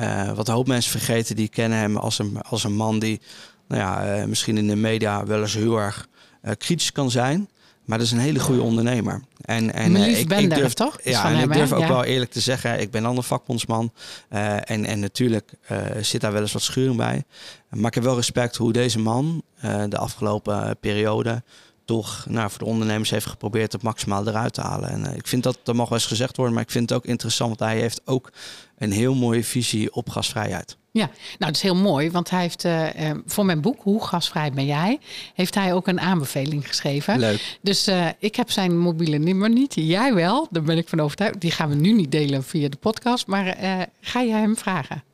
eh, 0.00 0.32
wat 0.32 0.48
een 0.48 0.54
hoop 0.54 0.66
mensen 0.66 0.90
vergeten, 0.90 1.36
die 1.36 1.48
kennen 1.48 1.78
hem 1.78 1.96
als 1.96 2.18
een, 2.18 2.42
als 2.42 2.64
een 2.64 2.76
man 2.76 2.98
die 2.98 3.20
nou 3.68 3.80
ja, 3.80 4.04
eh, 4.04 4.24
misschien 4.24 4.56
in 4.58 4.66
de 4.66 4.76
media 4.76 5.26
wel 5.26 5.40
eens 5.40 5.54
heel 5.54 5.76
erg 5.78 6.08
eh, 6.42 6.52
kritisch 6.58 6.92
kan 6.92 7.10
zijn. 7.10 7.48
Maar 7.84 7.98
dat 7.98 8.06
is 8.06 8.12
een 8.12 8.18
hele 8.18 8.40
goede 8.40 8.62
ondernemer. 8.62 9.22
En, 9.40 9.74
en 9.74 9.92
Lief 9.92 10.26
Bender, 10.26 10.58
durf, 10.58 10.72
toch? 10.72 10.98
Ja, 11.04 11.24
en 11.24 11.36
hem, 11.36 11.50
ik 11.50 11.56
durf 11.56 11.72
ook 11.72 11.80
Ja. 11.80 11.88
wel 11.88 12.04
eerlijk 12.04 12.30
te 12.30 12.40
zeggen, 12.40 12.80
ik 12.80 12.90
ben 12.90 13.02
dan 13.02 13.16
een 13.16 13.22
vakbondsman. 13.22 13.92
En, 14.28 14.84
en 14.84 15.00
natuurlijk 15.00 15.52
zit 16.00 16.20
daar 16.20 16.32
wel 16.32 16.40
eens 16.40 16.52
wat 16.52 16.62
schuring 16.62 16.96
bij. 16.96 17.24
Maar 17.68 17.86
ik 17.86 17.94
heb 17.94 18.04
wel 18.04 18.16
respect 18.16 18.56
hoe 18.56 18.72
deze 18.72 18.98
man 18.98 19.42
de 19.88 19.96
afgelopen 19.96 20.76
periode 20.80 21.42
toch 21.90 22.26
nou, 22.28 22.50
voor 22.50 22.58
de 22.58 22.64
ondernemers 22.64 23.10
heeft 23.10 23.26
geprobeerd 23.26 23.72
het 23.72 23.82
maximaal 23.82 24.28
eruit 24.28 24.54
te 24.54 24.60
halen. 24.60 24.90
En 24.90 25.06
eh, 25.06 25.16
ik 25.16 25.26
vind 25.26 25.42
dat, 25.42 25.58
dat 25.62 25.74
mag 25.74 25.88
wel 25.88 25.98
eens 25.98 26.06
gezegd 26.06 26.36
worden, 26.36 26.54
maar 26.54 26.62
ik 26.62 26.70
vind 26.70 26.88
het 26.88 26.98
ook 26.98 27.06
interessant, 27.06 27.58
want 27.58 27.70
hij 27.70 27.80
heeft 27.80 28.00
ook 28.04 28.32
een 28.78 28.92
heel 28.92 29.14
mooie 29.14 29.44
visie 29.44 29.94
op 29.94 30.08
gasvrijheid. 30.08 30.76
Ja, 30.92 31.04
nou 31.04 31.16
dat 31.38 31.54
is 31.54 31.62
heel 31.62 31.74
mooi, 31.74 32.10
want 32.10 32.30
hij 32.30 32.40
heeft 32.40 32.64
eh, 32.64 33.10
eh, 33.10 33.18
voor 33.26 33.44
mijn 33.44 33.60
boek 33.60 33.82
Hoe 33.82 34.04
gasvrij 34.04 34.52
ben 34.52 34.66
jij, 34.66 34.98
heeft 35.34 35.54
hij 35.54 35.72
ook 35.74 35.86
een 35.86 36.00
aanbeveling 36.00 36.68
geschreven. 36.68 37.18
Leuk. 37.18 37.58
Dus 37.62 37.90
ik 38.18 38.36
heb 38.36 38.50
zijn 38.50 38.78
mobiele 38.78 39.18
nummer 39.18 39.50
niet, 39.50 39.74
jij 39.74 40.14
wel, 40.14 40.48
daar 40.50 40.62
ben 40.62 40.76
ik 40.76 40.88
van 40.88 41.00
overtuigd. 41.00 41.40
Die 41.40 41.50
gaan 41.50 41.68
we 41.68 41.74
nu 41.74 41.92
niet 41.92 42.12
delen 42.12 42.44
via 42.44 42.68
de 42.68 42.76
podcast, 42.76 43.26
maar 43.26 43.56
ga 44.00 44.20
je 44.20 44.32
hem 44.32 44.56
vragen? 44.56 45.09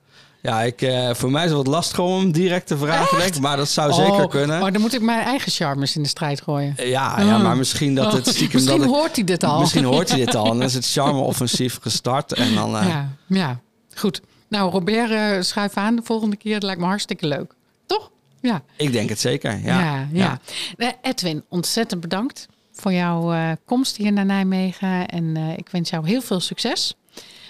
Ja, 0.47 0.63
ik, 0.63 0.83
eh, 0.83 1.15
voor 1.15 1.31
mij 1.31 1.43
is 1.45 1.49
het 1.49 1.57
wat 1.57 1.67
lastig 1.67 1.99
om 1.99 2.19
hem 2.21 2.33
direct 2.33 2.67
te 2.67 2.77
vragen, 2.77 3.19
denk 3.19 3.39
maar 3.41 3.57
dat 3.57 3.69
zou 3.69 3.93
zeker 3.93 4.25
oh, 4.25 4.31
kunnen. 4.31 4.63
Oh, 4.63 4.73
dan 4.73 4.81
moet 4.81 4.95
ik 4.95 5.01
mijn 5.01 5.25
eigen 5.25 5.53
charmes 5.53 5.97
in 5.97 6.03
de 6.03 6.09
strijd 6.09 6.41
gooien. 6.41 6.75
Ja, 6.77 7.21
ja, 7.21 7.37
Oh. 7.37 7.43
maar 7.43 7.57
misschien 7.57 7.95
dat 7.95 8.13
het 8.13 8.27
Oh, 8.27 8.33
stiekem... 8.33 8.61
Misschien 8.61 8.81
dat 8.81 8.89
hoort 8.91 9.17
hij 9.17 9.25
dit 9.25 9.45
al. 9.45 9.61
Misschien 9.61 9.85
hoort 9.85 10.09
hij 10.09 10.19
dit 10.19 10.35
al 10.35 10.45
en 10.45 10.51
dan 10.59 10.63
is 10.63 10.75
het 10.75 10.91
charme-offensief 10.91 11.79
gestart. 11.81 12.33
En 12.33 12.55
dan, 12.55 12.77
eh, 12.79 12.89
Ja, 12.89 13.11
ja, 13.27 13.61
goed. 13.95 14.21
Nou, 14.49 14.71
Robert, 14.71 15.11
eh, 15.11 15.41
schuif 15.41 15.77
aan 15.77 15.97
de 15.97 16.03
volgende 16.05 16.37
keer. 16.37 16.53
Dat 16.55 16.63
lijkt 16.63 16.81
me 16.81 16.87
hartstikke 16.87 17.27
leuk. 17.27 17.55
Toch? 17.87 18.11
Ja. 18.41 18.63
ik 18.77 18.93
denk 18.93 19.09
het 19.09 19.21
zeker. 19.21 19.61
Ja, 19.65 19.81
Ja, 19.81 20.09
ja. 20.13 20.39
Eh, 20.77 20.89
Edwin, 21.03 21.45
ontzettend 21.49 22.01
bedankt 22.01 22.47
voor 22.73 22.93
jouw 22.93 23.33
eh, 23.33 23.51
komst 23.65 23.97
hier 23.97 24.13
naar 24.13 24.25
Nijmegen. 24.25 25.07
En 25.09 25.37
eh, 25.37 25.57
ik 25.57 25.69
wens 25.69 25.91
jou 25.91 26.07
heel 26.09 26.21
veel 26.21 26.41
succes. 26.41 26.95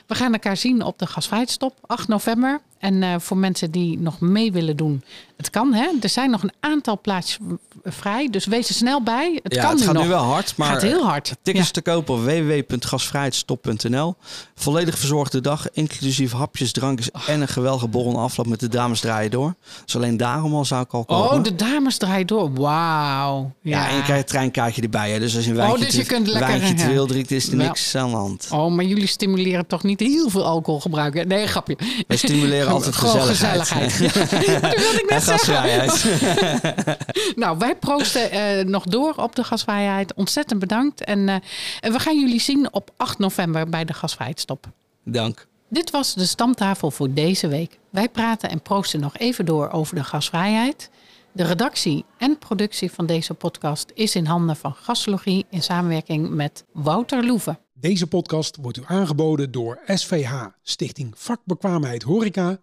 We 0.06 0.14
gaan 0.14 0.32
elkaar 0.32 0.56
zien 0.56 0.82
op 0.82 0.98
de 0.98 1.06
gasvrijheidstop, 1.06 1.74
8 1.86 2.08
november. 2.08 2.60
En 2.78 3.02
eh, 3.02 3.18
voor 3.18 3.36
mensen 3.36 3.70
die 3.70 3.98
nog 3.98 4.20
mee 4.20 4.52
willen 4.52 4.76
doen, 4.76 5.02
het 5.36 5.50
kan 5.50 5.74
hè. 5.74 5.88
Er 6.00 6.08
zijn 6.08 6.30
nog 6.30 6.42
een 6.42 6.52
aantal 6.60 7.00
plaatsjes 7.00 7.38
v- 7.48 7.92
vrij, 7.94 8.28
dus 8.30 8.44
wees 8.46 8.68
er 8.68 8.74
snel 8.74 9.02
bij. 9.02 9.40
Het 9.42 9.54
Ja, 9.54 9.60
kan 9.60 9.70
het 9.70 9.78
nu 9.78 9.84
gaat 9.84 9.94
nog. 9.94 10.02
nu 10.02 10.08
wel 10.08 10.22
hard, 10.22 10.56
maar 10.56 10.72
gaat 10.72 10.82
heel 10.82 11.04
hard. 11.06 11.34
tickets 11.42 11.66
Ja. 11.66 11.72
te 11.72 11.82
kopen 11.82 12.14
op 12.14 12.20
www.gasvrijheidstop.nl. 12.20 14.14
Volledig 14.54 14.98
verzorgde 14.98 15.40
dag, 15.40 15.66
inclusief 15.72 16.32
hapjes, 16.32 16.72
drankjes 16.72 17.10
en 17.26 17.40
een 17.40 17.48
geweldige 17.48 17.88
borrel 17.88 18.18
afloop 18.20 18.46
met 18.46 18.60
de 18.60 18.68
dames 18.68 19.00
draaien 19.00 19.30
door. 19.30 19.54
Dus 19.84 19.96
alleen 19.96 20.16
daarom 20.16 20.54
al 20.54 20.64
zou 20.64 20.82
ik 20.82 20.92
al 20.92 21.04
komen. 21.04 21.30
Oh, 21.30 21.42
de 21.42 21.54
dames 21.54 21.96
draaien 21.98 22.26
door. 22.26 22.52
Wauw. 22.54 23.52
ja. 23.60 23.88
en 23.88 23.96
je 23.96 24.02
krijgt 24.02 24.22
een 24.22 24.28
treinkaartje 24.28 24.82
erbij. 24.82 25.10
Hè. 25.10 25.18
Dus 25.18 25.36
als 25.36 25.44
je 25.44 25.50
een 25.50 25.56
Oh, 25.56 25.62
wijntje, 25.62 25.84
dus 25.86 25.94
je 25.94 26.00
te, 26.02 26.06
kunt 26.08 26.26
lekker, 26.26 26.48
wijntje 26.48 26.74
te 26.74 26.82
ja. 26.82 26.88
veel 26.88 27.06
drinkt, 27.06 27.30
is 27.30 27.48
er 27.48 27.56
niks 27.56 27.94
aan 27.94 28.10
de 28.10 28.16
hand. 28.16 28.48
Oh, 28.52 28.72
maar 28.72 28.84
jullie 28.84 29.06
stimuleren 29.06 29.66
toch 29.66 29.82
niet 29.82 30.00
heel 30.00 30.30
veel 30.30 30.44
alcohol 30.44 30.80
gebruiken? 30.80 31.28
Nee, 31.28 31.46
grapje. 31.46 31.76
We 32.06 32.16
stimuleren 32.16 32.72
altijd 32.74 32.94
Gewoon 32.96 33.20
gezelligheid. 33.22 33.92
gezelligheid. 33.92 34.46
Ja, 34.46 34.60
dat 34.68 34.74
wilde 34.76 35.00
ik 35.02 35.10
net. 35.10 35.22
Gasvrijheid. 35.26 36.04
Nou, 37.36 37.58
wij 37.58 37.76
proosten 37.76 38.30
eh, 38.30 38.64
nog 38.64 38.84
door 38.84 39.14
op 39.14 39.36
de 39.36 39.44
gasvrijheid. 39.44 40.14
Ontzettend 40.14 40.60
bedankt. 40.60 41.04
En, 41.04 41.28
eh, 41.28 41.34
en 41.80 41.92
we 41.92 41.98
gaan 41.98 42.20
jullie 42.20 42.40
zien 42.40 42.72
op 42.72 42.90
8 42.96 43.18
november 43.18 43.68
bij 43.68 43.84
de 43.84 43.92
gasvrijheidstop. 43.92 44.66
Dank. 45.04 45.46
Dit 45.68 45.90
was 45.90 46.14
de 46.14 46.26
stamtafel 46.26 46.90
voor 46.90 47.12
deze 47.12 47.48
week. 47.48 47.78
Wij 47.90 48.08
praten 48.08 48.50
en 48.50 48.62
proosten 48.62 49.00
nog 49.00 49.18
even 49.18 49.44
door 49.44 49.70
over 49.70 49.94
de 49.94 50.04
gasvrijheid. 50.04 50.90
De 51.32 51.44
redactie 51.44 52.04
en 52.18 52.38
productie 52.38 52.92
van 52.92 53.06
deze 53.06 53.34
podcast 53.34 53.90
is 53.94 54.14
in 54.14 54.26
handen 54.26 54.56
van 54.56 54.74
Gaslogie 54.74 55.46
in 55.50 55.62
samenwerking 55.62 56.30
met 56.30 56.64
Wouter 56.72 57.24
Loeven. 57.24 57.58
Deze 57.72 58.06
podcast 58.06 58.56
wordt 58.60 58.78
u 58.78 58.82
aangeboden 58.86 59.50
door 59.50 59.78
SVH, 59.86 60.46
Stichting 60.62 61.12
Vakbekwaamheid 61.16 62.02
Horeca 62.02 62.58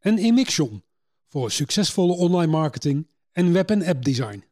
en 0.00 0.18
Emixion 0.18 0.82
voor 1.28 1.50
succesvolle 1.50 2.12
online 2.12 2.52
marketing 2.52 3.06
en 3.32 3.52
web- 3.52 3.70
en 3.70 3.86
app 3.86 4.04
design. 4.04 4.47